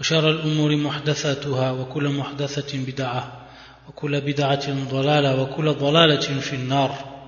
وشر 0.00 0.30
الأمور 0.30 0.76
محدثاتها 0.76 1.70
وكل 1.70 2.08
محدثة 2.08 2.78
بدعة 2.78 3.46
وكل 3.88 4.20
بدعة 4.20 4.90
ضلالة 4.90 5.42
وكل 5.42 5.72
ضلالة 5.72 6.40
في 6.40 6.56
النار. 6.56 7.18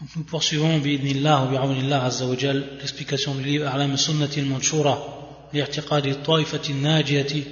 Donc 0.00 0.16
nous 0.16 0.24
poursuivons 0.24 0.78
بإذن 0.78 1.26
وبعون 1.26 1.76
الله 1.76 1.96
عز 1.96 2.22
وجل 2.22 2.64
l'explication 2.80 3.34
du 3.34 3.44
livre 3.44 3.66
أعلام 3.66 3.92
السنة 3.92 4.30
المنشورة 4.36 5.18
لاعتقاد 5.52 6.06
الطائفة 6.06 6.70
الناجية 6.70 7.44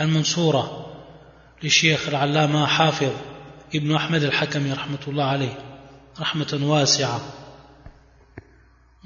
المنصورة 0.00 0.86
للشيخ 1.62 2.08
العلامة 2.08 2.66
حافظ 2.66 3.12
ابن 3.74 3.94
أحمد 3.94 4.22
الحكمي 4.22 4.72
رحمة 4.72 4.98
الله 5.08 5.24
عليه 5.24 5.58
رحمة 6.20 6.58
واسعة 6.62 7.20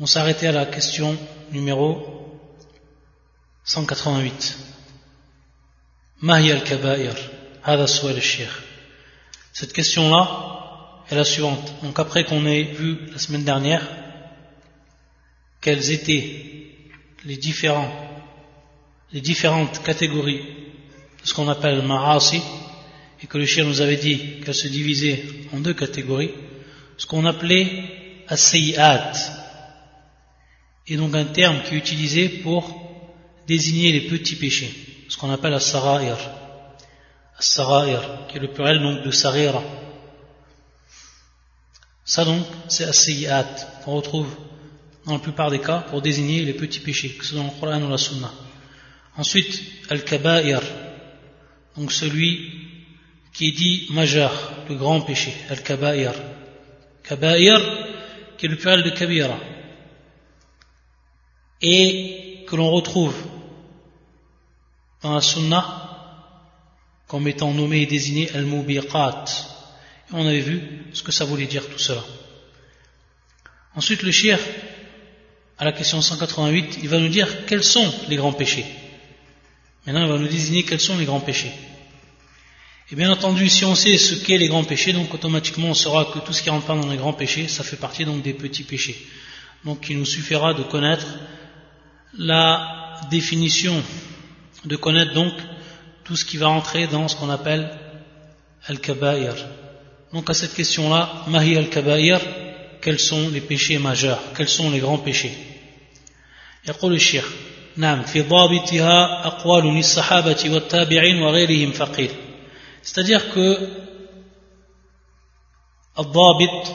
On 0.01 0.07
s'arrêtait 0.07 0.47
à 0.47 0.53
la 0.53 0.65
question 0.67 1.17
numéro 1.53 2.20
188 3.73 4.57
Ma 6.23 6.35
al-kaba'ir. 6.39 7.15
Hada 7.63 7.85
al-sheikh. 7.85 8.49
Cette 9.53 9.73
question-là 9.73 11.05
est 11.09 11.15
la 11.15 11.23
suivante. 11.25 11.73
Donc 11.85 11.97
après 12.01 12.25
qu'on 12.25 12.45
ait 12.47 12.65
vu 12.65 12.99
la 13.13 13.19
semaine 13.19 13.45
dernière 13.45 13.87
quelles 15.61 15.91
étaient 15.93 16.47
les 17.25 17.37
différents 17.37 17.93
les 19.13 19.21
différentes 19.21 19.83
catégories 19.85 20.43
de 21.23 21.29
ce 21.29 21.33
qu'on 21.35 21.49
appelle 21.49 21.77
le 21.77 21.83
ma'asi 21.83 22.43
et 23.23 23.27
que 23.29 23.39
le 23.39 23.47
shir 23.47 23.67
nous 23.67 23.81
avait 23.83 23.99
dit 23.99 24.41
qu'elles 24.41 24.55
se 24.55 24.69
divisaient 24.69 25.23
en 25.53 25.61
deux 25.61 25.75
catégories 25.75 26.33
ce 26.97 27.07
qu'on 27.07 27.25
appelait 27.27 28.25
as 28.27 28.55
et 30.87 30.97
donc 30.97 31.15
un 31.15 31.25
terme 31.27 31.63
qui 31.63 31.75
est 31.75 31.79
utilisé 31.79 32.29
pour 32.29 32.80
désigner 33.47 33.93
les 33.93 34.03
petits 34.03 34.37
péchés, 34.37 34.73
ce 35.09 35.17
qu'on 35.17 35.31
appelle 35.31 35.55
as-sara'ir. 35.55 36.17
As-sara'ir, 37.39 38.27
qui 38.29 38.37
est 38.37 38.41
le 38.41 38.53
pluriel 38.53 38.81
donc 38.81 39.05
de 39.05 39.11
sarira. 39.11 39.63
Ça 42.05 42.25
donc, 42.25 42.45
c'est 42.69 42.85
as 43.29 43.45
qu'on 43.85 43.97
retrouve 43.97 44.29
dans 45.07 45.15
la 45.15 45.19
plupart 45.19 45.51
des 45.51 45.61
cas 45.61 45.79
pour 45.91 46.03
désigner 46.03 46.45
les 46.45 46.55
petits 46.55 46.81
péchés, 46.81 47.11
que 47.11 47.25
ce 47.25 47.31
soit 47.31 47.39
dans 47.39 47.45
le 47.45 47.61
Coran 47.61 47.83
ou 47.83 47.89
la 47.89 47.99
Sunna. 47.99 48.31
Ensuite, 49.17 49.63
al-kaba'ir, 49.91 50.61
donc 51.77 51.93
celui 51.93 52.53
qui 53.33 53.49
est 53.49 53.53
dit 53.53 53.87
majeur, 53.91 54.33
le 54.69 54.75
grand 54.75 55.01
péché, 55.01 55.35
al-kaba'ir. 55.49 56.13
Kaba'ir, 57.03 57.61
qui 58.37 58.47
est 58.47 58.49
le 58.49 58.57
pluriel 58.57 58.83
de 58.83 58.91
kabira. 58.91 59.39
Et 61.63 62.45
que 62.47 62.57
l'on 62.57 62.71
retrouve 62.71 63.15
dans 65.03 65.15
la 65.15 65.21
sunna 65.21 65.91
comme 67.07 67.27
étant 67.27 67.53
nommé 67.53 67.83
et 67.83 67.87
désigné 67.87 68.31
al-mubiqat. 68.33 69.25
On 70.13 70.27
avait 70.27 70.41
vu 70.41 70.87
ce 70.93 71.03
que 71.03 71.11
ça 71.11 71.25
voulait 71.25 71.47
dire 71.47 71.69
tout 71.69 71.79
cela. 71.79 72.05
Ensuite, 73.75 74.03
le 74.03 74.13
shir, 74.13 74.39
à 75.59 75.65
la 75.65 75.73
question 75.73 76.01
188, 76.01 76.79
il 76.83 76.89
va 76.89 76.99
nous 76.99 77.09
dire 77.09 77.47
quels 77.47 77.65
sont 77.65 77.93
les 78.09 78.17
grands 78.17 78.33
péchés. 78.33 78.65
Maintenant, 79.87 80.05
il 80.05 80.11
va 80.11 80.19
nous 80.19 80.29
désigner 80.29 80.65
quels 80.65 80.81
sont 80.81 80.99
les 80.99 81.05
grands 81.05 81.21
péchés. 81.21 81.53
Et 82.93 82.97
bien 82.97 83.11
entendu, 83.11 83.49
si 83.49 83.65
on 83.65 83.75
sait 83.77 83.97
ce 83.99 84.17
qu'est 84.17 84.39
les 84.39 84.49
grands 84.49 84.65
péchés, 84.65 84.93
donc 84.93 85.15
automatiquement 85.15 85.69
on 85.69 85.75
saura 85.75 86.07
que 86.07 86.19
tout 86.19 86.33
ce 86.33 86.43
qui 86.43 86.51
rentre 86.51 86.67
dans 86.67 86.89
les 86.89 86.97
grands 86.97 87.13
péchés, 87.13 87.47
ça 87.47 87.63
fait 87.63 87.77
partie 87.77 88.05
donc 88.05 88.23
des 88.23 88.35
petits 88.35 88.65
péchés. 88.65 89.07
Donc 89.65 89.89
il 89.91 89.99
nous 89.99 90.05
suffira 90.05 90.55
de 90.55 90.65
connaître 90.65 91.07
la 92.19 93.01
définition 93.11 93.81
de 94.66 94.76
connaître 94.76 95.14
donc 95.14 95.34
tout 96.04 96.16
ce 96.16 96.26
qui 96.26 96.38
va 96.38 96.50
entrer 96.50 96.88
dans 96.88 97.08
ce 97.08 97.16
qu'on 97.16 97.30
appelle 97.30 97.70
al-kaba'ir. 98.68 99.34
Donc 100.14 100.30
à 100.30 100.34
cette 100.34 100.54
question-là, 100.54 101.24
mahi 101.28 101.58
al-kaba'ir, 101.58 102.20
quels 102.82 103.00
sont 103.00 103.30
les 103.30 103.42
péchés 103.42 103.78
majeurs, 103.80 104.22
quels 104.36 104.50
sont 104.50 104.70
les 104.72 104.80
grands 104.80 105.00
péchés 105.00 105.36
يقول 106.68 106.94
الشيخ 106.94 107.32
نعم 107.78 108.04
في 108.04 108.22
ضابطها 108.22 109.28
أقوال 109.28 109.66
للصحابة 109.66 110.44
والتابعين 110.50 111.22
وغيرهم 111.22 111.72
فقير 111.72 112.10
c'est-à-dire 112.82 113.32
que 113.34 113.70
al-dhabit 115.96 116.74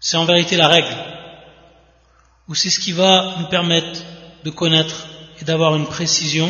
c'est 0.00 0.16
en 0.16 0.24
vérité 0.24 0.56
la 0.56 0.68
règle 0.68 0.96
ou 2.48 2.54
c'est 2.54 2.70
ce 2.70 2.80
qui 2.80 2.92
va 2.92 3.36
nous 3.38 3.46
permettre 3.48 4.00
de 4.44 4.50
connaître 4.50 5.06
et 5.41 5.45
d'avoir 5.45 5.75
une 5.75 5.85
précision 5.85 6.49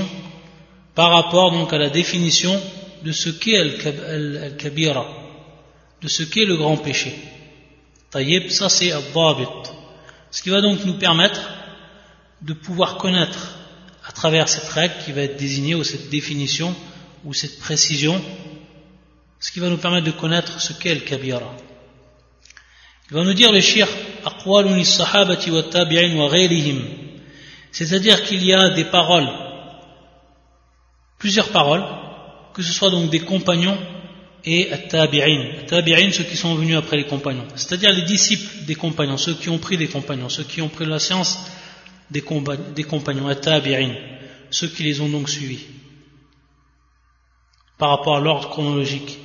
par 0.94 1.12
rapport 1.12 1.52
donc 1.52 1.74
à 1.74 1.78
la 1.78 1.90
définition 1.90 2.60
de 3.04 3.12
ce 3.12 3.30
qu'est 3.30 3.58
al-kabira, 3.58 5.06
de 6.02 6.08
ce 6.08 6.24
qu'est 6.24 6.46
le 6.46 6.58
grand 6.58 6.78
péché. 6.78 7.14
Ça 8.50 8.70
c'est 8.70 8.92
al-dhabit. 8.92 9.70
Ce 10.32 10.42
qui 10.42 10.50
va 10.50 10.62
donc 10.62 10.86
nous 10.86 10.98
permettre 10.98 11.42
de 12.42 12.54
pouvoir 12.54 12.98
connaître 12.98 13.58
à 14.08 14.12
travers 14.12 14.48
cette 14.48 14.70
règle 14.70 14.96
qui 15.04 15.12
va 15.12 15.22
être 15.22 15.38
désignée 15.38 15.76
ou 15.76 15.84
cette 15.84 16.10
définition 16.10 16.76
ou 17.24 17.34
cette 17.34 17.60
précision, 17.60 18.22
ce 19.40 19.52
qui 19.52 19.60
va 19.60 19.70
nous 19.70 19.78
permettre 19.78 20.06
de 20.06 20.12
connaître 20.12 20.62
ce 20.62 20.74
qu'est 20.74 20.92
al-kabira. 20.92 21.56
Il 23.10 23.18
va 23.18 23.24
nous 23.24 23.34
dire 23.34 23.52
le 23.52 23.62
shir 23.62 23.88
aqwalun 24.24 24.84
sahabati 24.84 25.52
wa 25.52 25.64
tabi'in 25.64 26.16
wa 26.16 26.30
ghayrihim 26.30 27.05
c'est-à-dire 27.76 28.24
qu'il 28.24 28.42
y 28.46 28.54
a 28.54 28.70
des 28.70 28.86
paroles, 28.86 29.28
plusieurs 31.20 31.50
paroles, 31.50 31.84
que 32.54 32.62
ce 32.62 32.72
soit 32.72 32.90
donc 32.90 33.10
des 33.10 33.20
compagnons 33.20 33.78
et 34.46 34.70
tabi'in. 34.88 35.66
Tabi'in, 35.68 36.10
ceux 36.10 36.24
qui 36.24 36.38
sont 36.38 36.56
venus 36.56 36.78
après 36.78 36.96
les 36.96 37.04
compagnons. 37.04 37.46
C'est-à-dire 37.58 37.92
les 37.92 38.04
disciples 38.04 38.64
des 38.66 38.76
compagnons, 38.76 39.18
ceux 39.18 39.34
qui 39.34 39.50
ont 39.50 39.58
pris 39.58 39.76
des 39.76 39.90
compagnons, 39.90 40.30
ceux 40.30 40.46
qui 40.46 40.62
ont 40.62 40.70
pris 40.70 40.86
la 40.86 41.00
science 41.00 41.38
des, 42.10 42.22
compagnons, 42.22 43.36
tabi'in, 43.36 43.94
ceux 44.52 44.70
qui 44.70 44.84
les 44.84 45.02
ont 45.02 45.10
donc 45.10 45.28
suivis. 45.28 45.66
Par 47.78 47.90
rapport 47.90 48.16
à 48.16 48.22
l'ordre 48.22 48.52
chronologique. 48.52 49.20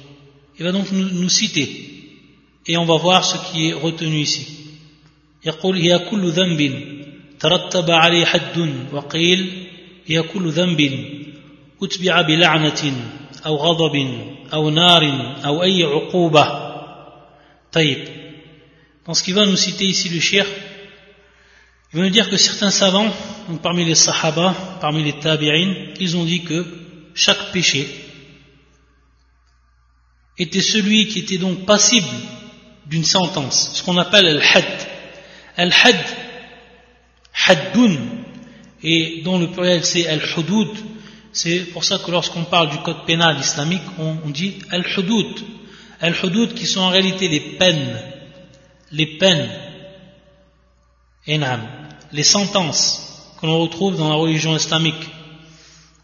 Il 0.58 0.64
va 0.64 0.72
donc 0.72 0.90
nous, 0.90 1.28
citer. 1.28 2.18
Et 2.66 2.76
on 2.76 2.84
va 2.84 2.96
voir 2.96 3.24
ce 3.24 3.52
qui 3.52 3.68
est 3.68 3.74
retenu 3.74 4.16
ici. 4.16 4.56
ترتب 7.39 7.91
عليه 7.91 8.25
حد 8.25 8.57
وقيل 8.93 9.67
هي 10.05 10.21
كل 10.21 10.49
ذنب 10.49 10.81
أتبع 11.83 12.21
بلعنة 12.21 12.81
أو 13.45 13.55
غضب 13.55 13.95
أو 14.53 14.69
نار 14.69 15.03
أو 15.45 15.63
أي 15.63 15.83
عقوبة 15.83 16.45
طيب 17.71 18.07
dans 19.07 19.13
ce 19.13 19.23
qu'il 19.23 19.35
va 19.35 19.45
nous 19.45 19.55
citer 19.57 19.85
ici 19.85 20.09
le 20.09 20.19
shir 20.19 20.45
il 21.93 21.99
va 21.99 22.05
nous 22.05 22.09
dire 22.09 22.29
que 22.29 22.37
certains 22.37 22.71
savants 22.71 23.13
donc 23.47 23.61
parmi 23.61 23.85
les 23.85 23.95
sahaba 23.95 24.55
parmi 24.81 25.03
les 25.03 25.13
tabi'in 25.13 25.93
ils 25.99 26.17
ont 26.17 26.25
dit 26.25 26.41
que 26.43 26.65
chaque 27.13 27.51
péché 27.51 27.87
était 30.39 30.61
celui 30.61 31.07
qui 31.07 31.19
était 31.19 31.37
donc 31.37 31.65
passible 31.65 32.07
d'une 32.87 33.05
sentence 33.05 33.71
ce 33.75 33.83
qu'on 33.83 33.97
appelle 33.97 34.25
al-had 34.25 34.65
al-had 35.57 36.18
haddun, 37.46 37.96
et 38.82 39.22
dont 39.24 39.38
le 39.38 39.48
pluriel 39.48 39.84
c'est 39.84 40.06
al-hudud, 40.06 40.70
c'est 41.32 41.60
pour 41.72 41.84
ça 41.84 41.98
que 41.98 42.10
lorsqu'on 42.10 42.44
parle 42.44 42.70
du 42.70 42.78
code 42.78 43.04
pénal 43.06 43.38
islamique, 43.38 43.82
on, 43.98 44.30
dit 44.30 44.58
al-hudud. 44.70 45.44
Al-hudud 46.00 46.54
qui 46.54 46.66
sont 46.66 46.80
en 46.80 46.88
réalité 46.88 47.28
les 47.28 47.40
peines, 47.40 47.98
les 48.90 49.06
peines, 49.18 49.48
enam, 51.28 51.60
les 52.12 52.24
sentences 52.24 53.34
que 53.40 53.46
l'on 53.46 53.60
retrouve 53.60 53.96
dans 53.96 54.08
la 54.08 54.16
religion 54.16 54.56
islamique, 54.56 55.08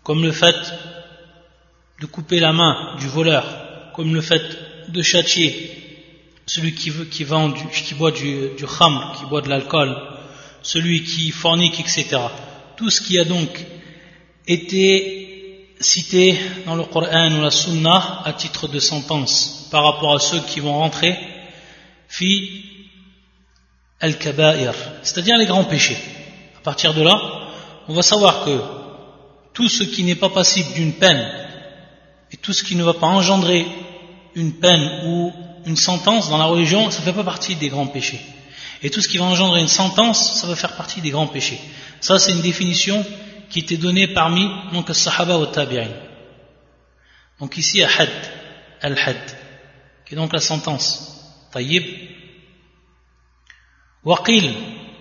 comme 0.03 0.23
le 0.23 0.33
fait 0.33 0.57
de 2.01 2.07
couper 2.07 2.41
la 2.41 2.53
main 2.53 2.97
du 2.99 3.09
voleur, 3.09 3.93
comme 3.95 4.15
le 4.15 4.21
fait 4.21 4.43
de 4.89 5.03
châtier 5.03 5.73
celui 6.47 6.75
qui, 6.75 6.91
veut, 6.91 7.05
qui, 7.05 7.25
vend 7.25 7.51
qui 7.51 7.95
boit 7.95 8.13
du, 8.13 8.51
du 8.57 8.67
qui 8.67 9.25
boit 9.29 9.41
de 9.43 9.49
l'alcool, 9.49 9.97
celui 10.63 11.05
qui 11.05 11.31
fornique, 11.31 11.81
etc. 11.81 12.19
Tout 12.77 12.91
ce 12.91 13.01
qui 13.01 13.19
a 13.19 13.25
donc 13.25 13.49
étaient 14.47 15.27
cités 15.81 16.39
dans 16.65 16.75
le 16.75 16.85
Coran 16.85 17.31
ou 17.33 17.43
la 17.43 17.51
Sunna 17.51 18.23
à 18.25 18.33
titre 18.33 18.69
de 18.69 18.79
sentence 18.79 19.69
par 19.71 19.85
rapport 19.85 20.15
à 20.15 20.19
ceux 20.19 20.41
qui 20.41 20.61
vont 20.61 20.75
rentrer 20.75 21.19
fi 22.09 22.63
al-kaba'ir, 24.01 24.75
c'est-à-dire 25.03 25.37
les 25.37 25.47
grands 25.47 25.65
péchés. 25.65 25.97
À 26.57 26.61
partir 26.61 26.95
de 26.95 27.03
là, 27.03 27.15
on 27.89 27.95
va 27.95 28.03
savoir 28.03 28.45
que 28.45 28.61
tout 29.55 29.69
ce 29.69 29.85
qui 29.85 30.03
n'est 30.05 30.17
pas 30.17 30.29
passible 30.29 30.73
d'une 30.75 30.93
peine 30.93 31.27
et 32.33 32.37
tout 32.37 32.53
ce 32.53 32.63
qui 32.63 32.75
ne 32.75 32.85
va 32.85 32.95
pas 32.95 33.07
engendrer 33.07 33.67
une 34.35 34.53
peine 34.53 35.07
ou 35.07 35.33
une 35.65 35.77
sentence 35.77 36.29
dans 36.29 36.39
la 36.39 36.45
religion, 36.45 36.91
ça 36.91 37.01
ne 37.01 37.05
fait 37.05 37.13
pas 37.13 37.25
partie 37.25 37.57
des 37.57 37.69
grands 37.69 37.87
péchés. 37.87 38.21
Et 38.84 38.90
tout 38.90 39.02
ce 39.02 39.08
qui 39.08 39.18
va 39.18 39.26
engendrer 39.26 39.62
une 39.62 39.68
sentence, 39.68 40.40
ça 40.40 40.48
va 40.48 40.56
faire 40.56 40.76
partie 40.76 41.02
des 41.02 41.10
grands 41.10 41.28
péchés. 41.28 41.60
Ça, 42.00 42.20
c'est 42.20 42.32
une 42.32 42.42
définition 42.42 43.06
qui 43.50 43.60
était 43.60 43.78
donnée 43.78 44.08
parmi 44.08 44.50
donc, 44.74 44.90
Sahaba 44.94 45.38
ou 45.38 45.46
Tabi'in. 45.46 45.90
Donc 47.40 47.58
ici, 47.58 47.84
Ahad, 47.84 48.10
Al-Had, 48.82 49.22
qui 50.06 50.14
est 50.14 50.18
donc 50.18 50.34
la 50.34 50.40
sentence. 50.40 51.08
طيب 51.54 51.84
وقيل 54.04 54.54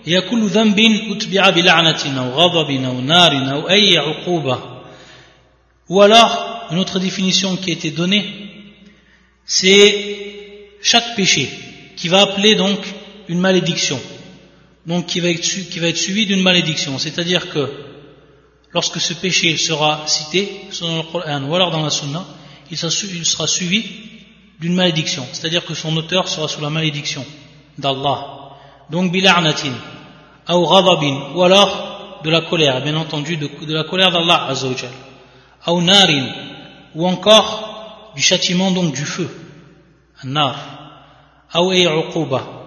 هي 0.05 0.21
كل 0.21 0.47
ذنب 0.47 0.81
أتبع 1.11 1.51
بلعنة 1.51 2.21
أو 2.21 2.31
غضب 2.31 2.85
أو 2.85 3.01
نار 3.01 3.53
أو 3.53 3.69
أي 3.69 3.99
عقوبة 3.99 4.81
ou 5.89 6.01
alors 6.03 6.69
une 6.71 6.79
autre 6.79 7.01
définition 7.01 7.57
qui 7.57 7.71
a 7.71 7.73
été 7.73 7.91
donnée 7.91 8.25
c'est 9.45 10.69
chaque 10.83 11.17
péché 11.17 11.49
qui 11.97 12.09
va 12.09 12.23
appeler 12.23 12.55
donc 12.55 12.79
une 13.27 13.39
malédiction. 13.39 14.00
Donc 14.86 15.07
qui 15.07 15.19
va 15.19 15.30
être, 15.30 15.44
suivi 15.98 16.25
d'une 16.25 16.42
malédiction. 16.42 16.98
C'est 17.00 17.18
à 17.18 17.24
dire 17.24 17.50
que 17.50 17.72
lorsque 18.74 19.00
ce 19.00 19.13
péché 19.13 19.57
sera 19.57 20.04
cité 20.06 20.68
soit 20.72 20.88
dans 20.88 21.39
le 21.39 21.45
ou 21.45 21.56
alors 21.56 21.72
dans 21.72 21.81
la 21.81 21.89
Sunna 21.89 22.25
il 22.72 22.77
sera 22.77 23.48
suivi 23.48 23.83
d'une 24.60 24.74
malédiction, 24.74 25.25
c'est-à-dire 25.31 25.66
que 25.66 25.74
son 25.74 25.95
auteur 25.98 26.27
sera 26.27 26.48
sous 26.48 26.62
la 26.62 26.69
malédiction 26.69 27.25
d'Allah. 27.77 28.56
Donc 28.89 29.12
bila'natin, 29.12 29.74
ou 30.50 30.68
ou 31.36 31.44
alors 31.44 32.19
de 32.24 32.30
la 32.30 32.42
colère, 32.42 32.81
bien 32.81 32.95
entendu, 32.95 33.38
de, 33.38 33.74
la 33.74 33.83
colère 33.83 34.12
d'Allah 34.12 34.48
azawajal, 34.48 34.89
ou 35.68 35.81
narin, 35.81 36.27
ou 36.95 37.07
encore 37.07 38.12
du 38.16 38.22
châtiment, 38.22 38.72
donc 38.72 38.94
du 38.94 39.06
feu, 39.06 39.30
nar, 40.24 40.56
ou 41.56 41.72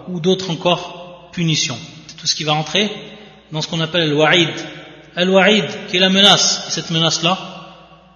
ou 0.09 0.21
d'autres 0.21 0.51
encore 0.51 1.31
punitions. 1.33 1.79
C'est 2.07 2.17
tout 2.17 2.27
ce 2.27 2.35
qui 2.35 2.45
va 2.45 2.55
entrer 2.55 2.91
dans 3.53 3.63
ce 3.63 3.69
qu'on 3.69 3.81
appelle 3.81 4.09
le 4.09 4.17
wa'id. 4.17 4.51
Al-wa'id, 5.17 5.65
qui 5.89 5.97
est 5.97 6.01
la 6.01 6.11
menace, 6.11 6.67
et 6.69 6.71
cette 6.71 6.91
menace-là, 6.91 7.39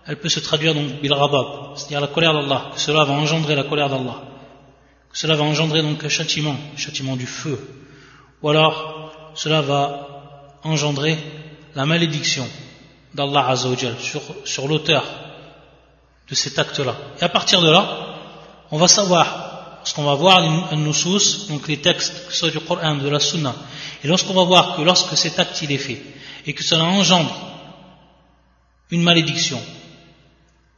elle 0.07 0.17
peut 0.17 0.29
se 0.29 0.41
traduire 0.41 0.75
donc 0.75 1.01
bil 1.01 1.13
rabab, 1.13 1.77
c'est-à-dire 1.77 2.01
la 2.01 2.07
colère 2.09 2.33
d'Allah, 2.33 2.71
que 2.75 2.81
cela 2.81 3.05
va 3.05 3.13
engendrer 3.13 3.55
la 3.55 3.65
colère 3.65 3.89
d'Allah, 3.89 4.23
que 5.11 5.19
cela 5.19 5.37
va 5.37 5.45
engendrer 5.45 5.83
donc 5.83 6.03
un 6.05 6.09
châtiment, 6.09 6.57
châtiment 6.77 7.17
du 7.17 7.27
feu, 7.27 7.59
ou 8.43 8.49
alors 8.49 9.33
cela 9.35 9.63
va 9.63 10.59
engendrer 10.65 11.19
la 11.75 11.87
malédiction 11.87 12.47
d'Allah 13.15 13.49
Azzawajal 13.49 13.99
sur, 13.99 14.23
sur 14.45 14.69
l'auteur 14.69 15.05
de 16.29 16.35
cet 16.35 16.59
acte-là. 16.59 16.95
Et 17.21 17.25
à 17.25 17.29
partir 17.29 17.61
de 17.61 17.71
là, 17.71 18.17
on 18.71 18.79
va 18.79 18.89
savoir, 18.89 19.52
lorsqu'on 19.83 20.05
va 20.05 20.15
voir 20.15 20.41
nusus, 20.77 21.49
donc 21.49 21.67
les 21.67 21.79
textes, 21.79 22.27
que 22.27 22.33
ce 22.33 22.39
soit 22.39 22.51
du 22.51 22.61
Coran, 22.61 22.95
de 22.95 23.09
la 23.09 23.19
Sunna, 23.19 23.53
et 24.05 24.07
lorsqu'on 24.07 24.33
va 24.33 24.45
voir 24.45 24.77
que 24.77 24.83
lorsque 24.83 25.17
cet 25.17 25.41
acte 25.41 25.61
il 25.63 25.73
est 25.73 25.79
fait, 25.79 26.01
et 26.47 26.53
que 26.53 26.63
cela 26.63 26.85
engendre 26.85 27.35
une 28.93 29.03
malédiction, 29.03 29.61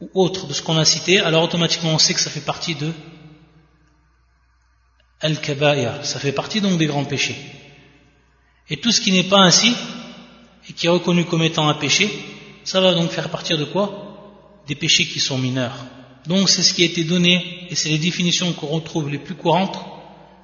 ou 0.01 0.09
autre 0.15 0.47
de 0.47 0.53
ce 0.53 0.63
qu'on 0.63 0.77
a 0.77 0.85
cité, 0.85 1.19
alors 1.19 1.43
automatiquement 1.43 1.91
on 1.91 1.99
sait 1.99 2.15
que 2.15 2.19
ça 2.19 2.31
fait 2.31 2.41
partie 2.41 2.73
de 2.73 2.91
Al-Kaba'ir, 5.21 6.03
ça 6.03 6.19
fait 6.19 6.31
partie 6.31 6.59
donc 6.59 6.79
des 6.79 6.87
grands 6.87 7.05
péchés. 7.05 7.37
Et 8.71 8.77
tout 8.77 8.91
ce 8.91 9.01
qui 9.01 9.11
n'est 9.11 9.29
pas 9.29 9.41
ainsi, 9.41 9.75
et 10.67 10.73
qui 10.73 10.87
est 10.87 10.89
reconnu 10.89 11.25
comme 11.25 11.43
étant 11.43 11.69
un 11.69 11.75
péché, 11.75 12.09
ça 12.63 12.81
va 12.81 12.95
donc 12.95 13.11
faire 13.11 13.29
partir 13.29 13.59
de 13.59 13.65
quoi? 13.65 14.63
Des 14.65 14.73
péchés 14.73 15.05
qui 15.05 15.19
sont 15.19 15.37
mineurs. 15.37 15.77
Donc 16.27 16.49
c'est 16.49 16.63
ce 16.63 16.73
qui 16.73 16.83
a 16.83 16.85
été 16.85 17.03
donné, 17.03 17.67
et 17.69 17.75
c'est 17.75 17.89
les 17.89 17.97
définitions 17.97 18.53
qu'on 18.53 18.67
retrouve 18.67 19.09
les 19.09 19.19
plus 19.19 19.35
courantes, 19.35 19.77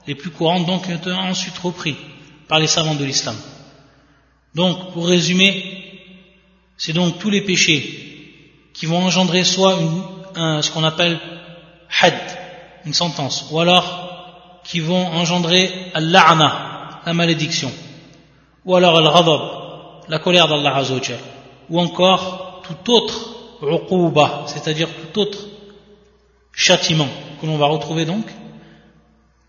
les 0.08 0.16
plus 0.16 0.30
courantes 0.30 0.66
donc 0.66 0.84
qui 0.86 1.10
ont 1.10 1.14
ensuite 1.14 1.58
repris 1.58 1.96
par 2.48 2.60
les 2.60 2.68
savants 2.68 2.96
de 2.96 3.06
l'islam. 3.06 3.36
Donc, 4.54 4.92
pour 4.92 5.08
résumer, 5.08 5.64
c'est 6.78 6.94
donc 6.94 7.20
tous 7.20 7.30
les 7.30 7.42
péchés 7.42 8.70
qui 8.74 8.86
vont 8.86 8.98
engendrer 8.98 9.44
soit 9.44 9.78
ce 10.36 10.70
qu'on 10.72 10.84
appelle 10.84 11.20
had, 12.02 12.20
une 12.86 12.94
sentence, 12.94 13.46
ou 13.52 13.60
alors 13.60 14.62
qui 14.64 14.80
vont 14.80 15.08
engendrer 15.08 15.72
al-la'na, 15.94 17.02
la 17.06 17.14
malédiction, 17.14 17.72
ou 18.66 18.76
alors 18.76 18.98
al-ghadab, 18.98 20.10
la 20.10 20.20
colère 20.20 20.48
d'Allah 20.48 20.76
Azzawajal, 20.76 21.20
ou 21.70 21.80
encore 21.80 22.64
tout 22.64 22.92
autre 22.92 23.36
uquba, 23.62 24.44
c'est-à-dire 24.48 24.90
tout 24.90 25.20
autre 25.22 25.40
châtiment 26.53 27.09
que 27.41 27.47
l'on 27.47 27.59
va 27.59 27.67
retrouver 27.67 28.05
donc 28.05 28.27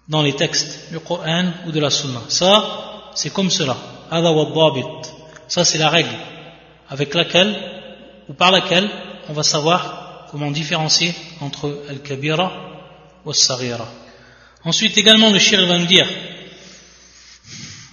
dans 0.07 0.21
les 0.21 0.33
textes 0.33 0.91
du 0.91 0.99
Coran 0.99 1.45
ou 1.65 1.71
de 1.71 1.79
la 1.79 1.89
Sunna. 1.89 2.21
Ça, 2.29 3.11
c'est 3.15 3.31
comme 3.31 3.49
cela. 3.49 3.75
Ça, 5.47 5.65
c'est 5.65 5.77
la 5.77 5.89
règle 5.89 6.15
avec 6.89 7.13
laquelle 7.13 7.55
ou 8.29 8.33
par 8.33 8.51
laquelle 8.51 8.89
on 9.29 9.33
va 9.33 9.43
savoir 9.43 10.27
comment 10.31 10.51
différencier 10.51 11.13
entre 11.41 11.83
Al-Kabira 11.89 12.51
ou 13.25 13.29
Al-Saghira. 13.29 13.87
Ensuite 14.63 14.97
également 14.97 15.29
le 15.29 15.39
shir 15.39 15.65
va 15.65 15.77
nous 15.77 15.85
dire 15.85 16.07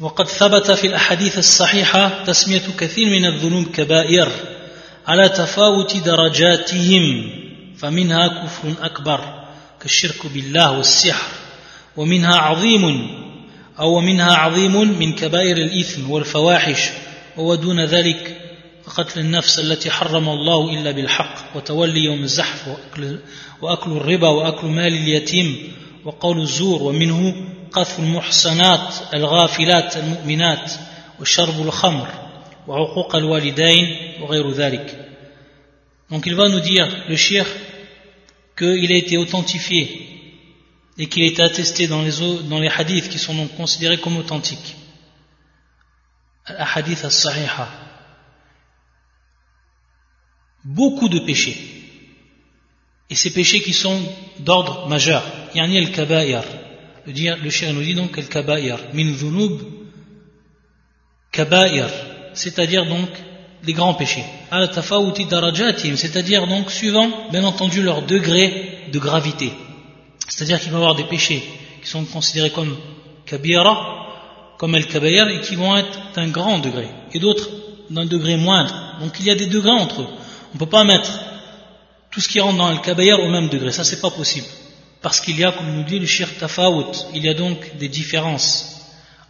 وقد 0.00 0.28
ثبت 0.28 0.70
في 0.70 0.86
الأحاديث 0.86 1.38
الصحيحة 1.38 2.24
تسمية 2.24 2.62
كثير 2.78 3.06
من 3.06 3.24
الذنوب 3.24 3.66
كبائر 3.66 4.28
على 5.06 5.28
تفاوت 5.28 5.96
درجاتهم 5.96 7.37
فمنها 7.79 8.27
كفر 8.27 8.73
أكبر 8.85 9.43
كالشرك 9.81 10.27
بالله 10.27 10.71
والسحر 10.71 11.31
ومنها 11.97 12.35
عظيم 12.35 13.09
أو 13.79 13.99
منها 13.99 14.35
عظيم 14.35 14.99
من 14.99 15.13
كبائر 15.13 15.57
الإثم 15.57 16.11
والفواحش 16.11 16.89
ودون 17.37 17.85
ذلك 17.85 18.41
وقتل 18.87 19.19
النفس 19.19 19.59
التي 19.59 19.91
حرم 19.91 20.29
الله 20.29 20.73
إلا 20.73 20.91
بالحق 20.91 21.55
وتولي 21.55 21.99
يوم 21.99 22.23
الزحف 22.23 22.67
وأكل, 22.67 23.19
وأكل 23.61 23.91
الربا 23.91 24.27
وأكل 24.27 24.67
مال 24.67 24.93
اليتيم 24.93 25.73
وقول 26.05 26.41
الزور 26.41 26.83
ومنه 26.83 27.35
قذف 27.71 27.99
المحسنات 27.99 28.93
الغافلات 29.13 29.97
المؤمنات 29.97 30.71
وشرب 31.19 31.61
الخمر 31.61 32.07
وعقوق 32.67 33.15
الوالدين 33.15 33.97
وغير 34.21 34.51
ذلك. 34.51 35.05
Donc 36.11 36.25
il 36.25 36.35
va 36.35 36.49
nous 36.49 36.59
dire, 36.59 36.87
le 37.07 37.15
shir, 37.15 37.45
qu'il 38.59 38.91
a 38.91 38.95
été 38.95 39.17
authentifié 39.17 40.05
et 40.97 41.07
qu'il 41.07 41.23
a 41.23 41.27
été 41.27 41.41
attesté 41.41 41.87
dans 41.87 42.01
les, 42.01 42.67
hadiths 42.67 43.07
qui 43.09 43.17
sont 43.17 43.33
donc 43.33 43.55
considérés 43.55 43.99
comme 43.99 44.17
authentiques. 44.17 44.75
Al-hadith 46.45 47.05
al-sahiha, 47.05 47.69
beaucoup 50.65 51.07
de 51.07 51.19
péchés. 51.19 51.57
Et 53.09 53.15
ces 53.15 53.31
péchés 53.31 53.61
qui 53.61 53.73
sont 53.73 53.99
d'ordre 54.39 54.87
majeur. 54.89 55.23
Yani 55.55 55.77
al-kaba'ir. 55.77 56.43
Le, 57.07 57.13
le 57.13 57.71
nous 57.71 57.81
dit 57.81 57.95
donc 57.95 58.17
al-kaba'ir. 58.17 58.77
Min. 58.93 59.13
C'est-à-dire 62.33 62.85
donc 62.85 63.09
les 63.63 63.73
grands 63.73 63.93
péchés. 63.93 64.23
C'est-à-dire 65.95 66.47
donc 66.47 66.71
suivant, 66.71 67.09
bien 67.31 67.43
entendu, 67.43 67.81
leur 67.81 68.03
degré 68.03 68.87
de 68.91 68.99
gravité. 68.99 69.53
C'est-à-dire 70.27 70.59
qu'il 70.59 70.71
va 70.71 70.77
y 70.77 70.81
avoir 70.81 70.95
des 70.95 71.03
péchés 71.03 71.43
qui 71.81 71.89
sont 71.89 72.05
considérés 72.05 72.51
comme 72.51 72.77
kabira, 73.25 74.07
comme 74.57 74.75
al-kaba'ir, 74.75 75.27
et 75.29 75.41
qui 75.41 75.55
vont 75.55 75.75
être 75.77 75.99
d'un 76.15 76.27
grand 76.27 76.59
degré. 76.59 76.87
Et 77.13 77.19
d'autres 77.19 77.49
d'un 77.89 78.05
degré 78.05 78.37
moindre. 78.37 78.97
Donc 78.99 79.19
il 79.19 79.25
y 79.25 79.31
a 79.31 79.35
des 79.35 79.47
degrés 79.47 79.71
entre 79.71 80.01
eux. 80.01 80.07
On 80.51 80.53
ne 80.55 80.59
peut 80.59 80.69
pas 80.69 80.83
mettre 80.83 81.11
tout 82.11 82.21
ce 82.21 82.29
qui 82.29 82.39
rentre 82.39 82.57
dans 82.57 82.71
le 82.71 82.79
kabayar 82.79 83.19
au 83.19 83.29
même 83.29 83.49
degré, 83.49 83.71
ça 83.71 83.83
c'est 83.83 84.01
pas 84.01 84.09
possible. 84.09 84.47
Parce 85.01 85.21
qu'il 85.21 85.39
y 85.39 85.43
a, 85.43 85.51
comme 85.51 85.73
nous 85.73 85.83
dit 85.83 85.99
le 85.99 86.05
shir 86.05 86.27
tafawut, 86.37 87.07
il 87.13 87.23
y 87.23 87.29
a 87.29 87.33
donc 87.33 87.77
des 87.77 87.87
différences 87.87 88.81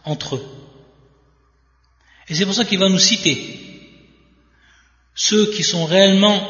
entre 0.04 0.36
eux. 0.36 0.46
Et 2.28 2.34
c'est 2.34 2.44
pour 2.44 2.54
ça 2.54 2.64
qu'il 2.64 2.78
va 2.78 2.88
nous 2.88 2.98
citer 2.98 3.69
ceux 5.14 5.50
qui 5.50 5.62
sont 5.62 5.84
réellement 5.84 6.40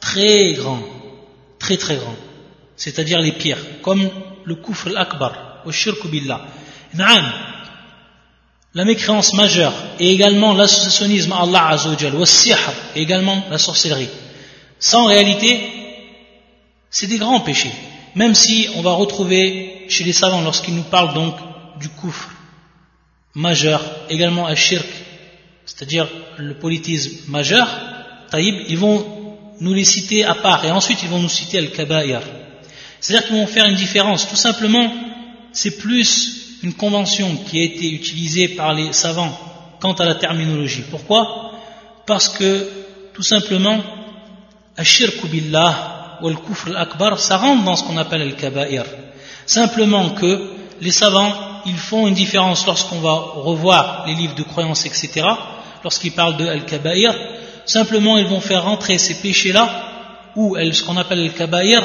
très 0.00 0.52
grands, 0.54 0.82
très 1.58 1.76
très 1.76 1.96
grands, 1.96 2.16
c'est-à-dire 2.76 3.20
les 3.20 3.32
pires, 3.32 3.64
comme 3.82 4.08
le 4.44 4.54
kufr 4.56 4.88
al-akbar, 4.88 5.62
au 5.64 5.72
shirk 5.72 6.06
billah. 6.08 6.40
la 8.74 8.84
mécréance 8.84 9.34
majeure 9.34 9.74
et 10.00 10.10
également 10.10 10.54
l'associationnisme 10.54 11.32
à 11.32 11.42
Allah 11.42 11.68
Azzawajal, 11.68 12.14
wa 12.14 12.26
et 12.96 13.02
également 13.02 13.44
la 13.50 13.58
sorcellerie. 13.58 14.08
Ça 14.78 14.98
en 14.98 15.06
réalité, 15.06 15.60
c'est 16.90 17.06
des 17.06 17.18
grands 17.18 17.40
péchés. 17.40 17.72
Même 18.14 18.34
si 18.34 18.68
on 18.76 18.82
va 18.82 18.92
retrouver 18.92 19.86
chez 19.88 20.04
les 20.04 20.12
savants 20.12 20.42
lorsqu'ils 20.42 20.74
nous 20.74 20.82
parlent 20.82 21.14
donc 21.14 21.34
du 21.80 21.88
kufr 21.88 22.28
majeur, 23.34 23.82
également 24.10 24.46
à 24.46 24.54
shirk, 24.54 24.86
c'est-à-dire 25.64 26.08
le 26.38 26.54
politisme 26.54 27.30
majeur, 27.30 27.68
taïb, 28.30 28.54
ils 28.68 28.78
vont 28.78 29.06
nous 29.60 29.74
les 29.74 29.84
citer 29.84 30.24
à 30.24 30.34
part 30.34 30.64
et 30.64 30.70
ensuite 30.70 31.02
ils 31.02 31.08
vont 31.08 31.20
nous 31.20 31.28
citer 31.28 31.58
al-kaba'ir. 31.58 32.20
C'est-à-dire 33.00 33.26
qu'ils 33.26 33.36
vont 33.36 33.46
faire 33.46 33.66
une 33.66 33.76
différence. 33.76 34.28
Tout 34.28 34.36
simplement, 34.36 34.92
c'est 35.52 35.78
plus 35.78 36.58
une 36.62 36.74
convention 36.74 37.36
qui 37.36 37.60
a 37.60 37.64
été 37.64 37.90
utilisée 37.90 38.48
par 38.48 38.74
les 38.74 38.92
savants 38.92 39.36
quant 39.80 39.92
à 39.94 40.04
la 40.04 40.14
terminologie. 40.14 40.84
Pourquoi? 40.90 41.52
Parce 42.06 42.28
que 42.28 42.68
tout 43.14 43.22
simplement, 43.22 43.80
ashirku 44.76 45.26
billah 45.28 46.18
ou 46.22 46.28
al-kufr 46.28 46.68
al-akbar, 46.68 47.18
ça 47.18 47.36
rentre 47.36 47.64
dans 47.64 47.76
ce 47.76 47.84
qu'on 47.84 47.96
appelle 47.96 48.22
al-kaba'ir. 48.22 48.84
Simplement 49.46 50.10
que 50.10 50.50
les 50.80 50.92
savants, 50.92 51.34
ils 51.66 51.76
font 51.78 52.06
une 52.06 52.14
différence 52.14 52.66
lorsqu'on 52.66 53.00
va 53.00 53.14
revoir 53.14 54.04
les 54.06 54.14
livres 54.14 54.34
de 54.34 54.42
croyance, 54.42 54.86
etc., 54.86 55.26
lorsqu'ils 55.82 56.12
parlent 56.12 56.36
de 56.36 56.46
al-kaba'ir, 56.46 57.14
simplement 57.64 58.18
ils 58.18 58.26
vont 58.26 58.40
faire 58.40 58.64
rentrer 58.64 58.98
ces 58.98 59.14
péchés-là, 59.14 59.68
ou 60.36 60.56
ce 60.56 60.82
qu'on 60.82 60.96
appelle 60.96 61.20
al-kaba'ir, 61.20 61.84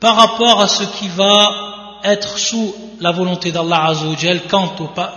par 0.00 0.16
rapport 0.16 0.60
à 0.60 0.68
ce 0.68 0.84
qui 0.98 1.08
va 1.08 2.00
être 2.04 2.38
sous 2.38 2.74
la 3.00 3.10
volonté 3.10 3.50
d'Allah 3.50 3.86
Azzawajal 3.86 4.42
quant, 4.48 4.74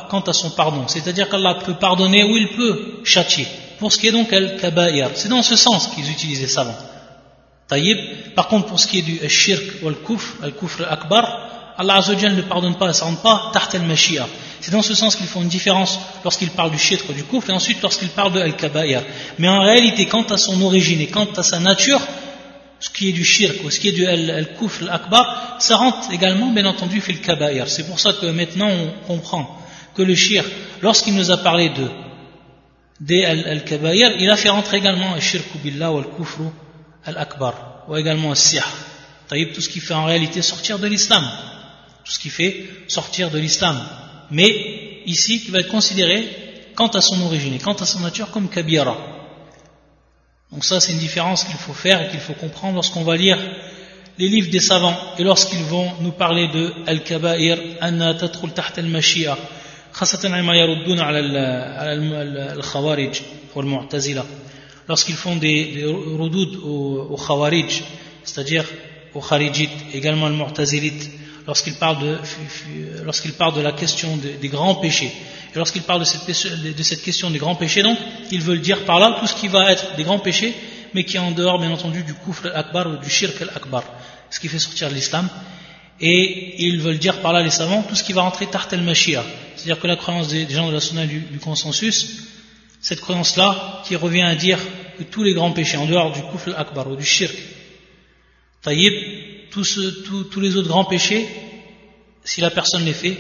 quant 0.10 0.22
à 0.22 0.34
son 0.34 0.52
pardon. 0.52 0.88
C'est-à-dire 0.88 1.30
qu'Allah 1.30 1.56
peut 1.66 1.76
pardonner 1.76 2.24
ou 2.24 2.38
il 2.38 2.50
peut 2.50 3.02
châtier. 3.04 3.48
Pour 3.80 3.92
ce 3.92 4.00
qui 4.00 4.08
est 4.08 4.12
donc 4.12 4.32
al-kaba'ir, 4.34 5.12
c'est 5.14 5.30
dans 5.30 5.44
ce 5.44 5.56
sens 5.56 5.88
qu'ils 5.88 6.10
utilisent 6.10 6.42
les 6.42 6.48
savants. 6.48 6.78
Taïb. 7.68 7.98
Par 8.34 8.48
contre, 8.48 8.68
pour 8.68 8.80
ce 8.80 8.88
qui 8.88 9.00
est 9.00 9.02
du 9.02 9.30
shirk 9.30 9.84
ou 9.84 9.90
al-kufr, 9.90 10.44
al-kufr 10.44 10.86
akbar, 10.90 11.47
Allah 11.78 11.98
Azzawajal 11.98 12.36
ne 12.36 12.42
pardonne 12.42 12.76
pas, 12.76 12.92
ça 12.94 13.06
rentre 13.06 13.22
pas 13.22 13.52
taht 13.54 13.78
al-mashia. 13.78 14.28
C'est 14.62 14.72
dans 14.72 14.82
ce 14.82 14.96
sens 14.96 15.16
qu'ils 15.16 15.28
font 15.28 15.44
une 15.44 15.48
différence 15.48 16.00
lorsqu'ils 16.24 16.50
parlent 16.50 16.72
du 16.72 16.78
ou 16.78 17.14
du 17.14 17.24
kufr 17.24 17.52
et 17.52 17.54
ensuite 17.54 17.82
lorsqu'ils 17.84 18.10
parlent 18.10 18.34
de 18.34 18.40
al-kaba'ir. 18.40 19.04
Mais 19.38 19.48
en 19.48 19.62
réalité, 19.62 20.08
quant 20.08 20.24
à 20.24 20.38
son 20.38 20.60
origine 20.64 21.00
et 21.00 21.08
quant 21.08 21.28
à 21.38 21.44
sa 21.44 21.60
nature, 21.60 22.02
ce 22.80 22.90
qui 22.90 23.10
est 23.10 23.12
du 23.12 23.24
shirk 23.24 23.64
ou 23.64 23.70
ce 23.70 23.80
qui 23.80 23.90
est 23.90 23.92
du 23.92 24.08
al-kufr 24.08 24.84
al-akbar, 24.84 25.58
ça 25.60 25.78
rentre 25.78 26.12
également, 26.12 26.48
bien 26.52 26.66
entendu, 26.66 27.00
fil 27.00 27.22
kaba'ir. 27.22 27.70
C'est 27.70 27.86
pour 27.86 28.00
ça 28.00 28.14
que 28.14 28.26
maintenant 28.26 28.70
on 28.70 29.08
comprend 29.08 29.60
que 29.94 30.02
le 30.02 30.16
shirk, 30.16 30.48
lorsqu'il 30.82 31.14
nous 31.14 31.30
a 31.30 31.38
parlé 31.38 31.70
de 31.70 31.88
des 33.00 33.24
al-kaba'ir, 33.26 34.14
il 34.20 34.30
a 34.32 34.36
fait 34.36 34.50
rentrer 34.50 34.78
également 34.78 35.14
le 35.14 35.22
shirk 35.22 35.46
billah 35.64 35.92
ou 35.92 36.00
al-kufr 36.00 36.40
al-akbar, 37.06 37.86
ou 37.88 37.96
également 37.96 38.32
al-sihr. 38.32 38.68
Tout 39.30 39.62
ce 39.62 39.70
qui 39.70 39.80
fait 39.80 39.94
en 39.94 40.06
réalité 40.06 40.42
sortir 40.42 40.80
de 40.80 40.88
l'islam 40.88 41.24
tout 42.08 42.14
ce 42.14 42.20
qui 42.20 42.30
fait 42.30 42.66
sortir 42.88 43.30
de 43.30 43.38
l'islam. 43.38 43.78
Mais 44.32 45.02
ici, 45.06 45.42
qui 45.44 45.52
va 45.52 45.60
être 45.60 45.68
considéré, 45.68 46.26
quant 46.74 46.88
à 46.88 47.02
son 47.02 47.22
origine 47.22 47.54
et 47.54 47.60
quant 47.60 47.74
à 47.74 47.86
sa 47.86 48.00
nature, 48.00 48.32
comme 48.32 48.48
kabira. 48.48 48.96
Donc 50.54 50.64
ça, 50.64 50.80
c'est 50.80 50.94
une 50.94 51.00
différence 51.00 51.44
qu'il 51.44 51.58
faut 51.58 51.74
faire 51.74 52.02
et 52.02 52.10
qu'il 52.10 52.22
faut 52.22 52.32
comprendre 52.34 52.76
lorsqu'on 52.76 53.04
va 53.04 53.18
lire 53.18 53.38
les 54.18 54.30
livres 54.30 54.50
des 54.50 54.62
savants 54.62 54.96
et 55.20 55.24
lorsqu'ils 55.24 55.64
vont 55.64 55.92
nous 56.00 56.14
parler 56.14 56.48
de 56.48 56.72
al-kaba'ir, 56.86 57.60
anna 57.82 58.14
tatrul 58.14 58.54
taht 58.54 58.78
al-mashia, 58.78 59.38
khasatan 59.94 60.42
ma 60.44 60.56
yarudduna 60.56 61.08
al-khawarij 62.54 63.22
ou 63.54 63.60
al-mu'tazila. 63.60 64.26
Lorsqu'ils 64.88 65.16
font 65.16 65.36
des, 65.36 65.66
des 65.76 65.84
aux, 65.84 67.08
aux 67.10 67.18
khawarij, 67.18 67.84
c'est-à-dire 68.24 68.64
aux 69.14 69.20
kharijites, 69.20 69.94
également 69.94 70.28
al-mu'tazilites, 70.28 71.27
lorsqu'il 71.48 71.74
parle 71.76 72.00
de, 72.00 72.18
lorsqu'il 73.04 73.34
parle 73.34 73.56
de 73.56 73.62
la 73.62 73.72
question 73.72 74.18
des 74.18 74.50
grands 74.50 74.76
péchés. 74.76 75.12
Et 75.54 75.58
lorsqu'il 75.58 75.82
parle 75.82 76.02
de 76.02 76.06
cette, 76.06 76.28
de 76.28 76.84
cette, 76.84 77.02
question 77.02 77.30
des 77.30 77.40
grands 77.40 77.56
péchés, 77.56 77.82
donc, 77.82 77.98
ils 78.32 78.42
veulent 78.42 78.62
dire 78.62 78.86
par 78.86 79.00
là 79.00 79.18
tout 79.20 79.28
ce 79.28 79.34
qui 79.34 79.48
va 79.48 79.72
être 79.72 79.96
des 79.96 80.04
grands 80.04 80.20
péchés, 80.20 80.54
mais 80.94 81.04
qui 81.04 81.16
est 81.18 81.20
en 81.20 81.32
dehors, 81.32 81.60
bien 81.60 81.72
entendu, 81.72 82.04
du 82.04 82.14
kufr 82.14 82.48
al-akbar 82.48 82.88
ou 82.88 82.98
du 82.98 83.10
shirk 83.10 83.42
al-akbar, 83.42 83.84
ce 84.30 84.40
qui 84.40 84.50
fait 84.50 84.60
sortir 84.60 84.90
l'islam. 84.90 85.30
Et 86.00 86.64
ils 86.66 86.80
veulent 86.80 87.00
dire 87.00 87.22
par 87.22 87.34
là, 87.34 87.42
les 87.42 87.50
savants, 87.50 87.82
tout 87.84 87.96
ce 87.96 88.04
qui 88.04 88.14
va 88.14 88.22
rentrer 88.22 88.46
tart 88.48 88.68
al-mashia. 88.72 89.24
C'est-à-dire 89.56 89.80
que 89.80 89.88
la 89.88 89.96
croyance 89.96 90.28
des, 90.28 90.48
gens 90.50 90.68
de 90.68 90.74
la 90.74 90.80
sunna 90.80 91.06
du, 91.06 91.40
consensus, 91.42 92.28
cette 92.82 93.02
croyance-là, 93.02 93.82
qui 93.86 93.96
revient 93.96 94.22
à 94.22 94.36
dire 94.36 94.60
que 94.98 95.04
tous 95.04 95.24
les 95.24 95.34
grands 95.34 95.52
péchés, 95.52 95.78
en 95.78 95.86
dehors 95.86 96.12
du 96.12 96.22
kufr 96.22 96.50
al-akbar 96.50 96.92
ou 96.92 96.96
du 96.96 97.06
shirk, 97.06 97.36
taïb, 98.62 98.94
tous, 99.52 99.80
tous, 100.32 100.40
les 100.40 100.56
autres 100.56 100.68
grands 100.68 100.86
péchés, 100.86 101.28
si 102.24 102.42
la 102.42 102.50
personne 102.50 102.86
les 102.86 102.94
fait, 102.94 103.18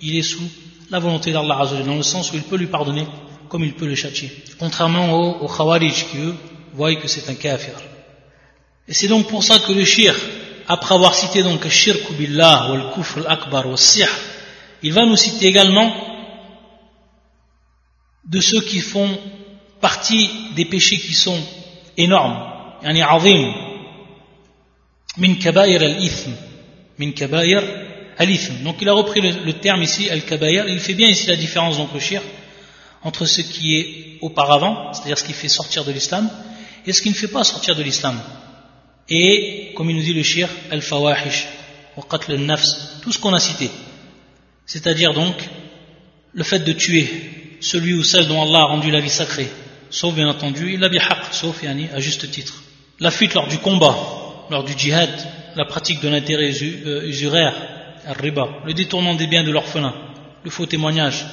il 0.00 0.16
est 0.16 0.22
sous 0.22 0.48
la 0.90 0.98
volonté 0.98 1.32
d'Allah 1.32 1.66
dans 1.86 1.96
le 1.96 2.02
sens 2.02 2.32
où 2.32 2.36
il 2.36 2.42
peut 2.42 2.56
lui 2.56 2.66
pardonner 2.66 3.06
comme 3.48 3.64
il 3.64 3.74
peut 3.74 3.86
le 3.86 3.94
châtier. 3.94 4.30
Contrairement 4.58 5.12
aux, 5.40 5.48
Khawarij 5.48 6.06
qui 6.10 6.18
eux 6.18 6.34
voient 6.74 6.94
que 6.96 7.08
c'est 7.08 7.28
un 7.30 7.34
kafir. 7.34 7.74
Et 8.88 8.92
c'est 8.92 9.08
donc 9.08 9.28
pour 9.28 9.42
ça 9.42 9.58
que 9.60 9.72
le 9.72 9.84
shir, 9.84 10.14
après 10.68 10.94
avoir 10.94 11.14
cité 11.14 11.42
donc 11.42 11.66
shirk 11.68 12.12
billah 12.12 12.70
ou 12.70 12.76
le 12.76 12.94
kufr 12.94 13.18
al-akbar 13.20 13.66
ou 13.66 13.76
sihr, 13.76 14.08
il 14.82 14.92
va 14.92 15.06
nous 15.06 15.16
citer 15.16 15.46
également 15.46 15.94
de 18.26 18.40
ceux 18.40 18.60
qui 18.60 18.80
font 18.80 19.18
partie 19.80 20.30
des 20.54 20.64
péchés 20.64 20.98
qui 20.98 21.14
sont 21.14 21.40
énormes, 21.96 22.38
yani 22.82 23.02
azim, 23.02 23.52
min 25.16 25.34
kabair 25.34 25.82
al-ithm, 25.82 26.32
min 26.98 27.12
kabair 27.12 27.62
al-ithm. 28.18 28.62
Donc 28.62 28.76
il 28.80 28.88
a 28.88 28.92
repris 28.92 29.20
le, 29.20 29.52
terme 29.54 29.82
ici, 29.82 30.10
al-kabair, 30.10 30.68
il 30.68 30.80
fait 30.80 30.94
bien 30.94 31.08
ici 31.08 31.26
la 31.26 31.36
différence 31.36 31.76
donc 31.76 31.92
le 31.92 32.00
shir 32.00 32.22
entre 33.02 33.26
ce 33.26 33.42
qui 33.42 33.76
est 33.76 34.18
auparavant, 34.22 34.92
c'est-à-dire 34.92 35.18
ce 35.18 35.24
qui 35.24 35.34
fait 35.34 35.48
sortir 35.48 35.84
de 35.84 35.92
l'islam, 35.92 36.30
et 36.86 36.92
ce 36.92 37.02
qui 37.02 37.10
ne 37.10 37.14
fait 37.14 37.28
pas 37.28 37.44
sortir 37.44 37.76
de 37.76 37.82
l'islam. 37.82 38.18
Et, 39.08 39.72
comme 39.76 39.90
il 39.90 39.96
nous 39.96 40.02
dit 40.02 40.14
le 40.14 40.22
shir, 40.22 40.48
al-fawahish, 40.70 41.46
wa 41.96 42.04
qatl 42.10 42.32
al-nafs, 42.32 43.00
tout 43.02 43.12
ce 43.12 43.18
qu'on 43.18 43.34
a 43.34 43.38
cité. 43.38 43.70
C'est-à-dire 44.64 45.12
donc, 45.12 45.36
le 46.32 46.42
fait 46.42 46.60
de 46.60 46.72
tuer 46.72 47.06
celui 47.60 47.92
ou 47.92 48.02
celle 48.02 48.26
dont 48.26 48.42
Allah 48.42 48.60
a 48.60 48.64
rendu 48.64 48.90
la 48.90 49.00
vie 49.00 49.10
sacrée, 49.10 49.48
sauf 49.90 50.14
bien 50.14 50.28
entendu, 50.28 50.72
il 50.72 50.82
a 50.82 50.88
sauf 51.30 51.62
yani, 51.62 51.88
à 51.94 52.00
juste 52.00 52.30
titre. 52.30 52.62
La 53.00 53.10
fuite 53.10 53.34
lors 53.34 53.48
du 53.48 53.58
combat, 53.58 53.96
lors 54.50 54.64
du 54.64 54.72
djihad, 54.76 55.10
la 55.56 55.64
pratique 55.64 56.00
de 56.00 56.08
l'intérêt 56.08 56.52
euh, 56.62 57.06
usuraire, 57.06 57.54
le 58.66 58.72
détournement 58.72 59.14
des 59.14 59.26
biens 59.26 59.44
de 59.44 59.50
l'orphelin, 59.50 59.94
le 60.44 60.50
faux 60.50 60.66
témoignage. 60.66 61.24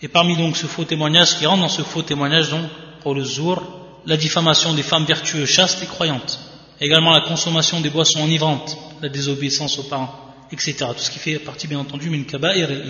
Et 0.00 0.08
parmi 0.08 0.36
donc 0.36 0.56
ce 0.56 0.66
faux 0.66 0.84
témoignage, 0.84 1.36
qui 1.38 1.46
rentre 1.46 1.62
dans 1.62 1.68
ce 1.68 1.82
faux 1.82 2.02
témoignage 2.02 2.50
donc, 2.50 2.64
pour 3.00 3.14
le 3.14 3.24
zour, 3.24 3.62
la 4.06 4.16
diffamation 4.16 4.74
des 4.74 4.82
femmes 4.82 5.04
vertueuses, 5.04 5.48
chastes 5.48 5.82
et 5.82 5.86
croyantes. 5.86 6.38
Également 6.80 7.10
la 7.10 7.22
consommation 7.22 7.80
des 7.80 7.90
boissons 7.90 8.20
enivrantes, 8.20 8.78
la 9.02 9.08
désobéissance 9.08 9.78
aux 9.78 9.84
parents, 9.84 10.14
etc. 10.52 10.76
Tout 10.78 10.98
ce 10.98 11.10
qui 11.10 11.18
fait 11.18 11.38
partie 11.40 11.66
bien 11.66 11.80
entendu 11.80 12.08
min 12.10 12.22
kaba'ir 12.22 12.70
et 12.70 12.82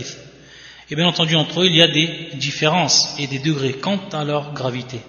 Et 0.91 0.95
bien 0.97 1.07
entendu 1.07 1.35
entre 1.37 1.63
eux 1.63 1.67
il 1.67 1.77
y 1.77 1.83
a 1.83 1.89
des 1.89 2.29
différences 2.35 3.15
et 3.19 3.27
des 3.27 3.39
degrés 3.39 3.75
quant 3.75 4.01
à 4.13 4.25
leur 4.25 4.53
gravité. 4.53 5.01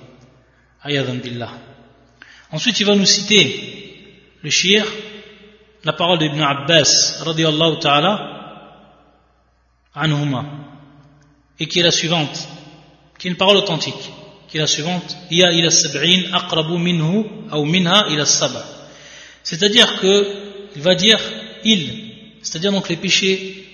Ensuite 2.52 2.80
il 2.80 2.86
va 2.86 2.96
nous 2.96 3.06
citer 3.06 3.89
le 4.42 4.50
shir, 4.50 4.86
la 5.84 5.94
parole 5.94 6.20
d'Ibn 6.20 6.42
Abbas, 6.42 7.22
radiallahu 7.24 7.80
ta'ala, 7.80 8.40
anhuma, 9.96 10.46
et 11.60 11.68
qui 11.68 11.80
est 11.80 11.84
la 11.84 11.92
suivante, 11.92 12.48
qui 13.18 13.28
est 13.28 13.32
une 13.32 13.38
parole 13.38 13.58
authentique, 13.58 14.12
qui 14.48 14.58
est 14.58 14.62
la 14.62 14.68
suivante, 14.68 15.18
Ya 15.30 15.52
ila 15.52 15.70
sab'in 15.70 16.34
aqrabu 16.34 16.78
minhu, 16.78 17.26
ou 17.52 17.66
minha 17.66 18.08
ila 18.10 18.26
sab'a. 18.26 18.64
C'est-à-dire 19.44 20.00
que, 20.00 20.28
il 20.76 20.82
va 20.82 20.96
dire 20.96 21.20
il, 21.64 22.14
c'est-à-dire 22.42 22.72
donc 22.72 22.88
les 22.90 22.96
péchés 22.96 23.66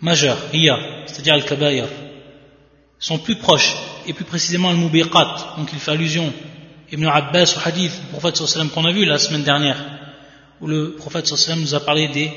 majeurs, 0.00 0.38
iya, 0.52 0.76
c'est-à-dire 1.06 1.34
al-kabayr, 1.34 1.86
sont 2.98 3.18
plus 3.18 3.36
proches, 3.36 3.74
et 4.06 4.12
plus 4.12 4.24
précisément 4.24 4.70
al-mubiqat, 4.70 5.54
donc 5.56 5.68
il 5.72 5.78
fait 5.78 5.92
allusion, 5.92 6.32
Ibn 6.90 7.06
Abbas 7.06 7.54
au 7.56 7.68
hadith 7.68 7.92
du 8.00 8.06
prophète 8.18 8.40
qu'on 8.72 8.84
a 8.84 8.92
vu 8.92 9.04
la 9.04 9.18
semaine 9.18 9.44
dernière, 9.44 9.97
où 10.60 10.66
le 10.66 10.94
prophète 10.94 11.26
sallam 11.26 11.60
nous 11.60 11.74
a 11.74 11.80
parlé 11.80 12.08
des 12.08 12.30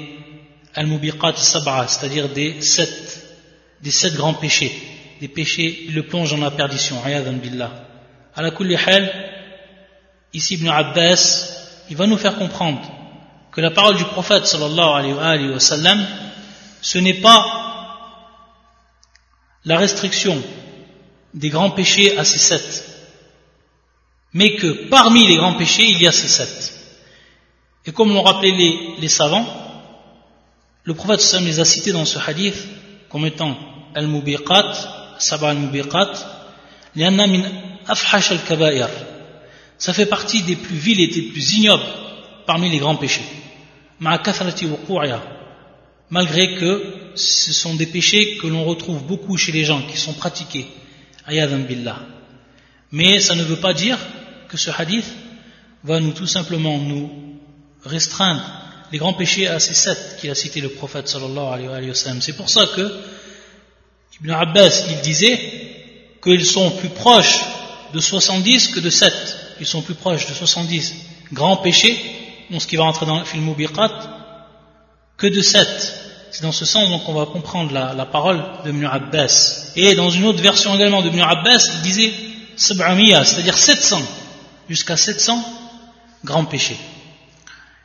al-mubiqat 0.76 1.36
sab'a, 1.36 1.88
c'est-à-dire 1.88 2.30
des 2.30 2.62
sept, 2.62 3.28
des 3.82 3.92
sept 3.92 4.16
grands 4.16 4.34
péchés, 4.34 4.72
des 5.20 5.28
péchés 5.28 5.86
qui 5.86 5.92
le 5.92 6.04
plongent 6.04 6.32
dans 6.32 6.44
la 6.44 6.52
perdition, 6.52 7.04
ayadan 7.04 7.34
billah. 7.34 7.72
À 8.36 8.42
la 8.42 8.52
ici 10.34 10.54
Ibn 10.56 10.70
Abbas, 10.70 11.86
il 11.90 11.98
va 11.98 12.08
nous 12.08 12.18
faire 12.18 12.38
comprendre 12.38 12.82
que 13.52 13.60
la 13.60 13.72
parole 13.72 13.98
du 13.98 14.06
prophète 14.06 14.46
sallallahu 14.46 15.14
alayhi 15.20 15.50
wa 15.50 15.60
sallam, 15.60 16.06
ce 16.82 16.98
n'est 17.00 17.22
pas 17.22 17.58
la 19.66 19.78
restriction 19.78 20.42
des 21.34 21.50
grands 21.50 21.72
péchés 21.72 22.18
à 22.18 22.24
ces 22.24 22.40
sept, 22.40 22.86
mais 24.34 24.56
que 24.56 24.88
parmi 24.90 25.28
les 25.28 25.36
grands 25.36 25.56
péchés, 25.56 25.84
il 25.84 26.02
y 26.02 26.08
a 26.08 26.12
ces 26.12 26.30
sept. 26.30 26.81
Et 27.86 27.92
comme 27.92 28.14
l'ont 28.14 28.22
rappelé 28.22 28.96
les, 29.00 29.08
savants, 29.08 29.46
le 30.84 30.94
prophète 30.94 31.22
sallam 31.22 31.48
les 31.48 31.60
a 31.60 31.66
cités 31.66 31.92
dans 31.92 32.06
ce 32.06 32.20
hadith 32.20 32.56
comme 33.10 33.26
étant 33.26 33.58
al-mubiqat, 33.96 34.74
sab'a 35.20 35.50
al-mubiqat, 35.50 36.14
min 36.96 37.44
afhash 37.88 38.32
al-kabair. 38.32 38.90
Ça 39.78 39.94
fait 39.94 40.06
partie 40.06 40.44
des 40.44 40.56
plus 40.56 40.76
vils 40.76 41.00
et 41.00 41.08
des 41.08 41.24
plus 41.24 41.54
ignobles 41.54 41.84
parmi 42.46 42.70
les 42.70 42.78
grands 42.78 42.96
péchés. 42.96 43.26
Malgré 46.10 46.56
que 46.56 46.94
ce 47.16 47.54
sont 47.54 47.76
des 47.76 47.88
péchés 47.88 48.38
que 48.38 48.48
l'on 48.48 48.64
retrouve 48.64 49.04
beaucoup 49.04 49.38
chez 49.38 49.52
les 49.52 49.66
gens 49.66 49.82
qui 49.82 49.98
sont 49.98 50.14
pratiqués. 50.14 50.68
billah. 51.28 52.00
Mais 52.92 53.20
ça 53.20 53.36
ne 53.36 53.44
veut 53.44 53.60
pas 53.60 53.74
dire 53.74 53.98
que 54.50 54.58
ce 54.58 54.70
hadith 54.70 55.06
va 55.84 56.00
nous 56.00 56.12
tout 56.12 56.28
simplement 56.28 56.78
nous 56.78 57.21
restreindre 57.86 58.42
les 58.92 58.98
grands 58.98 59.14
péchés 59.14 59.48
à 59.48 59.60
ces 59.60 59.74
sept 59.74 60.18
qu'il 60.20 60.30
a 60.30 60.36
cité 60.36 60.62
le 60.62 60.70
prophète 60.70 61.08
sallallahu 61.08 61.70
alayhi 61.70 61.90
wa 61.90 61.96
sallam. 61.96 62.22
C'est 62.22 62.34
pour 62.34 62.50
ça 62.50 62.66
que 62.76 62.92
Ibn 64.22 64.32
Abbas, 64.32 64.84
il 64.90 65.02
disait 65.02 65.40
qu'ils 66.22 66.46
sont 66.46 66.72
plus 66.72 66.90
proches 66.90 67.40
de 67.94 68.00
70 68.00 68.70
que 68.70 68.80
de 68.80 68.90
7. 68.90 69.14
Ils 69.60 69.66
sont 69.66 69.82
plus 69.82 69.96
proches 69.96 70.28
de 70.28 70.34
70 70.34 70.94
grands 71.34 71.58
péchés, 71.58 71.98
ce 72.58 72.68
qui 72.68 72.76
va 72.76 72.84
rentrer 72.84 73.06
dans 73.06 73.20
le 73.20 73.26
film 73.26 73.46
Mubiqat, 73.46 73.92
que 75.18 75.28
de 75.28 75.42
7. 75.42 75.68
C'est 76.32 76.44
dans 76.44 76.52
ce 76.52 76.66
sens 76.66 76.90
donc 76.90 77.08
on 77.10 77.14
va 77.14 77.26
comprendre 77.26 77.74
la, 77.74 77.94
la 77.94 78.06
parole 78.06 78.44
de 78.64 78.70
Ibn 78.70 78.86
Abbas. 78.86 79.72
Et 79.76 79.96
dans 79.96 80.10
une 80.10 80.26
autre 80.26 80.42
version 80.42 80.76
également 80.76 81.02
de 81.02 81.08
Ibn 81.08 81.22
Abbas, 81.22 81.60
il 81.76 81.82
disait 81.82 82.14
c'est-à-dire 82.56 83.58
700, 83.58 84.02
jusqu'à 84.70 84.98
700 84.98 85.44
grands 86.24 86.46
péchés. 86.46 86.78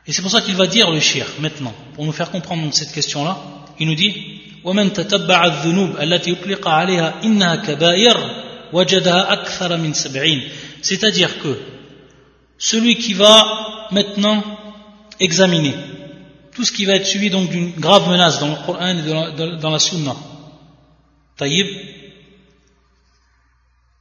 Et 0.06 0.12
c'est 0.12 0.22
pour 0.22 0.30
ça 0.30 0.40
qu'il 0.40 0.56
va 0.56 0.66
dire 0.66 0.90
le 0.90 1.00
shir 1.00 1.26
maintenant, 1.38 1.74
pour 1.94 2.04
nous 2.04 2.12
faire 2.12 2.30
comprendre 2.30 2.72
cette 2.74 2.92
question-là. 2.92 3.38
Il 3.78 3.86
nous 3.88 3.94
dit 3.94 4.42
ومن 4.64 4.92
تتبع 4.92 5.44
الذنوب 5.44 6.00
التي 6.00 6.30
يطلق 6.30 6.68
عليها 6.68 7.14
إنها 7.24 7.56
كبائر 7.56 8.16
وجدها 8.72 9.32
أكثر 9.32 9.76
من 9.76 9.92
سبعين 9.92 10.48
c'est-à-dire 10.82 11.38
que 11.42 11.58
celui 12.58 12.96
qui 12.96 13.14
va 13.14 13.88
maintenant 13.90 14.42
examiner 15.20 15.74
tout 16.54 16.64
ce 16.64 16.72
qui 16.72 16.84
va 16.84 16.94
être 16.94 17.06
suivi 17.06 17.30
donc 17.30 17.50
d'une 17.50 17.72
grave 17.72 18.08
menace 18.08 18.38
dans 18.40 18.48
le 18.48 18.56
Coran 18.66 18.88
et 18.98 19.02
dans 19.02 19.26
la, 19.26 19.56
dans 19.56 19.70
la 19.70 19.78
Sunna 19.78 20.14
taïb 21.36 21.66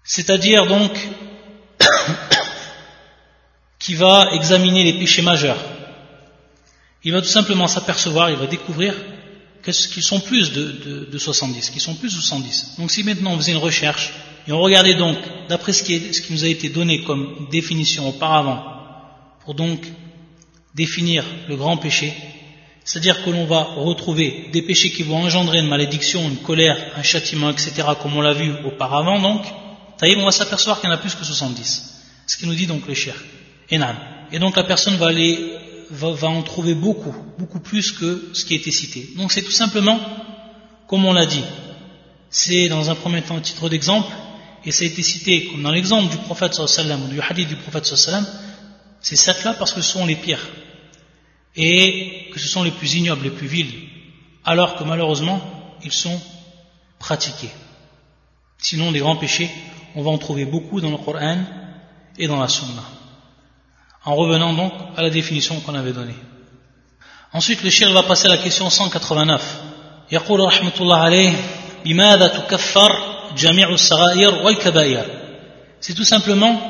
c'est-à-dire 0.03 0.67
donc 0.67 0.91
qui 3.79 3.95
va 3.95 4.29
examiner 4.33 4.83
les 4.83 4.93
péchés 4.93 5.21
majeurs 5.23 5.57
il 7.04 7.12
va 7.12 7.20
tout 7.20 7.28
simplement 7.28 7.68
s'apercevoir, 7.68 8.30
il 8.30 8.36
va 8.36 8.46
découvrir 8.46 8.94
qu'ils 9.62 10.02
sont 10.02 10.20
plus 10.20 10.52
de, 10.52 11.08
de, 11.10 11.18
70, 11.18 11.70
qu'ils 11.70 11.80
sont 11.80 11.94
plus 11.94 12.08
de 12.08 12.20
70. 12.20 12.76
Donc 12.78 12.90
si 12.90 13.02
maintenant 13.02 13.32
on 13.32 13.36
faisait 13.36 13.52
une 13.52 13.58
recherche, 13.58 14.12
et 14.46 14.52
on 14.52 14.60
regardait 14.60 14.94
donc, 14.94 15.16
d'après 15.48 15.72
ce, 15.72 15.84
ce, 15.84 16.20
qui 16.20 16.32
nous 16.32 16.44
a 16.44 16.48
été 16.48 16.68
donné 16.68 17.02
comme 17.02 17.48
définition 17.50 18.08
auparavant, 18.08 18.62
pour 19.44 19.54
donc 19.54 19.80
définir 20.74 21.24
le 21.48 21.56
grand 21.56 21.76
péché, 21.76 22.14
c'est-à-dire 22.84 23.24
que 23.24 23.30
l'on 23.30 23.46
va 23.46 23.62
retrouver 23.62 24.48
des 24.52 24.62
péchés 24.62 24.90
qui 24.90 25.02
vont 25.02 25.16
engendrer 25.16 25.58
une 25.58 25.66
malédiction, 25.66 26.22
une 26.28 26.36
colère, 26.36 26.76
un 26.96 27.02
châtiment, 27.02 27.50
etc., 27.50 27.72
comme 28.00 28.16
on 28.16 28.20
l'a 28.20 28.34
vu 28.34 28.52
auparavant, 28.64 29.20
donc, 29.20 29.42
on 30.00 30.24
va 30.24 30.30
s'apercevoir 30.30 30.80
qu'il 30.80 30.88
y 30.88 30.92
en 30.92 30.94
a 30.94 30.98
plus 30.98 31.14
que 31.14 31.24
70. 31.24 32.04
Ce 32.26 32.36
qui 32.36 32.46
nous 32.46 32.54
dit 32.54 32.66
donc 32.66 32.86
le 32.86 32.94
cher. 32.94 33.16
Et 33.70 34.38
donc 34.38 34.56
la 34.56 34.64
personne 34.64 34.96
va 34.96 35.08
aller 35.08 35.55
va, 35.90 36.28
en 36.28 36.42
trouver 36.42 36.75
beaucoup, 36.75 37.14
beaucoup 37.38 37.60
plus 37.60 37.92
que 37.92 38.30
ce 38.32 38.44
qui 38.44 38.54
a 38.54 38.56
été 38.56 38.70
cité. 38.70 39.08
Donc 39.16 39.32
c'est 39.32 39.42
tout 39.42 39.50
simplement, 39.52 39.99
comme 40.86 41.04
on 41.04 41.12
l'a 41.12 41.26
dit, 41.26 41.44
c'est 42.30 42.68
dans 42.68 42.90
un 42.90 42.94
premier 42.94 43.22
temps 43.22 43.36
un 43.36 43.40
titre 43.40 43.68
d'exemple, 43.68 44.10
et 44.64 44.72
ça 44.72 44.84
a 44.84 44.86
été 44.86 45.02
cité 45.02 45.46
comme 45.46 45.62
dans 45.62 45.70
l'exemple 45.70 46.10
du 46.10 46.18
prophète 46.18 46.54
sallam 46.54 47.04
ou 47.04 47.08
du 47.08 47.20
hadith 47.20 47.49
du 47.49 47.56
prophète 47.56 47.86
sallam, 47.86 48.26
c'est 49.00 49.16
sept-là 49.16 49.54
parce 49.54 49.72
que 49.72 49.80
ce 49.80 49.92
sont 49.92 50.06
les 50.06 50.16
pires, 50.16 50.46
et 51.54 52.28
que 52.32 52.38
ce 52.38 52.49
sont 52.49 52.62
les 52.62 52.72
plus 52.72 52.94
ignobles, 52.94 53.25
les 53.25 53.30
plus 53.30 53.46
vils, 53.46 53.72
alors 54.44 54.76
que 54.76 54.84
malheureusement, 54.84 55.40
ils 55.84 55.92
sont 55.92 56.20
pratiqués. 56.99 57.50
Sinon, 58.58 58.90
les 58.90 59.00
grands 59.00 59.16
péchés, 59.16 59.50
on 59.94 60.02
va 60.02 60.10
en 60.10 60.18
trouver 60.18 60.44
beaucoup 60.44 60.80
dans 60.80 60.90
le 60.90 60.96
Coran 60.96 61.38
et 62.18 62.26
dans 62.26 62.40
la 62.40 62.49
Sunna 62.49 62.96
en 64.05 64.15
revenant 64.15 64.53
donc 64.53 64.74
à 64.98 65.01
la 65.01 65.09
définition 65.09 65.59
qu'on 65.61 65.75
avait 65.75 65.94
donnée. 65.94 66.15
Ensuite, 67.33 67.63
le 67.63 67.70
shir 67.70 67.91
va 67.94 68.03
passer 68.03 68.25
à 68.27 68.29
la 68.29 68.37
question 68.37 68.70
189. 68.70 69.41
يقول 70.11 70.39
رحمة 70.39 70.74
الله 70.81 70.98
عليه 70.98 71.33
بماذا 71.85 72.27
تكفر 72.27 72.91
جميع 73.37 73.70
الصغائر 73.70 74.35
والكبائر 74.35 75.05
C'est 75.79 75.96
tout 75.96 76.03
simplement, 76.03 76.61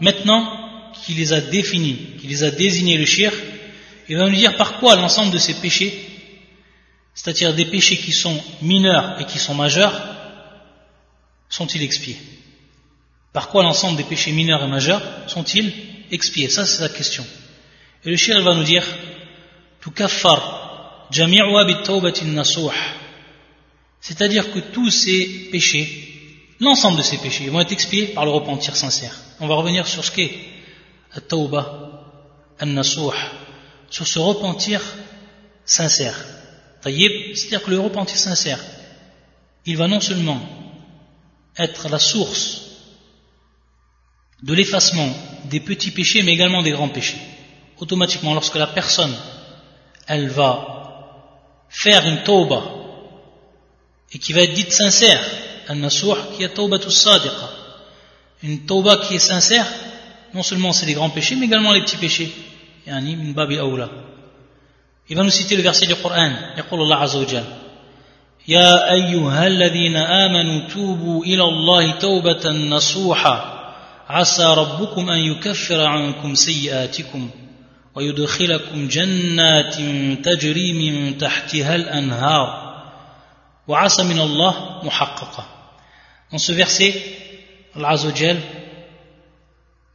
maintenant 0.00 0.46
qu'il 0.92 1.16
les 1.16 1.32
a 1.32 1.40
définis, 1.40 1.96
qu'il 2.20 2.28
les 2.28 2.44
a 2.44 2.50
désignés 2.50 2.98
le 2.98 3.06
shir, 3.06 3.32
il 4.08 4.18
va 4.18 4.28
nous 4.28 4.36
dire 4.36 4.56
par 4.56 4.78
quoi 4.80 4.96
l'ensemble 4.96 5.30
de 5.32 5.38
ces 5.38 5.54
péchés, 5.54 6.06
c'est-à-dire 7.14 7.54
des 7.54 7.64
péchés 7.64 7.96
qui 7.96 8.12
sont 8.12 8.38
mineurs 8.60 9.18
et 9.18 9.24
qui 9.24 9.38
sont 9.38 9.54
majeurs, 9.54 9.98
sont-ils 11.48 11.82
expiés 11.82 12.18
Par 13.32 13.48
quoi 13.48 13.62
l'ensemble 13.62 13.96
des 13.96 14.04
péchés 14.04 14.32
mineurs 14.32 14.62
et 14.62 14.68
majeurs 14.68 15.02
sont-ils 15.26 15.72
expier 16.11 16.49
Ça, 16.49 16.65
c'est 16.65 16.81
la 16.81 16.89
question. 16.89 17.25
Et 18.03 18.09
le 18.09 18.17
shir 18.17 18.41
va 18.41 18.53
nous 18.53 18.63
dire 18.63 18.85
c'est-à-dire 24.01 24.51
que 24.51 24.59
tous 24.59 24.89
ces 24.89 25.49
péchés, 25.51 26.55
l'ensemble 26.59 26.97
de 26.97 27.03
ces 27.03 27.17
péchés, 27.17 27.49
vont 27.49 27.59
être 27.59 27.71
expiés 27.71 28.07
par 28.07 28.25
le 28.25 28.31
repentir 28.31 28.75
sincère. 28.75 29.15
On 29.39 29.47
va 29.47 29.55
revenir 29.55 29.87
sur 29.87 30.03
ce 30.03 30.11
qu'est 30.11 30.31
sur 33.89 34.07
ce 34.07 34.19
repentir 34.19 34.81
sincère. 35.65 36.25
C'est-à-dire 36.81 37.63
que 37.63 37.69
le 37.69 37.79
repentir 37.79 38.17
sincère, 38.17 38.59
il 39.65 39.77
va 39.77 39.87
non 39.87 39.99
seulement 39.99 40.41
être 41.57 41.89
la 41.89 41.99
source 41.99 42.64
de 44.42 44.54
l'effacement 44.54 45.12
des 45.44 45.60
petits 45.60 45.90
péchés, 45.90 46.22
mais 46.22 46.32
également 46.32 46.62
des 46.62 46.70
grands 46.72 46.88
péchés. 46.88 47.18
Automatiquement, 47.78 48.34
lorsque 48.34 48.56
la 48.56 48.66
personne, 48.66 49.14
elle 50.06 50.28
va 50.28 50.66
faire 51.68 52.06
une 52.06 52.22
tauba, 52.22 52.62
et 54.12 54.18
qui 54.18 54.32
va 54.32 54.42
être 54.42 54.54
dite 54.54 54.72
sincère, 54.72 55.22
un 55.68 55.76
nasuh 55.76 56.16
qui 56.36 56.42
est 56.42 56.48
tauba 56.48 56.78
sadiqa, 56.80 57.50
une 58.42 58.66
tauba 58.66 58.96
qui 58.96 59.14
est 59.14 59.18
sincère, 59.18 59.66
non 60.34 60.42
seulement 60.42 60.72
c'est 60.72 60.86
des 60.86 60.94
grands 60.94 61.10
péchés, 61.10 61.36
mais 61.36 61.46
également 61.46 61.72
les 61.72 61.82
petits 61.82 61.96
péchés. 61.96 62.32
Il 65.08 65.16
va 65.16 65.22
nous 65.22 65.30
citer 65.30 65.56
le 65.56 65.62
verset 65.62 65.86
du 65.86 65.94
Coran, 65.96 66.32
يقول 66.56 66.80
الله 66.80 66.96
عز 66.96 67.16
وجل 67.16 67.44
يا 68.48 68.92
أيها 68.92 69.46
الذين 69.46 69.96
آمنوا 69.96 70.68
توبوا 70.68 71.24
إلى 71.24 71.42
الله 71.42 71.98
توبة 71.98 72.50
نصوحا 72.50 73.53
عسى 74.08 74.44
ربكم 74.44 75.10
أن 75.10 75.18
يكفر 75.18 75.84
عنكم 75.84 76.34
سيئاتكم 76.34 77.30
ويدخلكم 77.94 78.88
جنات 78.88 79.74
تجري 80.24 80.72
من 80.72 81.18
تحتها 81.18 81.76
الأنهار 81.76 82.70
وعسى 83.68 84.02
من 84.02 84.20
الله 84.20 84.84
محققة 84.84 85.46
Dans 86.32 86.38
ce 86.38 86.52
verset, 86.52 86.94
Allah 87.74 87.96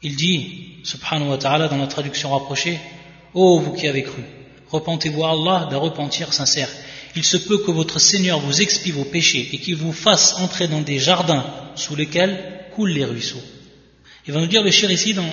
il 0.01 0.15
dit, 0.17 0.81
subhanahu 0.83 1.29
wa 1.29 1.37
ta'ala, 1.37 1.69
dans 1.69 1.77
la 1.77 1.87
traduction 1.87 2.29
rapprochée, 2.31 2.77
Ô 3.33 3.57
oh, 3.57 3.59
vous 3.59 3.73
qui 3.73 3.87
avez 3.87 4.03
cru, 4.03 4.23
repentez-vous 4.69 5.25
à 5.25 5.31
Allah 5.31 5.67
d'un 5.69 5.77
repentir 5.77 6.31
sincère. 6.31 6.69
Il 7.17 7.23
se 7.23 7.37
peut 7.37 7.57
que 7.59 7.71
votre 7.71 7.99
Seigneur 7.99 8.39
vous 8.39 8.61
expie 8.61 8.91
vos 8.91 9.03
péchés 9.03 9.49
et 9.51 9.57
qu'il 9.57 9.75
vous 9.75 9.91
fasse 9.91 10.35
entrer 10.39 10.67
dans 10.67 10.81
des 10.81 10.99
jardins 10.99 11.45
sous 11.75 11.95
lesquels 11.95 12.65
coulent 12.75 12.91
les 12.91 13.03
ruisseaux. 13.03 13.43
Il 14.26 14.32
va 14.32 14.40
nous 14.40 14.46
dire 14.46 14.62
le 14.62 14.70
shir 14.70 14.90
ici 14.90 15.14
dans 15.14 15.24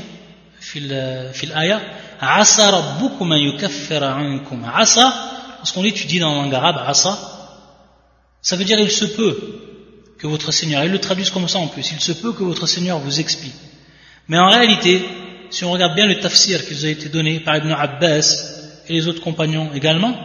fil, 0.60 0.96
fil 1.34 1.52
aya 1.54 1.82
Asa 2.20 2.72
rabbukum 2.72 3.32
yukaffira 3.34 4.16
ankum. 4.16 4.66
Asa, 4.74 5.14
lorsqu'on 5.60 5.84
l'étudie 5.84 6.20
dans 6.20 6.50
la 6.50 6.58
arabe, 6.58 6.84
Asa, 6.88 7.18
ça 8.42 8.56
veut 8.56 8.66
dire 8.66 8.80
il 8.80 8.92
se 8.92 9.06
peut 9.06 9.38
que 10.18 10.26
votre 10.26 10.52
Seigneur, 10.52 10.84
ils 10.84 10.92
le 10.92 11.00
traduisent 11.00 11.30
comme 11.30 11.48
ça 11.48 11.60
en 11.60 11.68
plus, 11.68 11.92
il 11.92 12.00
se 12.00 12.12
peut 12.14 12.34
que 12.34 12.44
votre 12.44 12.66
Seigneur 12.66 12.98
vous 13.00 13.20
expie. 13.20 13.52
Mais 14.28 14.40
en 14.40 14.50
réalité, 14.50 15.06
si 15.52 15.64
on 15.64 15.72
regarde 15.72 15.96
bien 15.96 16.08
le 16.08 16.20
tafsir 16.20 16.66
qui 16.66 16.74
nous 16.74 16.86
a 16.86 16.90
été 16.90 17.10
donné 17.10 17.40
par 17.40 17.58
Ibn 17.58 17.72
Abbas 17.72 18.84
et 18.88 18.94
les 18.94 19.08
autres 19.08 19.22
compagnons 19.22 19.70
également, 19.76 20.16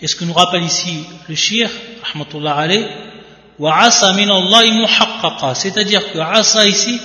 et 0.00 0.08
ce 0.08 0.16
que 0.16 0.24
nous 0.24 0.32
rappelle 0.32 0.64
ici 0.64 1.04
le 1.28 1.34
shir, 1.34 1.70
rahmatullah 2.02 2.54
alayh, 2.54 2.86
C'est-à-dire 5.54 6.12
que 6.12 6.18
asa 6.18 6.66
ici, 6.66 7.00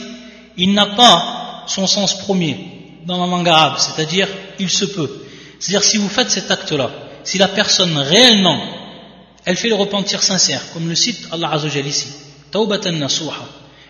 il 0.57 0.73
n'a 0.73 0.87
pas 0.87 1.63
son 1.67 1.87
sens 1.87 2.17
premier 2.17 2.57
dans 3.05 3.23
la 3.23 3.29
langue 3.29 3.47
arabe, 3.47 3.77
c'est-à-dire 3.77 4.27
il 4.59 4.69
se 4.69 4.85
peut. 4.85 5.25
C'est-à-dire 5.59 5.83
si 5.83 5.97
vous 5.97 6.09
faites 6.09 6.29
cet 6.29 6.51
acte-là, 6.51 6.91
si 7.23 7.37
la 7.37 7.47
personne 7.47 7.97
réellement, 7.97 8.61
elle 9.45 9.57
fait 9.57 9.69
le 9.69 9.75
repentir 9.75 10.23
sincère, 10.23 10.61
comme 10.73 10.89
le 10.89 10.95
cite 10.95 11.27
Allah 11.31 11.51
Azzawajal 11.51 11.87
ici, 11.87 12.07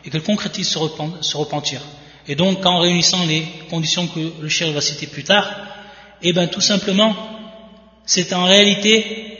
et 0.05 0.09
qu'elle 0.09 0.23
concrétise 0.23 0.69
ce 0.69 1.37
repentir, 1.37 1.81
et 2.27 2.35
donc 2.35 2.65
en 2.65 2.79
réunissant 2.79 3.25
les 3.25 3.45
conditions 3.69 4.07
que 4.07 4.19
le 4.41 4.49
cher 4.49 4.71
va 4.71 4.81
citer 4.81 5.07
plus 5.07 5.23
tard, 5.23 5.49
et 6.21 6.29
eh 6.29 6.33
bien 6.33 6.47
tout 6.47 6.61
simplement, 6.61 7.15
c'est 8.05 8.31
en 8.33 8.45
réalité 8.45 9.33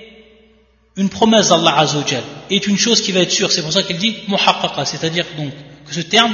une 0.96 1.10
promesse 1.10 1.50
d'Allah 1.50 1.80
Azzawajal 1.80 2.24
est 2.52 2.68
une 2.68 2.78
chose 2.78 3.02
qui 3.02 3.12
va 3.12 3.22
être 3.22 3.32
sûre. 3.32 3.52
C'est 3.52 3.62
pour 3.62 3.74
ça 3.74 3.84
qu'il 3.84 3.98
dit 3.98 4.16
muhaqqaqa, 4.28 4.86
c'est-à-dire 4.86 5.26
donc 5.38 5.52
que 5.88 5.94
ce 5.94 6.02
terme, 6.02 6.34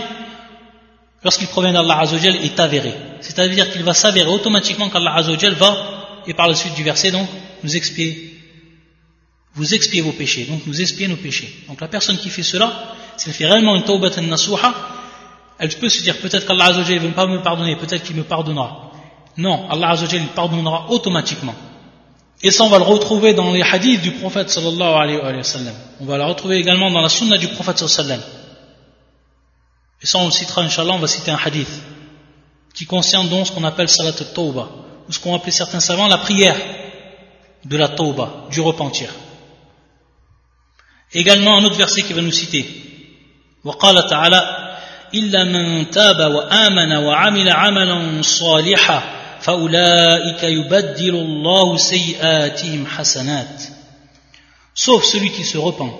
lorsqu'il 1.23 1.47
provient 1.47 1.73
d'Allah 1.73 1.99
Azzawajal, 1.99 2.35
est 2.37 2.59
avéré. 2.59 2.93
C'est-à-dire 3.21 3.71
qu'il 3.71 3.83
va 3.83 3.93
s'avérer 3.93 4.29
automatiquement 4.29 4.89
qu'Allah 4.89 5.15
Azzawajal 5.15 5.53
va, 5.53 6.21
et 6.27 6.33
par 6.33 6.47
la 6.47 6.55
suite 6.55 6.75
du 6.75 6.83
verset, 6.83 7.11
donc, 7.11 7.27
nous 7.63 7.75
expier, 7.75 8.37
vous 9.55 9.73
expiez 9.73 10.01
vos 10.01 10.11
péchés, 10.11 10.45
donc 10.45 10.61
nous 10.65 10.81
expier 10.81 11.07
nos 11.07 11.17
péchés. 11.17 11.53
Donc 11.67 11.81
la 11.81 11.87
personne 11.87 12.17
qui 12.17 12.29
fait 12.29 12.43
cela, 12.43 12.95
si 13.17 13.29
elle 13.29 13.35
fait 13.35 13.45
réellement 13.45 13.75
une 13.75 13.83
tawbat 13.83 14.21
nasuha, 14.21 14.73
elle 15.57 15.69
peut 15.69 15.89
se 15.89 16.01
dire 16.01 16.17
peut-être 16.17 16.45
qu'Allah 16.45 16.67
Azzawajal 16.67 16.95
ne 16.95 17.07
veut 17.07 17.13
pas 17.13 17.27
me 17.27 17.41
pardonner, 17.41 17.75
peut-être 17.75 18.03
qu'il 18.03 18.15
me 18.15 18.23
pardonnera. 18.23 18.91
Non, 19.37 19.69
Allah 19.69 19.89
Azzawajal 19.89 20.21
il 20.21 20.27
pardonnera 20.27 20.89
automatiquement. 20.89 21.55
Et 22.41 22.51
ça, 22.51 22.63
on 22.63 22.69
va 22.69 22.77
le 22.77 22.85
retrouver 22.85 23.33
dans 23.33 23.51
les 23.51 23.61
hadiths 23.61 24.01
du 24.01 24.11
prophète 24.11 24.49
sallallahu 24.49 24.93
alayhi 24.93 25.17
wa 25.17 25.43
sallam. 25.43 25.73
On 25.99 26.05
va 26.05 26.17
le 26.17 26.23
retrouver 26.23 26.57
également 26.57 26.89
dans 26.89 27.01
la 27.01 27.09
sunna 27.09 27.37
du 27.37 27.49
prophète 27.49 27.77
sallallahu 27.77 27.99
alayhi 27.99 28.21
wa 28.21 28.25
sallam. 28.25 28.38
Et 30.02 30.06
ça, 30.06 30.18
on 30.18 30.26
le 30.26 30.30
citera, 30.30 30.62
inshallah, 30.62 30.92
on 30.92 30.98
va 30.98 31.06
citer 31.06 31.30
un 31.30 31.38
hadith 31.42 31.70
qui 32.74 32.86
concerne 32.86 33.28
donc 33.28 33.46
ce 33.46 33.52
qu'on 33.52 33.64
appelle 33.64 33.88
salat 33.88 34.12
tawba 34.12 34.68
ou 35.08 35.12
ce 35.12 35.18
qu'ont 35.18 35.34
appelé 35.34 35.52
certains 35.52 35.80
savants 35.80 36.08
la 36.08 36.18
prière 36.18 36.56
de 37.64 37.76
la 37.76 37.88
tawba, 37.88 38.46
du 38.50 38.60
repentir. 38.60 39.10
Également, 41.12 41.58
un 41.58 41.64
autre 41.64 41.76
verset 41.76 42.02
qui 42.02 42.12
va 42.12 42.22
nous 42.22 42.32
citer. 42.32 42.80
وقال 43.64 44.08
تعالى 44.10 44.76
إلا 45.14 45.44
من 45.44 45.90
تاب 45.90 46.34
وآمن 46.34 46.92
وعمل 46.92 47.48
عملا 47.48 48.22
صالحا 48.22 49.02
Sauf 54.74 55.04
celui 55.04 55.30
qui 55.32 55.44
se 55.44 55.58
repent, 55.58 55.92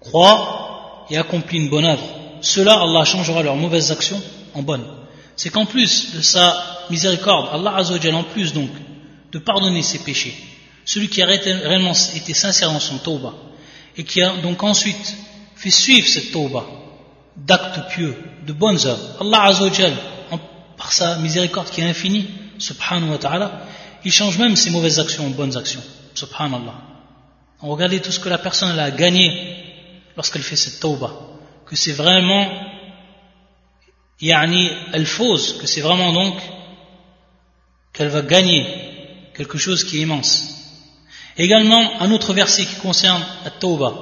croit 0.00 1.06
et 1.08 1.16
accomplit 1.16 1.58
une 1.58 1.70
bonne 1.70 1.84
œuvre. 1.84 2.02
Cela, 2.41 2.81
Allah 2.81 3.05
changera 3.05 3.43
leurs 3.43 3.55
mauvaises 3.55 3.91
actions 3.91 4.21
en 4.53 4.61
bonnes. 4.61 4.85
C'est 5.35 5.49
qu'en 5.49 5.65
plus 5.65 6.13
de 6.15 6.21
sa 6.21 6.85
miséricorde, 6.89 7.49
Allah 7.51 7.75
Azzawajal, 7.77 8.15
en 8.15 8.23
plus 8.23 8.53
donc 8.53 8.69
de 9.31 9.39
pardonner 9.39 9.83
ses 9.83 9.99
péchés, 9.99 10.35
celui 10.85 11.09
qui 11.09 11.21
a 11.21 11.25
réellement 11.25 11.93
été 12.15 12.33
sincère 12.33 12.71
dans 12.71 12.79
son 12.79 12.97
tauba 12.97 13.33
et 13.95 14.03
qui 14.03 14.21
a 14.21 14.37
donc 14.37 14.63
ensuite 14.63 15.15
fait 15.55 15.69
suivre 15.69 16.07
cette 16.07 16.31
tauba 16.31 16.65
d'actes 17.35 17.89
pieux, 17.89 18.15
de 18.45 18.53
bonnes 18.53 18.79
œuvres, 18.85 19.17
Allah 19.21 19.43
Azzawajal, 19.43 19.93
par 20.77 20.93
sa 20.93 21.17
miséricorde 21.17 21.69
qui 21.69 21.81
est 21.81 21.89
infinie, 21.89 22.27
subhanahu 22.59 23.11
wa 23.11 23.17
ta'ala, 23.17 23.61
il 24.03 24.11
change 24.11 24.37
même 24.37 24.55
ses 24.55 24.69
mauvaises 24.69 24.99
actions 24.99 25.25
en 25.25 25.29
bonnes 25.29 25.57
actions, 25.57 25.83
subhanallah. 26.13 26.75
Regardez 27.59 27.99
tout 27.99 28.11
ce 28.11 28.19
que 28.19 28.29
la 28.29 28.37
personne 28.37 28.77
a 28.77 28.91
gagné 28.91 29.55
lorsqu'elle 30.15 30.43
fait 30.43 30.55
cette 30.55 30.79
tauba, 30.79 31.11
que 31.66 31.76
c'est 31.76 31.92
vraiment, 31.92 32.48
yani, 34.20 34.70
elle 34.92 35.06
fausse, 35.06 35.54
que 35.54 35.66
c'est 35.66 35.80
vraiment 35.80 36.12
donc 36.12 36.34
qu'elle 37.92 38.08
va 38.08 38.22
gagner 38.22 38.66
quelque 39.34 39.58
chose 39.58 39.84
qui 39.84 39.98
est 39.98 40.02
immense. 40.02 40.48
Également, 41.36 42.00
un 42.00 42.10
autre 42.10 42.34
verset 42.34 42.66
qui 42.66 42.76
concerne 42.76 43.24
la 43.44 43.50
tauba. 43.50 43.92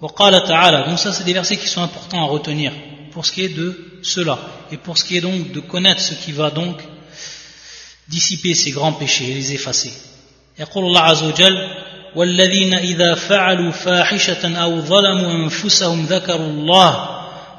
Donc 0.00 0.98
ça, 0.98 1.12
c'est 1.12 1.24
des 1.24 1.32
versets 1.34 1.56
qui 1.56 1.68
sont 1.68 1.82
importants 1.82 2.22
à 2.22 2.28
retenir 2.28 2.72
pour 3.12 3.26
ce 3.26 3.32
qui 3.32 3.42
est 3.42 3.48
de 3.48 4.00
cela 4.02 4.38
et 4.72 4.76
pour 4.76 4.96
ce 4.96 5.04
qui 5.04 5.16
est 5.16 5.20
donc 5.20 5.52
de 5.52 5.60
connaître 5.60 6.00
ce 6.00 6.14
qui 6.14 6.32
va 6.32 6.50
donc 6.50 6.80
dissiper 8.08 8.54
ces 8.54 8.70
grands 8.70 8.92
péchés 8.92 9.30
et 9.30 9.34
les 9.34 9.52
effacer. 9.52 9.92
يقول 10.58 10.84
الله 10.84 11.00
عز 11.00 11.22
وجل 11.22 11.56
والذين 12.15 12.73
إذا 12.73 13.15
فعلوا 13.15 13.71
فاحشة 13.71 14.57
أو 14.57 14.81
ظلموا 14.81 15.31
أنفسهم 15.31 16.05
ذكروا 16.05 16.47
الله 16.47 17.09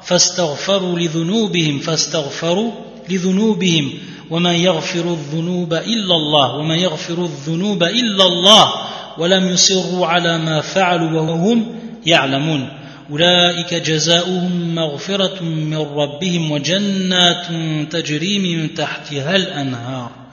فاستغفروا 0.03 0.99
لذنوبهم 0.99 1.79
فاستغفروا 1.79 2.71
لذنوبهم. 3.09 3.93
ومن 4.29 4.55
يغفر 4.55 5.13
الذنوب 5.13 5.73
إلا 5.73 6.15
الله 6.15 6.55
ومن 6.55 6.79
يغفر 6.79 7.23
الذنوب 7.25 7.83
إلا 7.83 8.25
الله. 8.25 8.73
ولم 9.17 9.49
يصروا 9.49 10.07
على 10.07 10.37
ما 10.37 10.61
فعلوا 10.61 11.21
وهم 11.21 11.65
يعلمون. 12.05 12.69
أولئك 13.11 13.73
جزاؤهم 13.73 14.75
مغفرة 14.75 15.43
من 15.43 15.77
ربهم 15.77 16.51
وجنات 16.51 17.47
تجري 17.91 18.39
من 18.39 18.73
تحتها 18.73 19.35
الأنهار. 19.35 20.27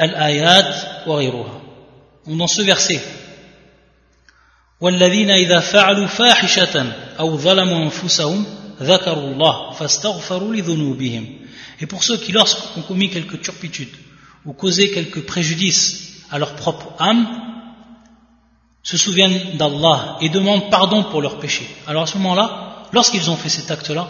al-ayat 0.00 1.04
wa 1.06 1.20
Dans 2.26 2.46
ce 2.46 2.62
verset, 2.62 3.00
والذين 4.81 5.29
إذا 5.29 5.59
فعلوا 5.59 6.07
فاحشة 6.07 6.85
أو 7.19 7.37
ظلموا 7.37 7.83
أنفسهم 7.83 8.45
ذكروا 8.81 9.31
الله 9.31 9.71
فاستغفروا 9.71 10.53
لذنوبهم 10.53 11.45
Et 11.81 11.87
pour 11.87 12.03
ceux 12.03 12.17
qui, 12.17 12.31
lorsqu'ont 12.31 12.81
commis 12.83 13.09
quelques 13.09 13.41
turpitudes 13.41 13.95
ou 14.45 14.53
causé 14.53 14.91
quelques 14.91 15.25
préjudices 15.25 16.23
à 16.31 16.39
leur 16.39 16.55
propre 16.55 16.93
âme, 16.99 17.27
se 18.81 18.97
souviennent 18.97 19.57
d'Allah 19.57 20.17
et 20.21 20.29
demandent 20.29 20.69
pardon 20.69 21.03
pour 21.03 21.21
leurs 21.21 21.39
péchés. 21.39 21.67
Alors 21.87 22.03
à 22.03 22.05
ce 22.05 22.17
moment-là, 22.17 22.83
lorsqu'ils 22.93 23.29
ont 23.29 23.35
fait 23.35 23.49
cet 23.49 23.71
acte-là, 23.71 24.07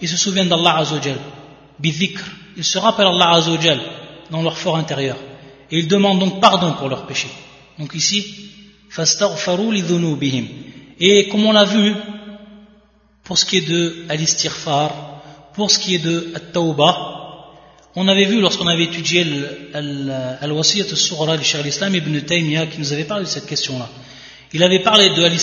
ils 0.00 0.08
se 0.08 0.16
souviennent 0.16 0.48
d'Allah 0.48 0.76
Azzawajal, 0.76 1.18
bidhikr, 1.80 2.22
ils 2.56 2.64
se 2.64 2.78
rappellent 2.78 3.06
Allah 3.06 3.30
Azzawajal 3.30 3.80
dans 4.30 4.42
leur 4.42 4.56
fort 4.56 4.76
intérieur. 4.76 5.16
Et 5.70 5.78
ils 5.78 5.88
demandent 5.88 6.20
donc 6.20 6.40
pardon 6.40 6.72
pour 6.74 6.88
leurs 6.88 7.06
péchés. 7.06 7.30
Donc 7.78 7.94
ici, 7.94 8.50
et 10.99 11.27
comme 11.29 11.45
on 11.45 11.51
l'a 11.51 11.65
vu, 11.65 11.93
pour 13.23 13.37
ce 13.37 13.45
qui 13.45 13.57
est 13.57 13.67
de 13.67 14.05
al 14.09 14.19
pour 15.55 15.69
ce 15.69 15.79
qui 15.79 15.95
est 15.95 15.99
de 15.99 16.31
at-tawbah, 16.35 17.19
on 17.95 18.07
avait 18.07 18.25
vu 18.25 18.41
lorsqu'on 18.41 18.67
avait 18.67 18.85
étudié 18.85 19.25
al-wasiyat 19.73 20.85
al-sughra 20.89 21.37
du 21.37 21.43
Cheikh 21.43 21.63
l'Islam 21.63 21.93
ibn 21.95 22.19
Taymiyyah 22.21 22.65
qui 22.65 22.79
nous 22.79 22.91
avait 22.91 23.03
parlé 23.03 23.25
de 23.25 23.29
cette 23.29 23.45
question-là. 23.45 23.87
Il 24.51 24.63
avait 24.63 24.79
parlé 24.79 25.09
de 25.09 25.23
al 25.23 25.33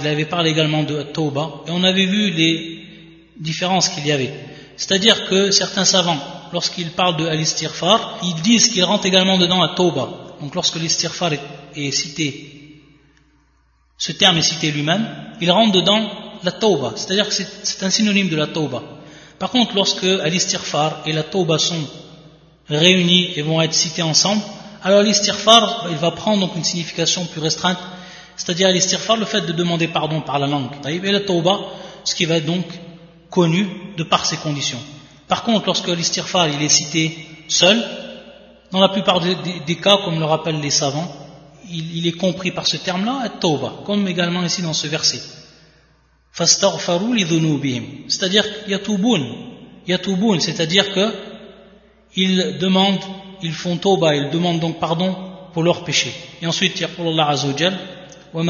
il 0.00 0.06
avait 0.06 0.24
parlé 0.24 0.50
également 0.50 0.82
de 0.82 0.98
at-tawbah, 0.98 1.64
et 1.66 1.70
on 1.70 1.84
avait 1.84 2.06
vu 2.06 2.30
les 2.30 2.82
différences 3.38 3.88
qu'il 3.90 4.06
y 4.06 4.12
avait. 4.12 4.32
C'est-à-dire 4.76 5.28
que 5.28 5.50
certains 5.50 5.84
savants 5.84 6.20
lorsqu'ils 6.52 6.90
parlent 6.90 7.16
de 7.16 7.26
al-istighfar, 7.26 8.18
ils 8.22 8.42
disent 8.42 8.68
qu'ils 8.68 8.84
rentrent 8.84 9.06
également 9.06 9.38
dedans 9.38 9.60
la 9.60 9.74
tauba. 9.74 10.36
Donc 10.40 10.54
lorsque 10.54 10.76
l'istighfar 10.76 11.32
est, 11.74 11.90
cité, 11.90 12.51
ce 14.02 14.10
terme 14.10 14.38
est 14.38 14.42
cité 14.42 14.72
lui-même, 14.72 15.06
il 15.40 15.48
rentre 15.52 15.70
dedans 15.70 16.10
la 16.42 16.50
tauba. 16.50 16.92
C'est-à-dire 16.96 17.28
que 17.28 17.34
c'est 17.34 17.84
un 17.84 17.90
synonyme 17.90 18.28
de 18.28 18.34
la 18.34 18.48
tauba. 18.48 18.82
Par 19.38 19.50
contre, 19.50 19.76
lorsque 19.76 20.02
al-istighfar 20.02 21.02
et 21.06 21.12
la 21.12 21.22
tauba 21.22 21.56
sont 21.60 21.84
réunis 22.68 23.30
et 23.36 23.42
vont 23.42 23.62
être 23.62 23.72
cités 23.72 24.02
ensemble, 24.02 24.42
alors 24.82 25.02
l'istighfar, 25.02 25.86
il 25.88 25.98
va 25.98 26.10
prendre 26.10 26.40
donc 26.40 26.56
une 26.56 26.64
signification 26.64 27.26
plus 27.26 27.40
restreinte, 27.40 27.78
c'est-à-dire 28.34 28.70
l'istighfar, 28.70 29.16
le 29.18 29.24
fait 29.24 29.42
de 29.42 29.52
demander 29.52 29.86
pardon 29.86 30.20
par 30.20 30.40
la 30.40 30.48
langue. 30.48 30.72
Et 30.88 30.98
la 30.98 31.20
tauba, 31.20 31.60
ce 32.02 32.16
qui 32.16 32.24
va 32.24 32.38
être 32.38 32.46
donc 32.46 32.64
connu 33.30 33.68
de 33.96 34.02
par 34.02 34.26
ses 34.26 34.38
conditions. 34.38 34.80
Par 35.28 35.44
contre, 35.44 35.66
lorsque 35.66 35.86
l'istighfar 35.86 36.48
il 36.48 36.60
est 36.60 36.68
cité 36.68 37.24
seul, 37.46 37.80
dans 38.72 38.80
la 38.80 38.88
plupart 38.88 39.20
des, 39.20 39.76
cas, 39.76 39.98
comme 40.04 40.18
le 40.18 40.24
rappellent 40.24 40.60
les 40.60 40.70
savants, 40.70 41.21
il, 41.72 42.06
est 42.06 42.12
compris 42.12 42.50
par 42.50 42.66
ce 42.66 42.76
terme-là, 42.76 43.32
comme 43.84 44.06
également 44.06 44.44
ici 44.44 44.62
dans 44.62 44.72
ce 44.72 44.86
verset. 44.86 45.20
C'est-à-dire 48.08 48.44
yatouboun, 48.68 49.22
yatouboun, 49.86 50.40
c'est-à-dire 50.40 50.86
qu'ils 52.12 52.58
demandent, 52.58 53.00
ils 53.42 53.52
font 53.52 53.76
tawba, 53.76 54.14
ils 54.14 54.30
demandent 54.30 54.60
donc 54.60 54.78
pardon 54.78 55.16
pour 55.52 55.62
leurs 55.62 55.84
péchés. 55.84 56.14
Et 56.40 56.46
ensuite, 56.46 56.72
il 56.76 56.82
y 56.82 56.84
a 56.84 56.88
pour 56.88 57.08
Allah 57.08 57.28
Azzawajal, 57.28 57.78
hum 58.34 58.48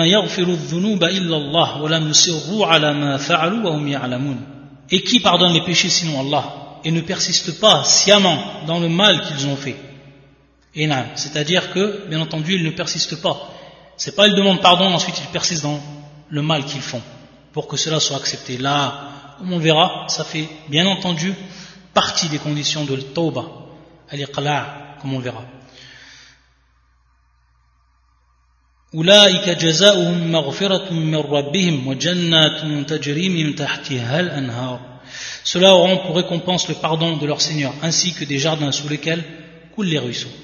et 4.91 5.03
qui 5.03 5.21
pardonne 5.21 5.53
les 5.55 5.63
péchés 5.63 5.89
sinon 5.89 6.21
Allah? 6.21 6.45
Et 6.85 6.91
ne 6.91 7.01
persiste 7.01 7.61
pas 7.61 7.85
sciemment 7.85 8.39
dans 8.67 8.81
le 8.81 8.89
mal 8.89 9.23
qu'ils 9.23 9.47
ont 9.47 9.57
fait 9.57 9.77
Et 10.76 10.88
c'est-à-dire 11.16 11.72
que, 11.74 12.08
bien 12.08 12.22
entendu, 12.22 12.56
ils 12.56 12.63
ne 12.63 12.72
persistent 12.72 13.22
pas. 13.22 13.54
C'est 13.98 14.16
pas 14.16 14.28
ils 14.28 14.36
demandent 14.36 14.62
pardon, 14.62 14.86
ensuite 14.86 15.20
ils 15.20 15.32
persistent 15.32 15.63
dans 15.63 15.82
le 16.30 16.42
mal 16.42 16.66
qu'ils 16.66 16.82
font. 16.82 17.02
pour 17.58 17.68
que 17.68 17.76
cela 17.76 18.00
soit 18.00 18.18
accepté. 18.18 18.60
Là, 18.60 19.36
comme 19.40 19.52
on 19.52 19.58
verra, 19.58 20.06
ça 20.10 20.24
fait 20.24 20.48
bien 20.70 20.86
entendu 20.86 21.34
partie 21.92 22.30
des 22.30 22.38
conditions 22.38 22.86
de 22.86 22.98
tauba, 22.98 23.46
al-iqla' 24.12 25.00
comme 25.02 25.16
on 25.16 25.20
verra. 25.20 25.44
أولئك 28.94 29.50
جزاؤهم 29.50 30.32
مغفرة 30.32 30.94
من 30.94 31.16
ربهم 31.16 31.88
وجنات 31.88 32.90
تجري 32.90 33.30
من 33.30 33.56
تحتها 33.56 34.20
الأنهار 34.20 34.80
Ceux-là 35.44 35.74
auront 35.74 35.98
pour 35.98 36.16
récompense 36.16 36.68
le 36.70 36.76
pardon 36.76 37.18
de 37.18 37.26
leur 37.26 37.42
Seigneur, 37.42 37.74
ainsi 37.82 38.13
que 38.13 38.24
des 38.24 38.38
jardins 38.38 38.72
sous 38.72 38.88
lesquels 38.88 39.24
coulent 39.76 39.88
les 39.88 40.00
ruisseaux. 40.00 40.36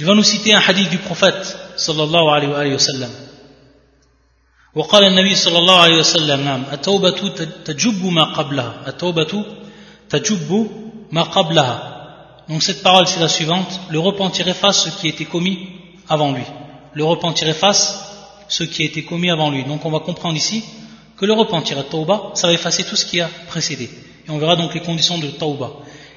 Il 0.00 0.04
va 0.04 0.14
nous 0.14 0.22
citer 0.22 0.52
un 0.54 0.60
hadith 0.60 0.90
du 0.90 0.98
prophète 0.98 1.56
sallallahu 1.76 2.28
alayhi 2.28 2.72
wa 2.72 2.78
sallam. 2.78 3.10
وقال 4.76 5.04
النبي 5.04 5.34
صلى 5.34 5.58
الله 5.58 5.78
عليه 5.80 5.98
وسلم 5.98 6.40
نعم 6.44 6.62
التوبة 6.72 7.10
تجب 7.64 8.04
ما 8.04 8.24
قبلها 8.36 8.74
التوبة 8.86 9.44
تجب 10.10 10.70
ما 11.12 11.22
قبلها 11.22 11.92
Donc 12.48 12.62
cette 12.62 12.82
parole 12.82 13.06
c'est 13.08 13.20
la 13.20 13.28
suivante 13.28 13.80
le 13.88 13.98
repentir 13.98 14.46
efface 14.48 14.84
ce 14.84 14.90
qui 14.90 15.06
a 15.06 15.10
été 15.10 15.24
commis 15.24 15.66
avant 16.10 16.30
lui 16.32 16.44
le 16.92 17.04
repentir 17.04 17.48
efface 17.48 17.82
ce 18.48 18.64
qui 18.64 18.82
a 18.82 18.84
été 18.84 19.02
commis 19.02 19.30
avant 19.30 19.50
lui 19.50 19.64
donc 19.64 19.84
on 19.86 19.90
va 19.90 20.00
comprendre 20.00 20.36
ici 20.36 20.62
que 21.16 21.24
le 21.24 21.32
repentir 21.32 21.78
à 21.78 21.82
tauba 21.82 22.32
ça 22.34 22.46
va 22.46 22.52
effacer 22.52 22.84
tout 22.84 22.96
ce 22.96 23.06
qui 23.06 23.18
a 23.20 23.30
précédé 23.48 23.88
et 24.28 24.30
on 24.30 24.36
verra 24.38 24.56
donc 24.56 24.74
les 24.74 24.80
conditions 24.80 25.16
de 25.16 25.28
tauba 25.28 25.70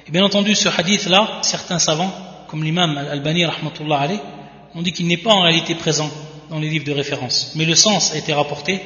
et 0.06 0.10
bien 0.10 0.22
entendu 0.22 0.54
ce 0.54 0.68
hadith 0.68 1.06
là 1.06 1.38
certains 1.40 1.78
savants 1.78 2.12
comme 2.47 2.63
l'imam 2.63 2.97
Al-Albani 2.97 3.45
ont 3.45 4.81
dit 4.81 4.91
qu'il 4.91 5.07
n'est 5.07 5.17
pas 5.17 5.31
en 5.31 5.41
réalité 5.41 5.75
présent 5.75 6.09
dans 6.49 6.59
les 6.59 6.69
livres 6.69 6.85
de 6.85 6.91
référence 6.91 7.53
mais 7.55 7.65
le 7.65 7.75
sens 7.75 8.13
a 8.13 8.17
été 8.17 8.33
rapporté 8.33 8.81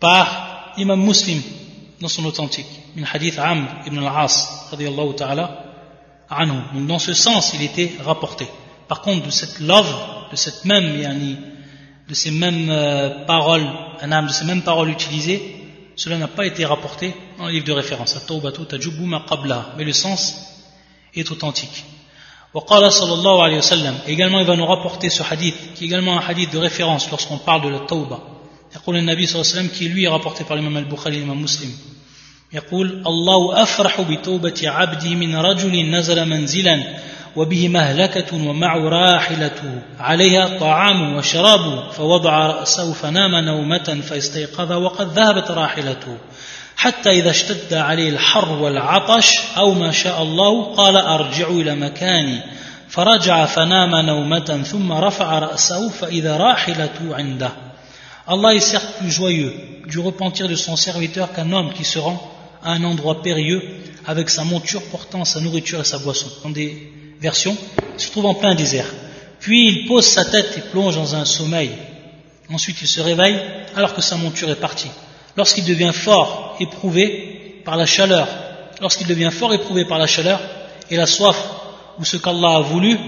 par 0.00 0.72
l'imam 0.76 1.00
muslim 1.00 1.40
dans 2.00 2.08
son 2.08 2.24
authentique 2.24 2.66
min 2.96 3.04
hadith 3.12 3.38
Amr 3.38 3.68
ibn 3.86 3.98
al-As 3.98 4.68
ta'ala 5.16 5.64
donc 6.74 6.86
dans 6.86 6.98
ce 6.98 7.14
sens, 7.14 7.52
il 7.54 7.62
était 7.62 7.92
rapporté. 8.02 8.46
Par 8.88 9.00
contre, 9.00 9.26
de 9.26 9.30
cette 9.30 9.60
love, 9.60 9.94
de 10.30 10.36
cette 10.36 10.64
même, 10.64 11.00
yani, 11.00 11.36
de 12.08 12.14
ces 12.14 12.30
mêmes 12.30 12.68
euh, 12.70 13.24
paroles, 13.24 13.66
de 14.02 14.32
ces 14.32 14.44
mêmes 14.44 14.62
paroles 14.62 14.90
utilisées, 14.90 15.56
cela 15.96 16.18
n'a 16.18 16.28
pas 16.28 16.46
été 16.46 16.64
rapporté 16.64 17.14
dans 17.38 17.46
le 17.46 17.52
livre 17.52 17.66
de 17.66 17.72
référence. 17.72 18.18
Mais 19.76 19.84
le 19.84 19.92
sens 19.92 20.66
est 21.14 21.30
authentique. 21.30 21.84
وقال 22.54 22.92
صلى 22.92 23.14
الله 23.14 23.42
عليه 23.44 23.58
وسلم 23.58 23.94
également 24.06 24.40
il 24.40 24.46
va 24.46 24.56
nous 24.56 24.66
rapporter 24.66 25.10
ce 25.10 25.22
hadith 25.22 25.56
qui 25.74 25.84
est 25.84 25.86
également 25.88 26.18
un 26.18 26.22
hadith 26.28 26.52
de 26.52 26.58
référence 26.58 27.10
lorsqu'on 27.10 27.38
parle 27.38 27.62
de 27.62 27.68
la 27.68 27.80
tawba. 27.80 28.18
يقول 28.76 28.96
النبي 28.96 29.26
صلى 29.26 29.40
الله 29.40 29.50
عليه 29.52 29.60
وسلم 29.60 29.70
qui 29.76 29.88
lui 29.88 30.04
est 30.04 30.08
rapporté 30.08 30.44
par 30.44 30.56
l'imam 30.56 30.76
al-Bukhari 30.76 31.18
l'imam 31.18 31.38
muslim. 31.38 31.70
يقول 32.52 33.02
الله 33.06 33.62
أفرح 33.62 34.00
بتوبة 34.00 34.60
عبدي 34.64 35.14
من 35.14 35.36
رجل 35.36 35.90
نزل 35.90 36.28
منزلا 36.28 36.82
وبه 37.36 37.68
مهلكة 37.68 38.48
ومعه 38.48 38.88
راحلته 38.88 39.82
عليها 40.00 40.58
طعام 40.58 41.16
وشراب 41.16 41.90
فوضع 41.92 42.46
رأسه 42.46 42.92
فنام 42.92 43.34
نومة 43.44 44.00
فاستيقظ 44.08 44.72
وقد 44.72 45.18
ذهبت 45.18 45.50
راحلته. 45.50 46.18
حتى 46.83 47.09
إذا 47.09 47.29
اشتد 47.29 47.73
عليه 47.73 48.09
الحر 48.09 48.51
والعطش 48.51 49.33
أو 49.57 49.73
ما 49.73 49.91
شاء 49.91 50.23
الله 50.23 50.75
قال 50.75 50.97
أرجع 50.97 51.47
إلى 51.47 51.75
مكاني 51.75 52.41
فرجع 52.89 53.45
فنام 53.45 53.95
نومة 53.95 54.63
ثم 54.63 54.91
رفع 54.91 55.39
رأسه 55.39 55.89
فإذا 55.89 56.37
راحلته 56.37 57.15
عنده 57.15 57.51
Allah 58.27 58.53
est 58.53 58.59
certes 58.59 58.93
plus 58.99 59.09
joyeux 59.09 59.51
du 59.87 59.99
repentir 59.99 60.47
de 60.47 60.55
son 60.55 60.75
serviteur 60.75 61.33
qu'un 61.33 61.51
homme 61.51 61.73
qui 61.73 61.83
se 61.83 61.97
rend 61.97 62.21
à 62.63 62.73
un 62.73 62.83
endroit 62.83 63.23
périlleux 63.23 63.61
avec 64.05 64.29
sa 64.29 64.43
monture 64.43 64.83
portant 64.91 65.25
sa 65.25 65.39
nourriture 65.39 65.81
et 65.81 65.83
sa 65.83 65.97
boisson. 65.97 66.27
Dans 66.43 66.51
des 66.51 66.93
versions, 67.19 67.57
il 67.95 67.99
se 67.99 68.11
trouve 68.11 68.27
en 68.27 68.35
plein 68.35 68.53
désert. 68.53 68.85
Puis 69.39 69.67
il 69.67 69.87
pose 69.87 70.05
sa 70.05 70.25
tête 70.25 70.53
et 70.57 70.61
plonge 70.61 70.95
dans 70.95 71.15
un 71.15 71.25
sommeil. 71.25 71.71
Ensuite 72.53 72.81
il 72.81 72.87
se 72.87 73.01
réveille 73.01 73.39
alors 73.75 73.95
que 73.95 74.01
sa 74.01 74.15
monture 74.15 74.49
est 74.51 74.55
partie. 74.55 74.91
Lorsqu'il 75.36 75.64
devient 75.64 75.92
fort, 75.92 76.56
éprouvé 76.60 77.62
par 77.64 77.76
la 77.76 77.86
chaleur, 77.86 78.28
lorsqu'il 78.80 79.06
devient 79.06 79.30
fort 79.32 79.52
éprouvé 79.52 79.84
par 79.84 79.98
la 79.98 80.06
chaleur 80.06 80.40
et 80.90 80.96
la 80.96 81.06
soif 81.06 81.36
ou 81.98 82.04
ce 82.04 82.16
qu'Allah 82.16 82.56
a 82.56 82.60
voulu, 82.60 82.98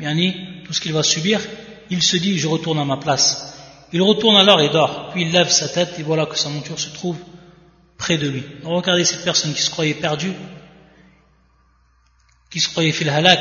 yani, 0.00 0.34
tout 0.64 0.72
ce 0.72 0.80
qu'il 0.80 0.92
va 0.92 1.02
subir, 1.02 1.40
il 1.90 2.02
se 2.02 2.16
dit 2.16 2.38
je 2.38 2.46
retourne 2.46 2.78
à 2.78 2.84
ma 2.84 2.96
place. 2.96 3.58
Il 3.92 4.02
retourne 4.02 4.36
alors 4.36 4.60
et 4.60 4.70
dort, 4.70 5.10
puis 5.10 5.22
il 5.22 5.32
lève 5.32 5.50
sa 5.50 5.68
tête 5.68 5.98
et 5.98 6.02
voilà 6.02 6.26
que 6.26 6.36
sa 6.36 6.48
monture 6.48 6.80
se 6.80 6.90
trouve 6.90 7.16
près 7.96 8.18
de 8.18 8.28
lui. 8.28 8.42
regardez 8.64 9.04
cette 9.04 9.24
personne 9.24 9.54
qui 9.54 9.62
se 9.62 9.70
croyait 9.70 9.94
perdue, 9.94 10.32
qui 12.50 12.60
se 12.60 12.68
croyait 12.68 12.92
fil 12.92 13.08
halak, 13.08 13.40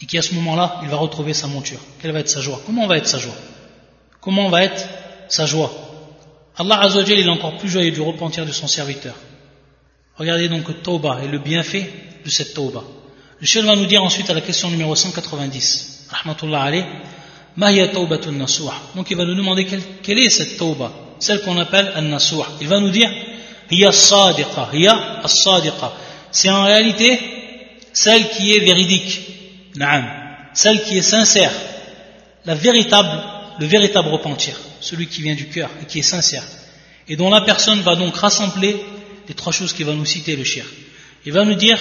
et 0.00 0.06
qui 0.06 0.18
à 0.18 0.22
ce 0.22 0.34
moment-là, 0.34 0.80
il 0.82 0.88
va 0.88 0.96
retrouver 0.96 1.34
sa 1.34 1.46
monture. 1.46 1.80
Quelle 2.00 2.12
va 2.12 2.20
être 2.20 2.28
sa 2.28 2.40
joie? 2.40 2.60
Comment 2.66 2.86
va 2.86 2.96
être 2.96 3.06
sa 3.06 3.18
joie? 3.18 3.34
Comment 4.20 4.48
va 4.48 4.64
être 4.64 4.88
sa 5.28 5.46
joie? 5.46 5.70
Allah 6.58 6.80
Azzawajal, 6.80 7.20
est 7.20 7.28
encore 7.28 7.56
plus 7.56 7.68
joyeux 7.68 7.92
du 7.92 8.00
repentir 8.00 8.44
de 8.44 8.52
son 8.52 8.66
serviteur. 8.66 9.14
Regardez 10.16 10.48
donc 10.48 10.82
tauba 10.82 11.20
et 11.22 11.28
le 11.28 11.38
bienfait 11.38 11.88
de 12.24 12.30
cette 12.30 12.54
tauba. 12.54 12.82
Le 13.40 13.46
chef 13.46 13.64
va 13.64 13.76
nous 13.76 13.86
dire 13.86 14.02
ensuite 14.02 14.28
à 14.30 14.34
la 14.34 14.40
question 14.40 14.68
numéro 14.68 14.96
190, 14.96 16.08
rahmatullah 16.10 16.62
alayh, 16.62 16.84
donc 17.56 19.10
il 19.10 19.16
va 19.16 19.24
nous 19.24 19.34
demander 19.34 19.66
quelle, 20.02 20.18
est 20.18 20.30
cette 20.30 20.56
tauba 20.56 20.92
celle 21.18 21.40
qu'on 21.42 21.58
appelle 21.58 21.92
an-nasuh. 21.96 22.36
Il 22.60 22.68
va 22.68 22.78
nous 22.78 22.90
dire 22.90 23.10
c'est 26.30 26.50
en 26.50 26.64
réalité 26.64 27.18
celle 27.92 28.28
qui 28.30 28.52
est 28.54 28.60
véridique, 28.60 29.20
celle 30.54 30.82
qui 30.84 30.98
est 30.98 31.02
sincère, 31.02 31.52
la 32.44 32.54
véritable, 32.54 33.22
le 33.59 33.65
véritable 33.65 34.09
repentir, 34.09 34.59
celui 34.79 35.07
qui 35.07 35.21
vient 35.21 35.35
du 35.35 35.47
cœur 35.47 35.69
et 35.81 35.85
qui 35.85 35.99
est 35.99 36.03
sincère, 36.03 36.43
et 37.07 37.15
dont 37.15 37.29
la 37.29 37.41
personne 37.41 37.81
va 37.81 37.95
donc 37.95 38.15
rassembler 38.15 38.83
les 39.27 39.33
trois 39.33 39.51
choses 39.51 39.73
qu'il 39.73 39.85
va 39.85 39.93
nous 39.93 40.05
citer 40.05 40.35
le 40.35 40.43
shir. 40.43 40.65
Il 41.25 41.33
va 41.33 41.45
nous 41.45 41.55
dire 41.55 41.79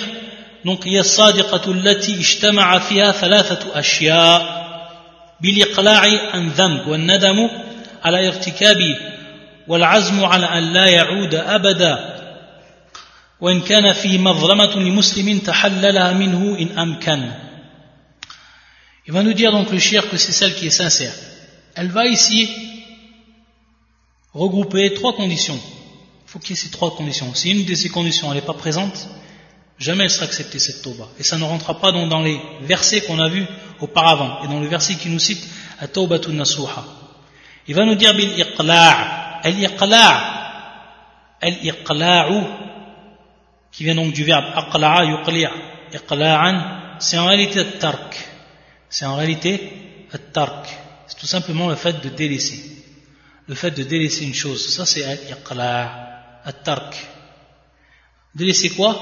donc 0.65 0.83
il 0.87 0.93
y 0.93 0.99
a 0.99 1.03
sadiqatu 1.03 1.71
allati 1.71 2.13
ijtama'a 2.13 2.81
fiha 2.81 3.13
thalathatu 3.13 3.67
ashya 3.75 4.43
bil 5.41 5.59
iqla'i 5.59 6.19
an 6.33 6.49
dhanb 6.57 6.87
wa 6.87 6.99
nadamu 6.99 7.49
ala 8.03 8.23
irtikabi 8.23 9.13
والعزم 9.69 10.25
على 10.25 10.47
أن 10.47 10.73
لا 10.73 10.87
يعود 10.87 11.35
أبدا 11.35 12.19
وإن 13.41 13.61
كان 13.61 13.93
في 13.93 14.19
مظلمة 14.19 14.77
لمسلم 14.77 15.39
تحللها 15.39 16.13
منه 16.13 16.59
إن 16.59 16.79
أمكن 16.79 17.31
Il 19.07 19.13
va 19.13 19.23
nous 19.23 19.33
dire 19.33 19.51
donc 19.51 19.71
le 19.73 19.79
shir 19.81 20.09
que 20.09 20.17
c'est 20.17 20.33
celle 20.33 20.55
qui 20.55 20.67
est 20.67 20.71
sincère. 20.71 21.13
elle 21.78 21.90
va 21.90 22.08
ici 22.08 22.50
regrouper 24.34 24.94
trois 24.96 25.16
conditions. 25.16 25.60
Il 26.26 26.30
faut 26.30 26.40
qu'il 26.40 26.52
y 26.52 26.54
ait 26.54 26.62
ces 26.62 26.72
trois 26.72 26.96
conditions. 26.96 27.34
Si 27.36 27.52
une 27.52 27.66
de 27.66 27.76
ces 27.76 27.90
conditions 27.90 28.34
n'est 28.34 28.42
pas 28.42 28.54
présente, 28.54 29.08
jamais 29.78 30.06
elle 30.06 30.10
sera 30.10 30.26
acceptée 30.26 30.60
cette 30.60 30.82
tauba. 30.82 31.08
Et 31.20 31.24
ça 31.24 31.38
ne 31.38 31.44
rentrera 31.44 31.80
pas 31.80 31.92
dans 31.92 32.22
les 32.22 32.42
versets 32.62 33.02
qu'on 33.02 33.20
a 33.20 33.30
vus 33.30 33.46
auparavant 33.80 34.44
et 34.44 34.48
dans 34.48 34.60
le 34.60 34.68
verset 34.68 34.96
qui 34.96 35.10
nous 35.10 35.20
cite 35.20 35.48
à 35.80 35.88
taubatun 35.88 36.34
nasuha. 36.34 36.84
Il 37.68 37.76
va 37.76 37.86
nous 37.86 37.96
dire 37.96 38.14
bil 38.16 38.38
iqla' 38.40 39.40
Al-iqla' 39.44 40.48
al 41.40 41.54
qui 43.72 43.84
vient 43.84 43.96
donc 43.96 44.14
du 44.14 44.24
verbe 44.24 44.46
aqla'a 44.56 45.06
yuqli' 45.06 45.46
iqla'an 45.94 46.98
c'est 47.00 47.18
en 47.20 47.28
réalité 47.28 47.64
tark 47.80 48.18
c'est 48.90 49.06
en 49.06 49.16
réalité 49.16 49.72
tark 50.34 50.68
c'est 51.08 51.18
tout 51.18 51.26
simplement 51.28 51.70
le 51.70 51.76
fait 51.76 52.02
de 52.02 52.10
délaisser. 52.10 52.84
Le 53.48 53.56
fait 53.56 53.72
de 53.72 53.84
délaisser 53.84 54.26
une 54.26 54.34
chose. 54.34 54.74
Ça 54.74 54.86
c'est 54.86 55.04
al-iqla' 55.04 56.44
tark 56.64 57.08
délaisser 58.36 58.70
quoi? 58.70 58.94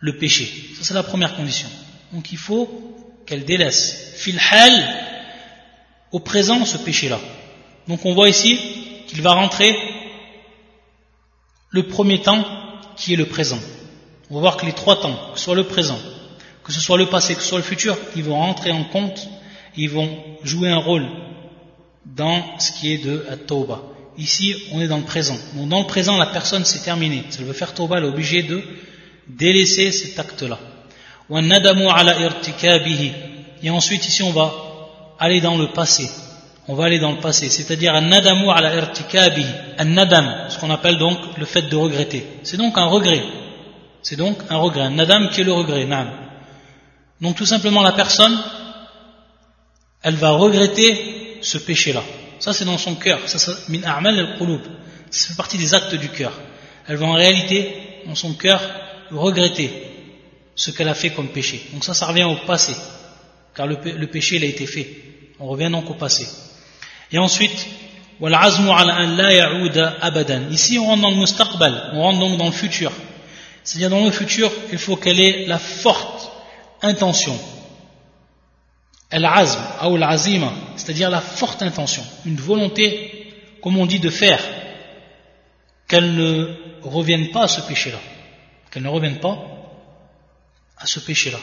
Le 0.00 0.16
péché. 0.16 0.46
Ça 0.76 0.84
c'est 0.84 0.94
la 0.94 1.02
première 1.02 1.34
condition. 1.36 1.68
Donc 2.12 2.32
il 2.32 2.38
faut 2.38 3.20
qu'elle 3.26 3.44
délaisse. 3.44 4.14
Fil 4.16 4.38
hal 4.50 5.04
au 6.12 6.20
présent 6.20 6.64
ce 6.64 6.78
péché 6.78 7.08
là 7.10 7.20
donc 7.88 8.04
on 8.04 8.12
voit 8.12 8.28
ici 8.28 8.60
qu'il 9.06 9.22
va 9.22 9.32
rentrer 9.32 9.74
le 11.70 11.88
premier 11.88 12.20
temps 12.20 12.44
qui 12.96 13.14
est 13.14 13.16
le 13.16 13.24
présent. 13.26 13.58
On 14.30 14.34
va 14.34 14.40
voir 14.40 14.56
que 14.58 14.66
les 14.66 14.74
trois 14.74 15.00
temps, 15.00 15.32
que 15.32 15.38
ce 15.38 15.44
soit 15.46 15.54
le 15.54 15.64
présent, 15.64 15.98
que 16.62 16.72
ce 16.72 16.80
soit 16.80 16.98
le 16.98 17.06
passé, 17.06 17.34
que 17.34 17.40
ce 17.40 17.48
soit 17.48 17.58
le 17.58 17.64
futur, 17.64 17.96
ils 18.14 18.24
vont 18.24 18.36
rentrer 18.36 18.72
en 18.72 18.84
compte, 18.84 19.26
ils 19.78 19.90
vont 19.90 20.10
jouer 20.42 20.70
un 20.70 20.76
rôle 20.78 21.06
dans 22.04 22.42
ce 22.58 22.72
qui 22.72 22.92
est 22.92 22.98
de 22.98 23.24
Tauba. 23.46 23.80
Ici, 24.16 24.54
on 24.72 24.80
est 24.80 24.88
dans 24.88 24.96
le 24.98 25.04
présent. 25.04 25.36
Donc 25.54 25.68
dans 25.68 25.80
le 25.80 25.86
présent, 25.86 26.16
la 26.18 26.26
personne 26.26 26.64
s'est 26.64 26.80
terminée. 26.80 27.24
Si 27.30 27.38
elle 27.38 27.46
veut 27.46 27.52
faire 27.52 27.72
Tauba, 27.72 27.98
elle 27.98 28.04
est 28.04 28.08
obligée 28.08 28.42
de 28.42 28.62
délaisser 29.28 29.92
cet 29.92 30.18
acte-là. 30.18 30.58
Et 33.62 33.70
ensuite, 33.70 34.08
ici, 34.08 34.22
on 34.22 34.32
va 34.32 34.52
aller 35.18 35.40
dans 35.40 35.56
le 35.56 35.68
passé. 35.68 36.08
on 36.68 36.74
va 36.74 36.84
aller 36.84 36.98
dans 36.98 37.12
le 37.12 37.18
passé, 37.18 37.48
c'est-à-dire 37.48 37.98
nadamu 38.00 38.50
ala 38.50 38.74
irtikabi, 38.76 39.44
un 39.78 39.86
nadam, 39.86 40.48
ce 40.50 40.58
qu'on 40.58 40.70
appelle 40.70 40.98
donc 40.98 41.16
le 41.38 41.46
fait 41.46 41.62
de 41.62 41.76
regretter. 41.76 42.26
C'est 42.42 42.58
donc 42.58 42.76
un 42.76 42.84
regret. 42.84 43.22
C'est 44.02 44.16
donc 44.16 44.36
un 44.50 44.58
regret, 44.58 44.82
un 44.82 44.90
nadam 44.90 45.30
qui 45.30 45.40
est 45.40 45.44
le 45.44 45.52
regret. 45.52 45.88
Donc 47.22 47.36
tout 47.36 47.46
simplement 47.46 47.82
la 47.82 47.92
personne, 47.92 48.36
elle 50.02 50.14
va 50.14 50.30
regretter 50.30 51.38
ce 51.42 51.58
péché-là. 51.58 52.02
Ça 52.38 52.52
c'est 52.52 52.64
dans 52.64 52.78
son 52.78 52.94
cœur, 52.94 53.20
ça 53.26 53.52
al-qulub. 53.72 54.60
Ça 55.10 55.28
fait 55.28 55.36
partie 55.36 55.58
des 55.58 55.74
actes 55.74 55.94
du 55.94 56.08
cœur. 56.08 56.32
Elle 56.86 56.96
va 56.96 57.06
en 57.06 57.12
réalité, 57.12 57.74
dans 58.06 58.14
son 58.14 58.34
cœur, 58.34 58.60
regretter 59.10 59.70
ce 60.54 60.70
qu'elle 60.70 60.88
a 60.88 60.94
fait 60.94 61.10
comme 61.10 61.28
péché. 61.28 61.62
Donc 61.72 61.84
ça, 61.84 61.94
ça 61.94 62.06
revient 62.06 62.24
au 62.24 62.36
passé, 62.46 62.74
car 63.54 63.66
le, 63.66 63.76
le 63.84 64.06
péché, 64.06 64.36
il 64.36 64.44
a 64.44 64.46
été 64.46 64.66
fait. 64.66 64.88
On 65.38 65.46
revient 65.46 65.70
donc 65.70 65.88
au 65.90 65.94
passé. 65.94 66.28
Et 67.12 67.18
ensuite, 67.18 67.66
Ici, 70.50 70.78
on 70.78 70.86
rentre 70.86 71.02
dans 71.02 71.10
le 71.10 71.16
mustaqbal, 71.16 71.90
on 71.94 72.02
rentre 72.02 72.18
donc 72.18 72.36
dans 72.36 72.46
le 72.46 72.52
futur. 72.52 72.90
C'est-à-dire, 73.62 73.90
dans 73.90 74.04
le 74.04 74.10
futur, 74.10 74.50
il 74.72 74.78
faut 74.78 74.96
qu'elle 74.96 75.20
ait 75.20 75.46
la 75.46 75.58
forte 75.58 76.32
intention. 76.82 77.38
Al-azm, 79.10 79.60
ou 79.86 79.98
c'est-à-dire 80.76 81.10
la 81.10 81.20
forte 81.20 81.62
intention, 81.62 82.04
une 82.26 82.36
volonté, 82.36 83.32
comme 83.62 83.78
on 83.78 83.86
dit, 83.86 84.00
de 84.00 84.10
faire, 84.10 84.42
qu'elle 85.86 86.14
ne 86.14 86.54
revienne 86.82 87.30
pas 87.30 87.44
à 87.44 87.48
ce 87.48 87.62
péché-là. 87.62 87.98
Qu'elle 88.70 88.82
ne 88.82 88.88
revienne 88.88 89.18
pas 89.18 89.38
à 90.76 90.86
ce 90.86 91.00
péché-là. 91.00 91.38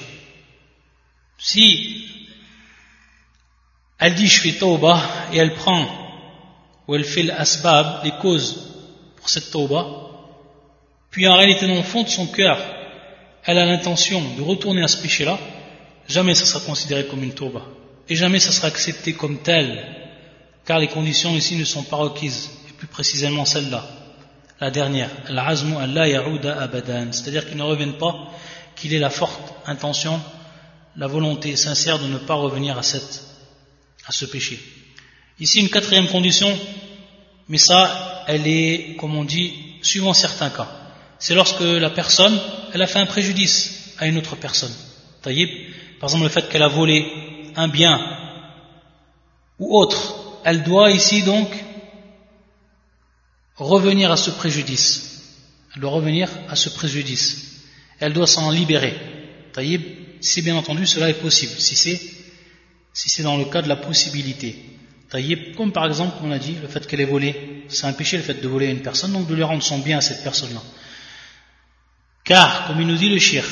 Si 1.37 2.07
elle 3.97 4.13
dit 4.13 4.27
je 4.27 4.41
fais 4.41 4.53
tauba 4.53 5.01
et 5.33 5.37
elle 5.37 5.55
prend 5.55 5.87
ou 6.87 6.95
elle 6.95 7.03
fait 7.03 7.23
l'asbab, 7.23 8.03
les 8.03 8.11
causes 8.21 8.73
pour 9.15 9.29
cette 9.29 9.51
tauba, 9.51 9.85
puis 11.09 11.27
en 11.27 11.35
réalité 11.35 11.67
dans 11.67 11.75
le 11.75 11.81
fond 11.81 12.03
de 12.03 12.09
son 12.09 12.27
cœur, 12.27 12.59
elle 13.43 13.57
a 13.57 13.65
l'intention 13.65 14.21
de 14.37 14.41
retourner 14.41 14.83
à 14.83 14.87
ce 14.87 15.01
péché-là, 15.01 15.39
jamais 16.07 16.35
ça 16.35 16.45
sera 16.45 16.59
considéré 16.59 17.05
comme 17.05 17.23
une 17.23 17.33
tauba. 17.33 17.65
Et 18.07 18.15
jamais 18.15 18.39
ça 18.39 18.51
sera 18.51 18.67
accepté 18.67 19.13
comme 19.13 19.41
tel, 19.41 19.83
car 20.65 20.79
les 20.79 20.87
conditions 20.87 21.35
ici 21.35 21.55
ne 21.55 21.65
sont 21.65 21.83
pas 21.83 21.97
requises, 21.97 22.49
et 22.69 22.73
plus 22.73 22.87
précisément 22.87 23.45
celle-là, 23.45 23.87
la 24.61 24.71
dernière, 24.71 25.09
al-azmu 25.27 25.75
Allah 25.77 26.23
abadan, 26.61 27.11
c'est-à-dire 27.11 27.47
qu'il 27.47 27.57
ne 27.57 27.63
revienne 27.63 27.97
pas, 27.97 28.31
qu'il 28.75 28.93
ait 28.93 28.99
la 28.99 29.09
forte 29.09 29.53
intention, 29.65 30.21
la 30.95 31.07
volonté 31.07 31.55
sincère 31.55 31.99
de 31.99 32.07
ne 32.07 32.17
pas 32.17 32.35
revenir 32.35 32.77
à 32.77 32.83
cette 32.83 33.21
à 34.07 34.11
ce 34.11 34.25
péché. 34.25 34.59
Ici, 35.39 35.59
une 35.59 35.69
quatrième 35.69 36.07
condition, 36.07 36.57
mais 37.49 37.57
ça, 37.57 38.23
elle 38.27 38.47
est, 38.47 38.95
comme 38.99 39.15
on 39.15 39.23
dit, 39.23 39.53
suivant 39.81 40.13
certains 40.13 40.49
cas. 40.49 40.69
C'est 41.19 41.35
lorsque 41.35 41.61
la 41.61 41.89
personne, 41.89 42.39
elle 42.73 42.81
a 42.81 42.87
fait 42.87 42.99
un 42.99 43.05
préjudice 43.05 43.93
à 43.97 44.07
une 44.07 44.17
autre 44.17 44.35
personne. 44.35 44.73
Par 45.99 46.09
exemple, 46.09 46.23
le 46.23 46.29
fait 46.29 46.49
qu'elle 46.49 46.63
a 46.63 46.67
volé 46.67 47.11
un 47.55 47.67
bien 47.67 47.99
ou 49.59 49.77
autre, 49.77 50.15
elle 50.43 50.63
doit 50.63 50.91
ici 50.91 51.23
donc 51.23 51.49
revenir 53.55 54.11
à 54.11 54.17
ce 54.17 54.31
préjudice. 54.31 55.11
Elle 55.73 55.81
doit 55.81 55.91
revenir 55.91 56.29
à 56.49 56.55
ce 56.55 56.69
préjudice. 56.69 57.61
Elle 57.99 58.13
doit 58.13 58.27
s'en 58.27 58.51
libérer. 58.51 58.95
Si 60.19 60.41
bien 60.41 60.55
entendu 60.55 60.85
cela 60.85 61.09
est 61.09 61.21
possible, 61.21 61.53
si 61.59 61.75
c'est 61.75 61.99
si 62.93 63.23
dans 63.23 63.37
le 63.37 63.45
cas 63.45 63.61
de 63.61 63.67
la 63.67 63.75
possibilité. 63.75 64.55
Comme 65.55 65.71
par 65.71 65.85
exemple, 65.85 66.17
on 66.23 66.31
a 66.31 66.39
dit, 66.39 66.55
le 66.61 66.67
fait 66.67 66.85
qu'elle 66.85 67.01
ait 67.01 67.05
volé, 67.05 67.63
c'est 67.69 67.85
un 67.85 67.93
péché 67.93 68.17
le 68.17 68.23
fait 68.23 68.41
de 68.41 68.47
voler 68.47 68.67
à 68.67 68.71
une 68.71 68.81
personne, 68.81 69.13
donc 69.13 69.27
de 69.27 69.35
lui 69.35 69.43
rendre 69.43 69.63
son 69.63 69.79
bien 69.79 69.99
à 69.99 70.01
cette 70.01 70.23
personne-là. 70.23 70.61
Car, 72.23 72.67
comme 72.67 72.81
il 72.81 72.87
nous 72.87 72.97
dit 72.97 73.09
le 73.09 73.19
shir, 73.19 73.45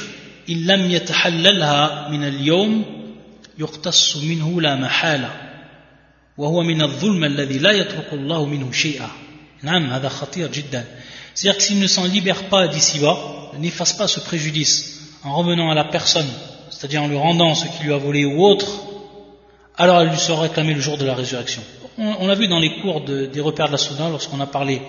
lam 0.47 0.89
yatahallalha 0.89 2.10
min 2.12 2.23
al-yawm 2.23 2.84
yuqtassu 3.58 4.19
minhu 4.19 4.60
la 4.60 4.75
mahala 4.75 5.29
wa 6.38 6.47
huwa 6.47 6.63
min 6.63 6.82
al-dhulm 6.82 7.23
alladhi 7.23 7.60
la 7.60 7.73
yatruku 7.73 8.15
Allah 8.15 8.45
minhu 8.45 8.73
shay'a. 8.73 9.10
Nam, 9.63 9.89
hada 9.91 10.10
khatir 10.10 10.51
jiddan. 10.51 10.84
C'est-à-dire 11.34 11.58
que 11.58 11.63
s'il 11.63 11.79
ne 11.79 11.88
s'en 11.88 12.06
libère 12.06 12.43
pas 12.49 12.67
d'ici-bas, 12.67 13.17
n'efface 13.60 13.93
pas 13.93 14.08
ce 14.08 14.19
préjudice 14.19 15.17
en 15.23 15.36
revenant 15.36 15.71
à 15.71 15.75
la 15.75 15.86
personne, 15.86 16.27
c'est-à-dire 16.69 17.01
en 17.03 17.08
lui 17.08 17.17
rendant 17.17 17.56
ce 17.56 17.65
qu'il 17.65 17.86
lui 17.86 17.93
a 17.93 17.97
volé 17.97 18.25
ou 18.25 18.43
autre, 18.43 18.67
alors 19.77 20.01
elle 20.01 20.10
lui 20.10 20.17
sera 20.17 20.41
réclamée 20.41 20.73
le 20.73 20.82
jour 20.82 20.97
de 20.97 21.06
la 21.06 21.15
résurrection. 21.15 21.62
On, 21.97 22.27
l'a 22.27 22.36
vu 22.36 22.47
dans 22.47 22.60
les 22.60 22.82
cours 22.82 23.01
des 23.01 23.39
repères 23.39 23.67
de 23.67 23.73
la 23.73 23.77
Sunna, 23.77 24.10
lorsqu'on 24.10 24.39
a 24.39 24.47
parlé 24.47 24.82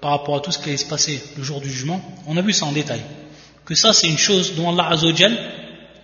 par 0.00 0.12
rapport 0.12 0.36
à 0.36 0.40
tout 0.40 0.52
ce 0.52 0.58
qui 0.58 0.68
allait 0.68 0.76
se 0.76 0.88
passer 0.88 1.22
le 1.36 1.42
jour 1.42 1.60
du 1.60 1.68
jugement, 1.68 2.00
on 2.26 2.36
a 2.36 2.42
vu 2.42 2.52
ça 2.52 2.66
en 2.66 2.72
détail. 2.72 3.00
Que 3.64 3.74
ça, 3.74 3.92
c'est 3.92 4.08
une 4.08 4.18
chose 4.18 4.54
dont 4.54 4.70
Allah 4.70 4.88
Azzawajal, 4.90 5.36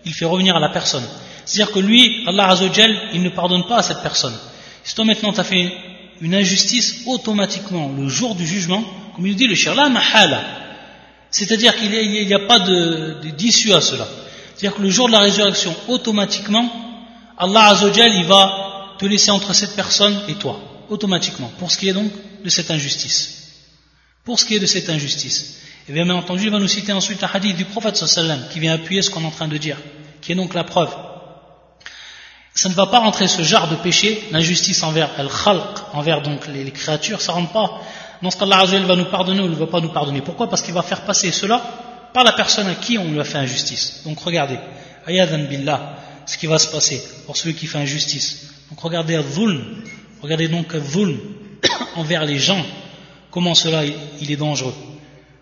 il 0.04 0.14
fait 0.14 0.24
revenir 0.24 0.56
à 0.56 0.60
la 0.60 0.70
personne. 0.70 1.04
C'est-à-dire 1.44 1.72
que 1.74 1.80
lui, 1.80 2.24
Allah 2.26 2.48
Azzawajal, 2.48 3.10
il 3.12 3.22
ne 3.22 3.28
pardonne 3.28 3.66
pas 3.66 3.78
à 3.78 3.82
cette 3.82 4.02
personne. 4.02 4.34
Si 4.82 4.94
toi 4.94 5.04
maintenant 5.04 5.32
tu 5.32 5.40
as 5.40 5.44
fait 5.44 5.72
une 6.20 6.34
injustice, 6.34 7.02
automatiquement, 7.06 7.90
le 7.96 8.08
jour 8.08 8.34
du 8.34 8.46
jugement, 8.46 8.82
comme 9.14 9.26
il 9.26 9.36
dit 9.36 9.46
le 9.46 9.54
shir, 9.54 9.74
la 9.74 9.88
mahala. 9.88 10.42
C'est-à-dire 11.30 11.76
qu'il 11.76 11.90
n'y 11.90 12.34
a, 12.34 12.38
pas 12.40 12.60
d'issue 13.36 13.72
à 13.72 13.80
cela. 13.80 14.06
C'est-à-dire 14.54 14.76
que 14.76 14.82
le 14.82 14.90
jour 14.90 15.06
de 15.06 15.12
la 15.12 15.20
résurrection, 15.20 15.74
automatiquement, 15.88 16.70
Allah 17.38 17.68
Azzawajal, 17.68 18.14
il 18.14 18.24
va 18.24 18.94
te 18.98 19.06
laisser 19.06 19.30
entre 19.30 19.54
cette 19.54 19.76
personne 19.76 20.18
et 20.28 20.34
toi, 20.34 20.60
automatiquement, 20.88 21.50
pour 21.58 21.70
ce 21.70 21.78
qui 21.78 21.88
est 21.88 21.92
donc 21.92 22.10
de 22.42 22.48
cette 22.48 22.70
injustice. 22.70 23.48
Pour 24.24 24.38
ce 24.38 24.44
qui 24.44 24.56
est 24.56 24.60
de 24.60 24.66
cette 24.66 24.90
injustice. 24.90 25.60
Et 25.90 25.92
bien, 25.92 26.04
bien 26.04 26.14
entendu, 26.14 26.44
il 26.44 26.50
va 26.50 26.60
nous 26.60 26.68
citer 26.68 26.92
ensuite 26.92 27.24
un 27.24 27.30
hadith 27.34 27.56
du 27.56 27.64
prophète 27.64 27.96
sallam 27.96 28.38
qui 28.52 28.60
vient 28.60 28.74
appuyer 28.74 29.02
ce 29.02 29.10
qu'on 29.10 29.22
est 29.22 29.26
en 29.26 29.32
train 29.32 29.48
de 29.48 29.56
dire, 29.56 29.76
qui 30.20 30.30
est 30.30 30.36
donc 30.36 30.54
la 30.54 30.62
preuve. 30.62 30.94
Ça 32.54 32.68
ne 32.68 32.74
va 32.74 32.86
pas 32.86 33.00
rentrer 33.00 33.26
ce 33.26 33.42
genre 33.42 33.66
de 33.66 33.74
péché, 33.74 34.22
l'injustice 34.30 34.84
envers 34.84 35.10
al-khalq, 35.18 35.78
envers 35.92 36.22
donc 36.22 36.46
les, 36.46 36.70
créatures, 36.70 37.20
ça 37.20 37.32
rentre 37.32 37.50
pas 37.50 37.80
dans 38.22 38.30
ce 38.30 38.36
qu'Allah 38.36 38.66
va 38.66 38.94
nous 38.94 39.06
pardonner 39.06 39.40
ou 39.40 39.48
ne 39.48 39.54
va 39.56 39.66
pas 39.66 39.80
nous 39.80 39.88
pardonner. 39.88 40.20
Pourquoi? 40.20 40.48
Parce 40.48 40.62
qu'il 40.62 40.74
va 40.74 40.82
faire 40.82 41.04
passer 41.04 41.32
cela 41.32 41.60
par 42.14 42.22
la 42.22 42.34
personne 42.34 42.68
à 42.68 42.76
qui 42.76 42.96
on 42.96 43.10
lui 43.10 43.18
a 43.18 43.24
fait 43.24 43.38
injustice. 43.38 44.02
Donc 44.04 44.20
regardez, 44.20 44.60
ayadan 45.08 45.48
billah, 45.48 45.96
ce 46.24 46.38
qui 46.38 46.46
va 46.46 46.60
se 46.60 46.68
passer 46.68 47.02
pour 47.26 47.36
celui 47.36 47.56
qui 47.56 47.66
fait 47.66 47.78
injustice. 47.78 48.52
Donc 48.70 48.78
regardez 48.78 49.20
Zulm, 49.32 49.82
regardez 50.22 50.46
donc 50.46 50.72
Zulm 50.72 51.18
envers 51.96 52.24
les 52.24 52.38
gens, 52.38 52.64
comment 53.32 53.56
cela 53.56 53.82
il 53.84 54.30
est 54.30 54.36
dangereux. 54.36 54.74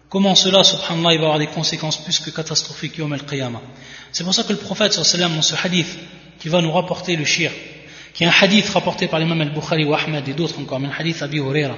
Comment 0.10 0.36
cela, 0.36 0.64
subhanallah, 0.64 1.14
il 1.14 1.20
va 1.20 1.26
avoir 1.26 1.40
des 1.40 1.48
conséquences 1.48 1.98
plus 1.98 2.20
que 2.20 2.30
catastrophiques 2.30 2.98
yom 3.00 3.12
al-qiyamah. 3.14 3.62
C'est 4.12 4.24
pour 4.24 4.34
ça 4.34 4.44
que 4.44 4.54
le 4.54 4.60
prophète, 4.60 4.94
sallam, 4.94 5.36
dans 5.36 5.42
ce 5.42 5.56
hadith, 5.56 5.88
qui 6.40 6.50
va 6.50 6.62
nous 6.62 6.72
rapporter 6.72 7.16
le 7.16 7.26
shir, 7.26 7.52
qui 8.14 8.24
est 8.24 8.28
un 8.28 8.34
hadith 8.42 8.70
rapporté 8.70 9.08
par 9.08 9.20
l'imam 9.20 9.42
al-Bukhari 9.42 9.86
ou 9.86 9.94
Ahmed 9.96 10.28
et 10.30 10.34
d'autres 10.34 10.60
encore, 10.60 10.80
un 10.80 10.92
hadith 10.96 11.24
Abi 11.24 11.38
Huraira. 11.38 11.76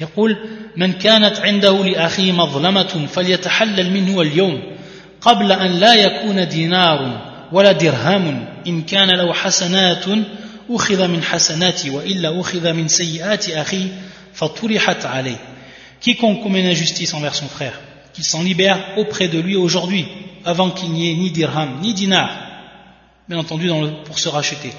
يقول 0.00 0.36
من 0.76 0.92
كانت 0.92 1.38
عنده 1.40 1.84
لأخيه 1.84 2.32
مظلمة 2.32 3.06
فليتحلل 3.06 3.90
منه 3.90 4.20
اليوم 4.20 4.62
قبل 5.20 5.52
أن 5.52 5.70
لا 5.72 5.94
يكون 5.94 6.48
دينار 6.48 7.20
ولا 7.52 7.72
درهم 7.72 8.48
إن 8.66 8.82
كان 8.82 9.10
له 9.10 9.32
حسنات 9.32 10.04
أخذ 10.70 11.08
من 11.08 11.22
حسناتي 11.22 11.90
وإلا 11.90 12.40
أخذ 12.40 12.72
من 12.72 12.88
سيئات 12.88 13.50
أخي 13.50 13.88
فطرحت 14.34 15.06
عليه 15.06 15.36
quiconque 16.01 16.43
commet 16.43 16.61
une 16.61 16.67
injustice 16.67 17.13
envers 17.13 17.35
son 17.35 17.47
frère 17.47 17.79
qu'il 18.13 18.23
s'en 18.23 18.43
libère 18.43 18.97
auprès 18.97 19.27
de 19.29 19.39
lui 19.39 19.55
aujourd'hui 19.55 20.05
avant 20.43 20.71
qu'il 20.71 20.91
n'y 20.91 21.09
ait 21.09 21.15
ni 21.15 21.31
dirham 21.31 21.79
ni 21.81 21.93
dinar 21.93 22.29
bien 23.29 23.37
entendu 23.37 23.69
pour 24.05 24.19
se 24.19 24.27
racheter. 24.27 24.71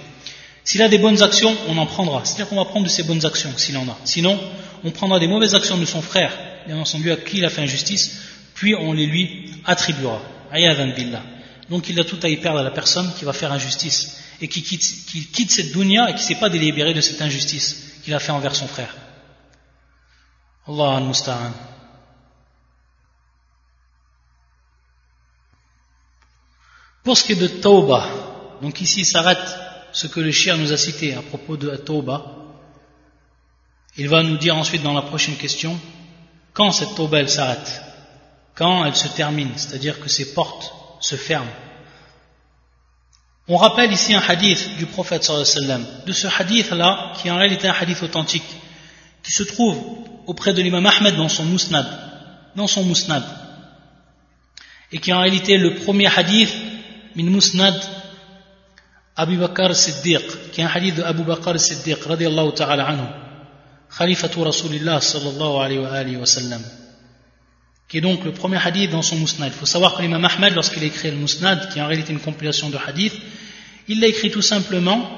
S'il 0.65 0.83
a 0.83 0.89
des 0.89 0.99
bonnes 0.99 1.23
actions 1.23 1.57
on 1.69 1.79
en 1.79 1.87
prendra. 1.87 2.21
C'est 2.25 2.35
à 2.35 2.37
dire 2.39 2.49
qu'on 2.49 2.57
va 2.57 2.67
prendre 2.67 2.85
de 2.85 2.91
ses 2.91 3.05
bonnes 3.05 3.25
actions 3.25 3.53
s'il 3.57 3.77
en 3.79 3.89
a. 3.89 3.97
Sinon 4.05 4.39
on 4.85 4.91
prendra 4.91 5.19
des 5.19 5.29
mauvaises 5.29 5.55
actions 5.55 5.79
de 5.79 5.87
son 5.87 6.03
frère 6.03 6.33
bien 6.67 6.79
entendu 6.79 7.11
à 7.11 7.17
qui 7.17 7.39
il 7.39 7.45
a 7.45 7.51
fait 7.51 7.63
injustice 7.63 8.19
puis 8.55 8.75
on 8.75 8.93
les 8.93 9.07
lui 9.07 9.51
attribuera. 9.65 10.21
Billah. 10.53 11.23
Donc 11.71 11.89
il 11.89 11.99
a 11.99 12.05
tout 12.05 12.19
à 12.23 12.29
y 12.29 12.37
perdre 12.37 12.59
à 12.59 12.63
la 12.63 12.71
personne 12.71 13.11
qui 13.19 13.25
va 13.25 13.33
faire 13.33 13.53
injustice 13.53 14.19
et 14.41 14.49
qui 14.49 14.63
quitte, 14.63 15.51
cette 15.51 15.73
dunya 15.73 16.11
et 16.11 16.15
qui 16.15 16.21
ne 16.21 16.27
s'est 16.27 16.35
pas 16.35 16.51
délibéré 16.51 16.93
de 16.93 17.01
cette 17.01 17.23
injustice 17.23 17.95
qu'il 18.05 18.13
a 18.13 18.19
fait 18.19 18.33
envers 18.33 18.55
son 18.55 18.67
frère. 18.67 18.95
Allah 20.69 20.97
al-Musta'an. 20.97 21.53
Pour 27.03 27.19
ce 27.19 27.25
qui 27.25 27.33
est 27.33 27.37
de 27.37 27.49
Tauba, 27.49 28.07
donc 28.61 28.81
ici 28.81 29.05
s'arrête 29.05 29.59
ce 29.93 30.07
que 30.07 30.21
le 30.21 30.31
chien 30.31 30.57
nous 30.57 30.73
a 30.73 30.77
cité 30.77 31.15
à 31.15 31.23
propos 31.23 31.57
de 31.57 31.75
Tauba. 31.77 32.23
Il 33.97 34.09
va 34.09 34.23
nous 34.23 34.37
dire 34.37 34.57
ensuite 34.57 34.83
dans 34.83 34.95
la 34.95 35.03
prochaine 35.03 35.37
question 35.37 35.79
quand 36.53 36.71
cette 36.71 36.95
Tauba 36.95 37.19
elle 37.19 37.29
s'arrête, 37.29 37.83
quand 38.55 38.85
elle 38.85 38.95
se 38.95 39.09
termine, 39.09 39.51
c'est-à-dire 39.57 39.99
que 39.99 40.09
ses 40.09 40.33
portes 40.33 40.73
se 41.01 41.17
ferme. 41.17 41.49
On 43.49 43.57
rappelle 43.57 43.93
ici 43.93 44.15
un 44.15 44.21
hadith 44.21 44.77
du 44.77 44.87
prophète 44.87 45.25
sallam, 45.25 45.85
de 46.07 46.13
ce 46.13 46.29
hadith-là, 46.29 47.15
qui 47.17 47.31
en 47.31 47.37
réalité 47.37 47.67
est 47.67 47.71
un 47.71 47.75
hadith 47.75 48.03
authentique, 48.03 48.45
qui 49.25 49.33
se 49.33 49.43
trouve 49.43 49.77
auprès 50.27 50.53
de 50.53 50.63
l'imam 50.63 50.87
Ahmed 50.87 51.17
dans 51.17 51.29
son 51.29 51.45
musnad, 51.45 51.87
dans 52.57 52.67
son 52.67 52.85
musnad, 52.85 53.23
et 54.93 54.99
qui 54.99 55.13
en 55.13 55.21
réalité 55.21 55.55
est 55.55 55.59
le 55.59 55.75
premier 55.77 56.07
hadith 56.07 56.53
min 57.17 57.25
musnad 57.25 57.75
Abu 59.17 59.37
Bakr 59.37 59.75
Siddiq, 59.75 60.23
qui 60.53 60.61
est 60.61 60.65
un 60.65 60.71
hadith 60.73 60.97
de 60.97 61.03
Abu 61.03 61.23
Bakr 61.23 61.59
Siddiq, 61.59 62.03
radiallahu 62.05 62.53
ta'ala 62.55 62.87
anhu, 62.87 63.07
khalifatu 63.97 64.41
Rasulillah 64.41 65.01
sallallahu 65.01 65.57
alayhi 65.61 66.17
wa 66.17 66.27
sallam 66.27 66.63
qui 67.93 67.99
est 67.99 68.01
donc 68.01 68.25
le 68.25 68.33
premier 68.33 68.57
hadith 68.57 68.91
dans 68.91 69.03
son 69.03 69.17
musnad. 69.17 69.53
Il 69.53 69.59
faut 69.59 69.67
savoir 69.67 69.95
que 69.95 70.01
l'imam 70.01 70.25
Ahmed, 70.25 70.55
lorsqu'il 70.55 70.83
a 70.83 70.87
écrit 70.87 71.11
le 71.11 71.19
musnad, 71.19 71.71
qui 71.71 71.79
est 71.79 71.83
en 71.83 71.89
réalité 71.89 72.11
une 72.15 72.21
compilation 72.21 72.71
de 72.71 72.79
hadiths, 72.79 73.13
il 73.87 74.01
l'a 74.01 74.07
écrit 74.07 74.31
tout 74.31 74.41
simplement 74.41 75.11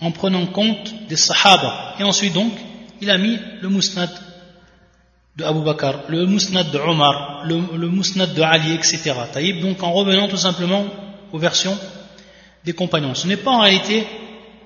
en 0.00 0.10
prenant 0.10 0.44
compte 0.46 0.92
des 1.08 1.14
sahaba. 1.14 1.94
Et 2.00 2.02
ensuite 2.02 2.32
donc, 2.32 2.52
il 3.00 3.08
a 3.08 3.18
mis 3.18 3.38
le 3.60 3.68
musnad 3.68 4.10
de 5.38 5.44
Abu 5.44 5.60
Bakr, 5.60 6.00
le 6.08 6.26
musnad 6.26 6.68
de 6.72 6.78
Omar, 6.78 7.44
le, 7.46 7.88
musnad 7.88 8.34
de 8.34 8.42
Ali, 8.42 8.74
etc. 8.74 9.14
Taïb, 9.32 9.60
donc 9.60 9.80
en 9.84 9.92
revenant 9.92 10.26
tout 10.26 10.36
simplement 10.36 10.84
aux 11.32 11.38
versions 11.38 11.78
des 12.64 12.72
compagnons. 12.72 13.14
Ce 13.14 13.28
n'est 13.28 13.36
pas 13.36 13.52
en 13.52 13.60
réalité 13.60 14.04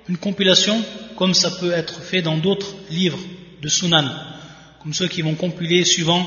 une 0.09 0.17
compilation 0.17 0.83
comme 1.17 1.35
ça 1.35 1.51
peut 1.51 1.73
être 1.73 2.01
fait 2.01 2.23
dans 2.23 2.39
d'autres 2.39 2.75
livres 2.91 3.19
de 3.61 3.69
Sunan, 3.69 4.07
comme 4.83 4.95
ceux 4.95 5.09
qui 5.09 5.21
vont 5.21 5.35
compiler 5.35 5.85
suivant 5.85 6.27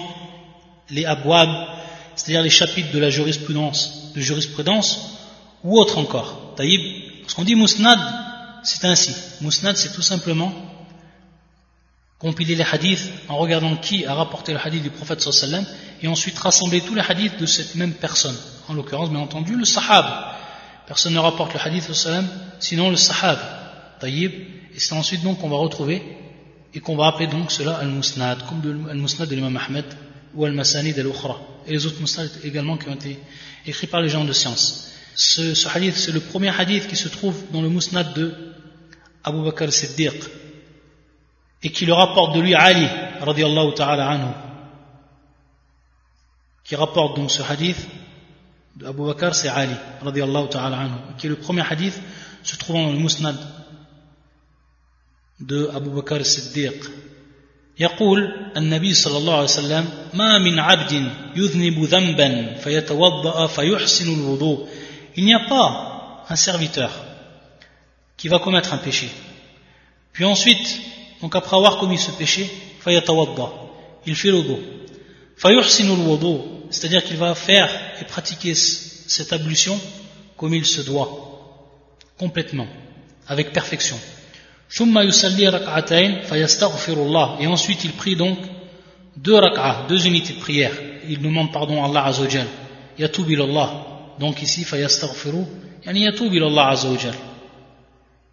les 0.92 1.06
abwab, 1.06 1.50
c'est-à-dire 2.16 2.44
les 2.44 2.52
chapitres 2.52 2.92
de 2.94 3.00
la 3.00 3.10
jurisprudence, 3.10 4.12
de 4.16 4.22
jurisprudence, 4.22 5.18
ou 5.64 5.80
autre 5.80 5.98
encore. 5.98 6.54
Taïb, 6.56 6.82
qu'on 7.36 7.44
dit 7.44 7.56
musnad, 7.56 8.00
c'est 8.64 8.86
ainsi. 8.86 9.12
Musnad, 9.42 9.76
c'est 9.76 9.94
tout 9.94 10.04
simplement 10.04 10.54
compiler 12.26 12.56
les 12.56 12.64
hadiths 12.64 13.08
en 13.30 13.38
regardant 13.38 13.76
qui 13.76 14.04
a 14.04 14.16
rapporté 14.16 14.52
le 14.52 14.58
hadith 14.60 14.82
du 14.82 14.90
prophète 14.90 15.22
sallam 15.22 15.64
et 16.02 16.08
ensuite 16.08 16.36
rassembler 16.40 16.82
tous 16.82 16.96
les 16.96 17.04
hadiths 17.08 17.40
de 17.40 17.46
cette 17.46 17.76
même 17.76 17.94
personne. 17.94 18.36
En 18.68 18.74
l'occurrence, 18.74 19.12
bien 19.12 19.20
entendu, 19.20 19.56
le 19.56 19.64
sahab. 19.64 20.08
Personne 20.88 21.14
ne 21.14 21.20
rapporte 21.20 21.54
le 21.54 21.60
hadith 21.64 21.94
sallam, 21.94 22.28
sinon 22.60 22.90
le 22.90 22.96
sahab. 22.96 23.38
Taïb. 24.00 24.32
Et 24.74 24.80
c'est 24.80 24.96
ensuite 24.96 25.22
donc 25.22 25.40
qu'on 25.40 25.50
va 25.50 25.58
retrouver 25.58 26.02
et 26.74 26.80
qu'on 26.80 26.96
va 26.96 27.06
appeler 27.10 27.28
donc 27.28 27.52
cela 27.52 27.76
al-musnad, 27.76 28.40
comme 28.50 28.88
al-musnad 28.90 29.30
de 29.30 29.36
l'imam 29.36 29.56
Ahmed 29.56 29.86
ou 30.34 30.46
al-masanid 30.46 30.98
al-ukhra. 30.98 31.38
Et 31.68 31.74
les 31.74 31.86
autres 31.86 32.02
musnad 32.02 32.32
également 32.44 32.76
qui 32.76 32.90
ont 32.90 32.96
été 32.96 33.20
écrits 33.68 33.86
par 33.86 34.02
les 34.02 34.10
gens 34.10 34.26
de 34.26 34.34
science. 34.34 34.92
Ce, 35.14 35.68
hadith, 35.68 35.96
c'est 35.96 36.12
le 36.12 36.22
premier 36.22 36.50
hadith 36.50 36.88
qui 36.88 36.96
se 36.96 37.08
trouve 37.08 37.36
dans 37.54 37.62
le 37.62 37.70
musnad 37.70 38.16
de 38.16 38.34
Abu 39.24 39.44
Bakr 39.44 39.72
Siddiq 39.72 40.16
et 41.66 41.72
qui 41.72 41.86
le 41.88 41.94
rapporte 41.94 42.36
de 42.36 42.42
lui 42.42 42.54
Ali 42.54 42.88
radiallahu 43.22 43.74
ta'ala 43.74 44.08
anhu 44.08 44.32
qui 46.64 46.76
rapporte 46.76 47.18
donc 47.18 47.32
ce 47.32 47.42
hadith 47.42 47.82
de 48.76 48.86
Abu 48.86 49.02
Bakr 49.02 49.34
c'est 49.34 49.50
Ali 49.50 49.74
radiallahu 50.04 50.48
ta'ala 50.50 50.78
anhu 50.78 50.98
qui 51.18 51.26
est 51.26 51.30
le 51.32 51.38
premier 51.38 51.64
hadith 51.68 52.00
se 52.44 52.56
trouvant 52.56 52.84
dans 52.86 52.92
le 52.92 53.00
musnad 53.00 53.36
de 55.40 55.72
Abu 55.74 55.90
Bakr 55.90 56.24
Siddiq 56.24 56.80
يقول 57.80 58.20
النبي 58.58 58.94
صلى 58.94 59.18
الله 59.18 59.34
عليه 59.34 59.44
وسلم 59.44 59.86
ما 60.14 60.38
من 60.38 60.60
عبد 60.60 61.12
يذنب 61.36 61.84
ذنبا 61.84 62.54
فيتوضأ 62.54 63.48
فيحسن 63.48 64.14
الوضوء 64.14 64.68
il 65.18 65.26
n'y 65.26 65.34
a 65.34 65.40
pas 65.40 66.26
un 66.30 66.36
serviteur 66.36 66.92
qui 68.18 68.28
va 68.28 68.40
commettre 68.40 68.74
un 68.74 68.78
péché. 68.78 69.10
Puis 70.14 70.26
ensuite, 70.26 70.80
donc 71.26 71.36
après 71.36 71.58
avoir 71.58 71.80
commis 71.80 71.98
ce 71.98 72.12
péché, 72.12 72.48
il 72.86 74.16
fait 74.16 74.32
le 74.32 74.42
dos. 76.20 76.46
C'est-à-dire 76.70 77.04
qu'il 77.04 77.18
va 77.18 77.34
faire 77.34 77.68
et 78.00 78.06
pratiquer 78.06 78.54
cette 78.54 79.34
ablution 79.34 79.80
comme 80.38 80.54
il 80.54 80.68
se 80.68 80.82
doit, 80.82 81.10
complètement, 82.20 82.68
avec 83.28 83.54
perfection. 83.54 83.98
Et 87.40 87.48
ensuite 87.48 87.84
il 87.86 87.94
prie 87.94 88.16
donc 88.16 88.38
deux 89.18 89.34
rak'ah, 89.34 89.88
deux 89.90 90.06
unités 90.06 90.34
de 90.36 90.40
prière. 90.40 90.74
Il 91.10 91.24
demande 91.24 91.52
pardon 91.52 91.84
à 91.84 91.88
Allah 91.88 92.06
Azzawajal. 92.06 92.46
Yatub 93.00 93.28
Allah 93.32 93.72
donc 94.20 94.44
ici 94.44 94.64
fayastaghfiru 94.64 95.44
yani 95.88 96.04
yatub 96.04 96.32
ila 96.32 96.46
Allah 96.46 96.68
azza 96.70 96.88
wa 96.88 96.98
jalla 96.98 97.35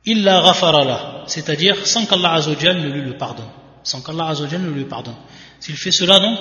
illa 0.04 0.42
ghafara 0.42 0.84
la 0.84 1.24
c'est-à-dire 1.26 1.86
sans 1.86 2.06
qu'Allah 2.06 2.34
azza 2.34 2.50
wa 2.50 2.58
jalla 2.58 2.80
ne 2.80 2.88
lui 2.88 3.02
le 3.02 3.16
pardonne. 3.16 3.46
Sans 3.84 4.00
qu'Allah 4.00 4.28
azza 4.28 4.44
wa 4.44 4.48
jalla 4.48 4.64
ne 4.64 4.70
lui 4.70 4.84
pardonne. 4.84 5.14
S'il 5.60 5.76
fait 5.76 5.92
cela 5.92 6.18
donc 6.18 6.38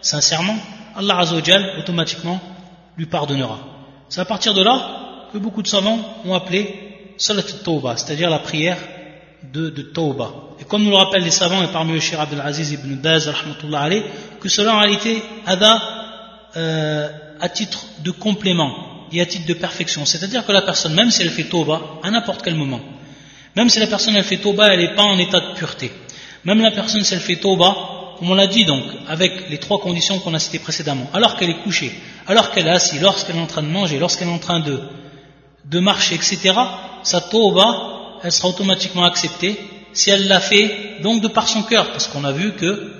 sincèrement 0.00 0.56
Allah 0.96 1.18
azza 1.18 1.34
wa 1.36 1.42
jalla 1.42 1.78
automatiquement 1.78 2.40
lui 2.96 3.06
pardonnera. 3.06 3.58
C'est 4.08 4.20
à 4.20 4.24
partir 4.24 4.54
de 4.54 4.62
là 4.62 5.28
que 5.32 5.38
beaucoup 5.38 5.62
de 5.62 5.68
savants 5.68 5.98
ont 6.24 6.34
appelé 6.34 7.14
salat 7.16 7.42
tawba 7.42 7.96
c'est-à-dire 7.96 8.30
la 8.30 8.40
prière 8.40 8.78
de, 9.52 9.70
de 9.70 9.82
tawba 9.82 10.30
et 10.60 10.64
comme 10.64 10.82
nous 10.82 10.90
le 10.90 10.96
rappellent 10.96 11.24
les 11.24 11.30
savants 11.30 11.62
et 11.62 11.68
parmi 11.68 11.92
eux 11.92 12.00
Cheikh 12.00 12.18
Abdel 12.18 12.40
Aziz 12.40 12.72
ibn 12.72 12.94
Baz 12.96 13.30
que 14.40 14.48
cela 14.48 14.74
en 14.74 14.80
réalité 14.80 15.22
ada 15.46 15.82
euh, 16.56 17.08
à 17.40 17.48
titre 17.48 17.84
de 18.04 18.10
complément 18.10 18.72
et 19.12 19.20
à 19.20 19.26
titre 19.26 19.46
de 19.46 19.54
perfection. 19.54 20.04
C'est-à-dire 20.04 20.44
que 20.46 20.52
la 20.52 20.62
personne, 20.62 20.94
même 20.94 21.10
si 21.10 21.22
elle 21.22 21.30
fait 21.30 21.44
tauba, 21.44 21.80
à 22.02 22.10
n'importe 22.10 22.42
quel 22.42 22.54
moment, 22.54 22.80
même 23.56 23.70
si 23.70 23.78
la 23.78 23.86
personne 23.86 24.16
elle 24.16 24.24
fait 24.24 24.38
tauba, 24.38 24.68
elle 24.68 24.80
n'est 24.80 24.94
pas 24.94 25.02
en 25.02 25.18
état 25.18 25.40
de 25.40 25.54
pureté. 25.54 25.92
Même 26.44 26.60
la 26.60 26.70
personne, 26.70 27.02
si 27.04 27.14
elle 27.14 27.20
fait 27.20 27.36
tauba, 27.36 27.74
comme 28.18 28.30
on 28.30 28.34
l'a 28.34 28.46
dit 28.46 28.64
donc, 28.64 28.84
avec 29.08 29.48
les 29.48 29.58
trois 29.58 29.80
conditions 29.80 30.18
qu'on 30.18 30.34
a 30.34 30.38
citées 30.38 30.58
précédemment, 30.58 31.08
alors 31.12 31.36
qu'elle 31.36 31.50
est 31.50 31.62
couchée, 31.62 31.92
alors 32.26 32.50
qu'elle 32.50 32.66
est 32.66 32.70
assise, 32.70 33.00
lorsqu'elle 33.00 33.36
est 33.36 33.40
en 33.40 33.46
train 33.46 33.62
de 33.62 33.68
manger, 33.68 33.98
lorsqu'elle 33.98 34.28
est 34.28 34.32
en 34.32 34.38
train 34.38 34.60
de, 34.60 34.80
de 35.64 35.80
marcher, 35.80 36.16
etc., 36.16 36.52
sa 37.02 37.20
tauba, 37.20 38.18
elle 38.22 38.32
sera 38.32 38.48
automatiquement 38.48 39.04
acceptée 39.04 39.58
si 39.92 40.10
elle 40.10 40.26
l'a 40.26 40.40
fait 40.40 40.98
donc 41.02 41.22
de 41.22 41.28
par 41.28 41.48
son 41.48 41.62
cœur, 41.62 41.92
parce 41.92 42.08
qu'on 42.08 42.24
a 42.24 42.32
vu 42.32 42.52
que 42.52 42.92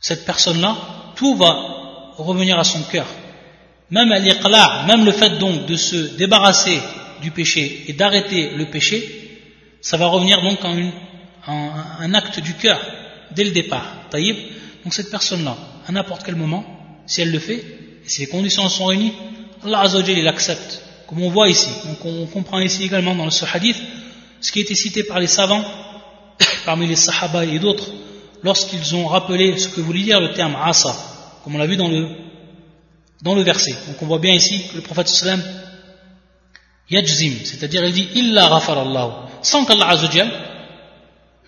cette 0.00 0.26
personne-là, 0.26 0.76
tout 1.16 1.36
va 1.36 1.54
revenir 2.18 2.58
à 2.58 2.64
son 2.64 2.82
cœur. 2.82 3.06
Même 3.90 4.08
même 4.08 5.04
le 5.04 5.12
fait 5.12 5.38
donc 5.38 5.66
de 5.66 5.76
se 5.76 6.16
débarrasser 6.16 6.80
du 7.22 7.30
péché 7.30 7.84
et 7.88 7.92
d'arrêter 7.92 8.50
le 8.56 8.66
péché, 8.66 9.40
ça 9.80 9.96
va 9.96 10.06
revenir 10.06 10.42
donc 10.42 10.64
en, 10.64 10.90
un 11.46 12.14
acte 12.14 12.40
du 12.40 12.54
cœur 12.54 12.80
dès 13.32 13.44
le 13.44 13.50
départ. 13.50 14.08
Taïb. 14.10 14.36
Donc 14.82 14.94
cette 14.94 15.10
personne-là, 15.10 15.56
à 15.86 15.92
n'importe 15.92 16.22
quel 16.24 16.36
moment, 16.36 16.64
si 17.06 17.20
elle 17.20 17.30
le 17.30 17.38
fait, 17.38 17.64
si 18.04 18.20
les 18.20 18.26
conditions 18.26 18.68
sont 18.68 18.86
réunies, 18.86 19.12
Allah 19.64 19.80
Azzawajal 19.80 20.18
il 20.18 20.28
accepte. 20.28 20.82
Comme 21.06 21.22
on 21.22 21.30
voit 21.30 21.48
ici. 21.48 21.70
Donc 21.86 22.04
on 22.04 22.26
comprend 22.26 22.60
ici 22.60 22.84
également 22.84 23.14
dans 23.14 23.30
ce 23.30 23.44
hadith 23.44 23.76
ce 24.40 24.52
qui 24.52 24.58
a 24.58 24.62
été 24.62 24.74
cité 24.74 25.02
par 25.04 25.20
les 25.20 25.26
savants, 25.26 25.64
parmi 26.66 26.86
les 26.86 26.96
sahaba 26.96 27.46
et 27.46 27.58
d'autres, 27.58 27.88
lorsqu'ils 28.42 28.94
ont 28.94 29.06
rappelé 29.06 29.56
ce 29.56 29.68
que 29.68 29.80
voulait 29.80 30.02
dire 30.02 30.20
le 30.20 30.34
terme 30.34 30.54
asa, 30.62 30.94
comme 31.42 31.54
on 31.54 31.58
l'a 31.58 31.66
vu 31.66 31.76
dans 31.76 31.88
le, 31.88 32.08
dans 33.22 33.34
le 33.34 33.40
verset. 33.40 33.74
Donc 33.86 34.02
on 34.02 34.06
voit 34.06 34.18
bien 34.18 34.34
ici 34.34 34.64
que 34.70 34.76
le 34.76 34.82
prophète 34.82 35.08
sallam 35.08 35.42
yajzim, 36.90 37.44
c'est-à-dire 37.44 37.84
il 37.84 37.92
dit 37.92 38.08
illa 38.14 38.46
Allah, 38.46 39.28
sans 39.42 39.64
qu'Allah 39.64 39.94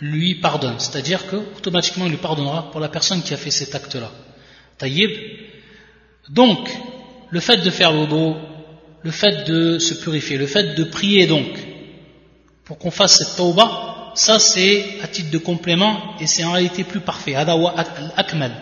lui 0.01 0.35
pardonne, 0.37 0.79
c'est-à-dire 0.79 1.27
que 1.27 1.37
automatiquement 1.57 2.05
il 2.07 2.11
lui 2.11 2.19
pardonnera 2.19 2.71
pour 2.71 2.81
la 2.81 2.89
personne 2.89 3.23
qui 3.23 3.33
a 3.33 3.37
fait 3.37 3.51
cet 3.51 3.75
acte-là. 3.75 4.11
Taïb. 4.77 5.11
Donc, 6.29 6.69
le 7.31 7.41
fait 7.41 7.59
de 7.59 7.71
faire 7.71 7.93
l'odo, 7.93 8.37
le 9.03 9.11
fait 9.11 9.45
de 9.49 9.79
se 9.79 9.95
purifier, 9.95 10.37
le 10.37 10.47
fait 10.47 10.75
de 10.75 10.85
prier 10.85 11.27
donc, 11.27 11.47
pour 12.65 12.79
qu'on 12.79 12.91
fasse 12.91 13.19
cette 13.19 13.37
tauba, 13.37 14.13
ça 14.15 14.39
c'est 14.39 15.01
à 15.03 15.07
titre 15.07 15.31
de 15.31 15.39
complément 15.39 16.15
et 16.21 16.27
c'est 16.27 16.45
en 16.45 16.53
réalité 16.53 16.85
plus 16.85 17.01
parfait. 17.01 17.35
Adawa 17.35 17.75
al-akmal. 17.77 18.53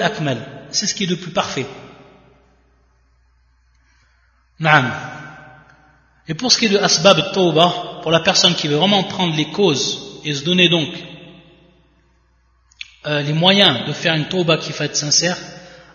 Akmal 0.00 0.38
c'est 0.70 0.86
ce 0.86 0.94
qui 0.94 1.04
est 1.04 1.06
le 1.08 1.16
plus 1.16 1.32
parfait 1.32 1.66
et 6.28 6.34
pour 6.34 6.52
ce 6.52 6.58
qui 6.58 6.66
est 6.66 6.70
de 6.70 6.78
asbab 6.78 7.32
tawbah 7.32 8.00
pour 8.02 8.10
la 8.10 8.20
personne 8.20 8.54
qui 8.54 8.68
veut 8.68 8.76
vraiment 8.76 9.02
prendre 9.04 9.34
les 9.36 9.46
causes 9.46 10.20
et 10.24 10.34
se 10.34 10.44
donner 10.44 10.68
donc 10.68 10.88
euh, 13.06 13.22
les 13.22 13.32
moyens 13.32 13.86
de 13.86 13.92
faire 13.92 14.14
une 14.14 14.26
tawbah 14.26 14.58
qui 14.58 14.72
être 14.80 14.96
sincère 14.96 15.36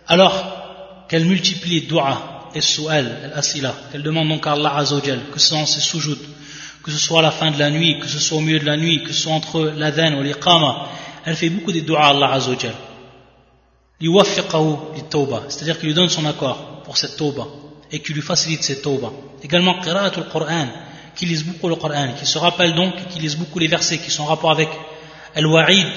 alors 0.08 1.06
qu'elle 1.10 1.26
multiplie 1.26 1.82
dua 1.82 2.50
et 2.54 2.62
su'al, 2.62 3.06
al-asila 3.26 3.74
qu'elle 3.92 4.04
demande 4.04 4.30
donc 4.30 4.46
à 4.48 4.54
Allah 4.54 4.76
Azzawajal 4.78 5.20
que 5.32 5.40
ce 5.40 5.50
soit 5.50 5.58
en 5.58 5.66
ses 5.66 5.82
soujoud 5.82 6.20
que 6.84 6.92
ce 6.92 6.98
soit 6.98 7.20
à 7.20 7.24
la 7.24 7.32
fin 7.32 7.52
de 7.52 7.60
la 7.60 7.70
nuit 7.70 8.00
que 8.00 8.08
ce 8.08 8.20
soit 8.20 8.38
au 8.38 8.42
milieu 8.42 8.60
de 8.60 8.66
la 8.66 8.78
nuit 8.78 9.04
que 9.04 9.14
ce 9.14 9.22
soit 9.24 9.34
entre 9.34 9.74
l'adhan 9.76 10.14
ou 10.16 10.24
l'iqama 10.24 10.90
elle 11.28 11.36
fait 11.36 11.50
beaucoup 11.50 11.74
de 11.74 11.82
dua 11.82 12.06
à 12.06 12.10
Allah 12.12 12.32
Azzawajal. 12.32 12.74
C'est-à-dire 14.00 15.78
qu'il 15.78 15.90
lui 15.90 15.94
donne 15.94 16.08
son 16.08 16.26
accord 16.26 16.84
pour 16.86 16.98
cette 16.98 17.18
tauba. 17.18 17.46
Et 17.92 18.00
qui 18.00 18.14
lui 18.14 18.22
facilite 18.22 18.64
cette 18.64 18.82
tawbah. 18.82 19.12
Également, 19.44 19.80
qira'atul 19.82 20.26
Qur'an, 20.32 20.68
qui 21.16 21.26
lise 21.26 21.44
beaucoup 21.44 21.70
le 21.70 21.76
Qur'an, 21.76 22.14
qui 22.18 22.26
se 22.26 22.38
rappelle 22.38 22.74
donc, 22.76 22.94
qui 23.10 23.20
lise 23.20 23.36
beaucoup 23.36 23.60
les 23.60 23.68
versets 23.68 23.98
qui 23.98 24.12
sont 24.12 24.24
en 24.24 24.28
rapport 24.28 24.52
avec 24.52 24.70
al-wa'id, 25.36 25.88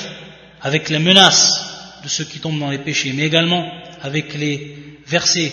avec 0.63 0.89
les 0.89 0.99
menaces 0.99 1.61
de 2.03 2.09
ceux 2.09 2.25
qui 2.25 2.39
tombent 2.41 2.59
dans 2.59 2.71
les 2.71 2.79
péchés, 2.79 3.13
mais 3.13 3.25
également 3.25 3.65
avec 4.03 4.35
les 4.35 5.01
versets 5.07 5.53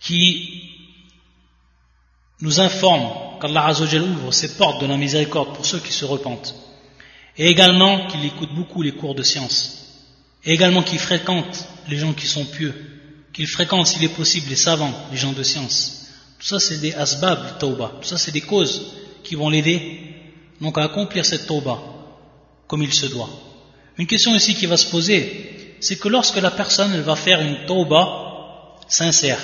qui 0.00 0.62
nous 2.40 2.60
informent 2.60 3.38
qu'Allah 3.40 3.66
Azzawajal 3.66 4.02
ouvre 4.02 4.32
ses 4.32 4.56
portes 4.56 4.82
de 4.82 4.86
la 4.86 4.96
miséricorde 4.96 5.54
pour 5.54 5.64
ceux 5.64 5.78
qui 5.78 5.92
se 5.92 6.04
repentent. 6.04 6.54
Et 7.38 7.46
également 7.48 8.06
qu'il 8.08 8.24
écoute 8.24 8.50
beaucoup 8.54 8.82
les 8.82 8.92
cours 8.92 9.14
de 9.14 9.22
science. 9.22 9.78
Et 10.44 10.52
également 10.52 10.82
qu'il 10.82 10.98
fréquente 10.98 11.66
les 11.88 11.96
gens 11.96 12.12
qui 12.12 12.26
sont 12.26 12.44
pieux. 12.44 13.01
Qu'il 13.32 13.46
fréquente, 13.46 13.86
s'il 13.86 14.04
est 14.04 14.08
possible, 14.08 14.48
les 14.50 14.56
savants, 14.56 14.92
les 15.10 15.16
gens 15.16 15.32
de 15.32 15.42
science. 15.42 16.08
Tout 16.38 16.46
ça, 16.46 16.60
c'est 16.60 16.78
des 16.78 16.92
asbab, 16.92 17.58
tauba. 17.58 17.92
Tout 18.00 18.08
ça, 18.08 18.18
c'est 18.18 18.32
des 18.32 18.40
causes 18.40 18.92
qui 19.22 19.34
vont 19.34 19.48
l'aider 19.48 20.12
donc 20.60 20.78
à 20.78 20.84
accomplir 20.84 21.26
cette 21.26 21.46
tauba 21.46 21.78
comme 22.68 22.82
il 22.82 22.94
se 22.94 23.06
doit. 23.06 23.28
Une 23.98 24.06
question 24.06 24.34
ici 24.34 24.54
qui 24.54 24.66
va 24.66 24.76
se 24.76 24.86
poser, 24.86 25.76
c'est 25.80 25.96
que 25.96 26.08
lorsque 26.08 26.36
la 26.36 26.50
personne 26.50 26.92
elle 26.94 27.02
va 27.02 27.16
faire 27.16 27.40
une 27.40 27.66
tauba 27.66 28.78
sincère, 28.88 29.38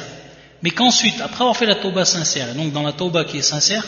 mais 0.62 0.70
qu'ensuite, 0.70 1.20
après 1.20 1.42
avoir 1.42 1.56
fait 1.56 1.66
la 1.66 1.74
tauba 1.74 2.04
sincère, 2.04 2.50
et 2.50 2.54
donc 2.54 2.72
dans 2.72 2.82
la 2.82 2.92
tauba 2.92 3.24
qui 3.24 3.38
est 3.38 3.42
sincère, 3.42 3.86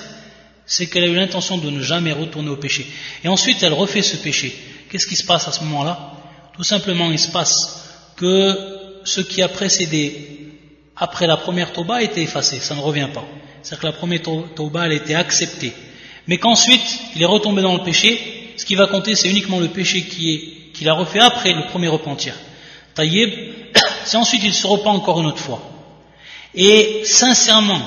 c'est 0.66 0.86
qu'elle 0.86 1.04
a 1.04 1.06
eu 1.06 1.14
l'intention 1.14 1.58
de 1.58 1.70
ne 1.70 1.80
jamais 1.80 2.12
retourner 2.12 2.50
au 2.50 2.56
péché. 2.56 2.86
Et 3.24 3.28
ensuite, 3.28 3.62
elle 3.62 3.72
refait 3.72 4.02
ce 4.02 4.16
péché. 4.16 4.54
Qu'est-ce 4.88 5.06
qui 5.06 5.16
se 5.16 5.24
passe 5.24 5.48
à 5.48 5.52
ce 5.52 5.64
moment-là? 5.64 6.12
Tout 6.54 6.62
simplement, 6.62 7.10
il 7.10 7.18
se 7.18 7.30
passe 7.30 7.88
que 8.16 8.79
ce 9.04 9.20
qui 9.20 9.42
a 9.42 9.48
précédé 9.48 10.40
après 10.96 11.26
la 11.26 11.36
première 11.36 11.72
tauba 11.72 11.96
a 11.96 12.02
été 12.02 12.22
effacé, 12.22 12.60
ça 12.60 12.74
ne 12.74 12.80
revient 12.80 13.08
pas. 13.12 13.24
C'est-à-dire 13.62 13.80
que 13.80 13.86
la 13.86 13.92
première 13.92 14.20
elle 14.84 14.92
a 14.92 14.94
été 14.94 15.14
acceptée. 15.14 15.72
Mais 16.26 16.38
qu'ensuite, 16.38 17.00
il 17.16 17.22
est 17.22 17.26
retombé 17.26 17.62
dans 17.62 17.74
le 17.74 17.82
péché, 17.82 18.52
ce 18.56 18.64
qui 18.64 18.74
va 18.74 18.86
compter, 18.86 19.14
c'est 19.14 19.30
uniquement 19.30 19.58
le 19.58 19.68
péché 19.68 20.02
qu'il 20.02 20.88
a 20.88 20.92
refait 20.92 21.20
après 21.20 21.52
le 21.52 21.66
premier 21.66 21.88
repentir. 21.88 22.34
Taïeb, 22.94 23.30
c'est 24.04 24.16
ensuite 24.16 24.42
il 24.44 24.54
se 24.54 24.66
repent 24.66 24.88
encore 24.90 25.20
une 25.20 25.26
autre 25.26 25.38
fois. 25.38 25.62
Et 26.54 27.02
sincèrement, 27.04 27.80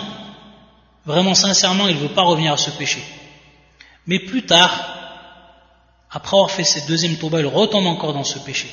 vraiment 1.05 1.35
sincèrement, 1.35 1.87
il 1.87 1.95
ne 1.95 2.01
veut 2.01 2.09
pas 2.09 2.23
revenir 2.23 2.53
à 2.53 2.57
ce 2.57 2.71
péché. 2.71 3.03
Mais 4.07 4.19
plus 4.19 4.45
tard, 4.45 4.71
après 6.09 6.35
avoir 6.35 6.51
fait 6.51 6.63
cette 6.63 6.87
deuxième 6.87 7.17
tauba, 7.17 7.39
il 7.39 7.47
retombe 7.47 7.87
encore 7.87 8.13
dans 8.13 8.23
ce 8.23 8.39
péché. 8.39 8.67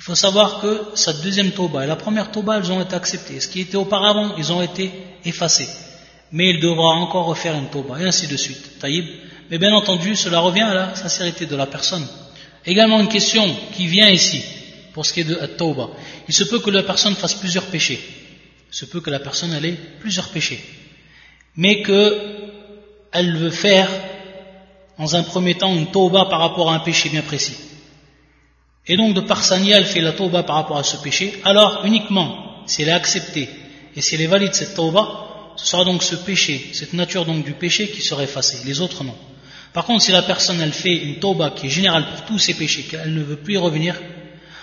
Il 0.00 0.04
faut 0.04 0.14
savoir 0.14 0.62
que 0.62 0.80
sa 0.94 1.12
deuxième 1.12 1.50
tauba 1.50 1.84
et 1.84 1.86
la 1.86 1.94
première 1.94 2.30
tauba, 2.30 2.56
elles 2.56 2.72
ont 2.72 2.80
été 2.80 2.94
acceptées. 2.94 3.38
Ce 3.38 3.46
qui 3.46 3.60
était 3.60 3.76
auparavant, 3.76 4.34
ils 4.38 4.50
ont 4.50 4.62
été 4.62 4.90
effacés. 5.26 5.68
Mais 6.32 6.48
il 6.48 6.60
devra 6.60 6.94
encore 6.94 7.26
refaire 7.26 7.54
une 7.54 7.68
tauba, 7.68 8.00
et 8.00 8.06
ainsi 8.06 8.26
de 8.26 8.36
suite. 8.38 8.78
Taïb. 8.78 9.04
Mais 9.50 9.58
bien 9.58 9.74
entendu, 9.74 10.16
cela 10.16 10.38
revient 10.40 10.62
à 10.62 10.72
la 10.72 10.94
sincérité 10.94 11.44
de 11.44 11.54
la 11.54 11.66
personne. 11.66 12.06
Également 12.64 12.98
une 12.98 13.08
question 13.08 13.46
qui 13.76 13.88
vient 13.88 14.08
ici, 14.08 14.42
pour 14.94 15.04
ce 15.04 15.12
qui 15.12 15.20
est 15.20 15.24
de 15.24 15.34
tauba. 15.58 15.90
Il 16.28 16.32
se 16.32 16.44
peut 16.44 16.60
que 16.60 16.70
la 16.70 16.82
personne 16.82 17.14
fasse 17.14 17.34
plusieurs 17.34 17.66
péchés. 17.66 18.00
Il 18.72 18.74
se 18.74 18.86
peut 18.86 19.02
que 19.02 19.10
la 19.10 19.20
personne 19.20 19.52
ait 19.52 19.76
plusieurs 20.00 20.30
péchés. 20.30 20.64
Mais 21.56 21.82
qu'elle 21.82 23.36
veut 23.36 23.50
faire, 23.50 23.90
dans 24.98 25.14
un 25.14 25.24
premier 25.24 25.56
temps, 25.56 25.74
une 25.74 25.90
tauba 25.90 26.24
par 26.24 26.40
rapport 26.40 26.70
à 26.70 26.76
un 26.76 26.80
péché 26.80 27.10
bien 27.10 27.20
précis. 27.20 27.69
Et 28.86 28.96
donc, 28.96 29.14
de 29.14 29.20
par 29.20 29.44
sa 29.44 29.58
elle 29.58 29.84
fait 29.84 30.00
la 30.00 30.12
tauba 30.12 30.42
par 30.42 30.56
rapport 30.56 30.78
à 30.78 30.82
ce 30.82 30.96
péché. 30.96 31.34
Alors, 31.44 31.82
uniquement, 31.84 32.64
si 32.66 32.82
elle 32.82 32.88
est 32.88 32.92
acceptée 32.92 33.48
et 33.94 34.00
si 34.00 34.14
elle 34.14 34.22
est 34.22 34.26
valide 34.26 34.54
cette 34.54 34.74
tauba, 34.74 35.52
ce 35.56 35.66
sera 35.66 35.84
donc 35.84 36.02
ce 36.02 36.14
péché, 36.14 36.70
cette 36.72 36.94
nature 36.94 37.26
donc 37.26 37.44
du 37.44 37.52
péché 37.52 37.88
qui 37.88 38.00
sera 38.00 38.22
effacée. 38.22 38.58
Les 38.64 38.80
autres, 38.80 39.04
non. 39.04 39.14
Par 39.72 39.84
contre, 39.84 40.02
si 40.02 40.10
la 40.10 40.22
personne, 40.22 40.60
elle 40.60 40.72
fait 40.72 40.96
une 40.96 41.16
tauba 41.16 41.50
qui 41.50 41.66
est 41.66 41.70
générale 41.70 42.06
pour 42.10 42.24
tous 42.24 42.38
ses 42.38 42.54
péchés, 42.54 42.82
qu'elle 42.82 43.14
ne 43.14 43.22
veut 43.22 43.36
plus 43.36 43.54
y 43.54 43.58
revenir, 43.58 44.00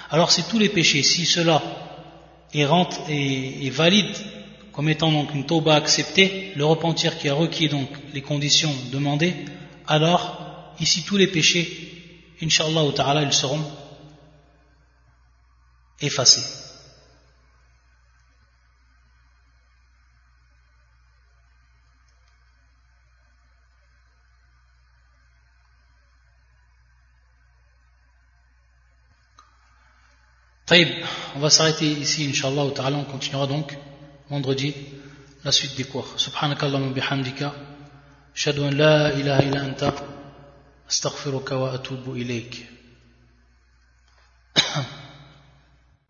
alors 0.10 0.32
c'est 0.32 0.48
tous 0.50 0.60
les 0.60 0.70
péchés. 0.70 1.04
Si 1.04 1.26
cela 1.26 1.62
et, 2.54 2.66
rentre, 2.66 2.98
et, 3.10 3.70
valide 3.70 4.14
comme 4.72 4.90
étant 4.90 5.12
donc 5.12 5.34
une 5.34 5.46
tauba 5.46 5.76
acceptée, 5.76 6.52
le 6.56 6.66
repentir 6.66 7.18
qui 7.18 7.30
a 7.30 7.34
requis 7.34 7.68
donc 7.68 7.90
les 8.14 8.22
conditions 8.22 8.74
demandées, 8.92 9.34
alors 9.88 10.74
ici 10.80 11.04
tous 11.04 11.18
les 11.18 11.28
péchés, 11.28 12.34
inshallah 12.42 12.84
ta'ala, 12.96 13.24
ils 13.24 13.34
seront 13.34 13.62
effacés. 16.02 16.68
Taïb, 30.68 30.90
on 31.36 31.40
va 31.40 31.50
s'arrêter 31.50 31.90
ici, 31.90 32.28
Inch'Allah, 32.28 32.64
on 32.64 33.04
continuera 33.06 33.48
donc 33.48 33.78
vendredi 34.30 34.76
la 35.46 35.54
suite 35.54 35.78
des 35.78 35.86
cours. 35.86 36.20
Subhanakallah 36.20 36.82
bihamdika, 36.90 37.54
shadu 38.34 38.64
an 38.64 38.72
la 38.72 39.14
ilaha 39.14 39.44
illa 39.44 39.62
anta, 39.64 39.96
astaghfiruka 40.90 41.58
wa 41.58 41.72
atubu 41.72 42.18
ilayk. 42.18 42.68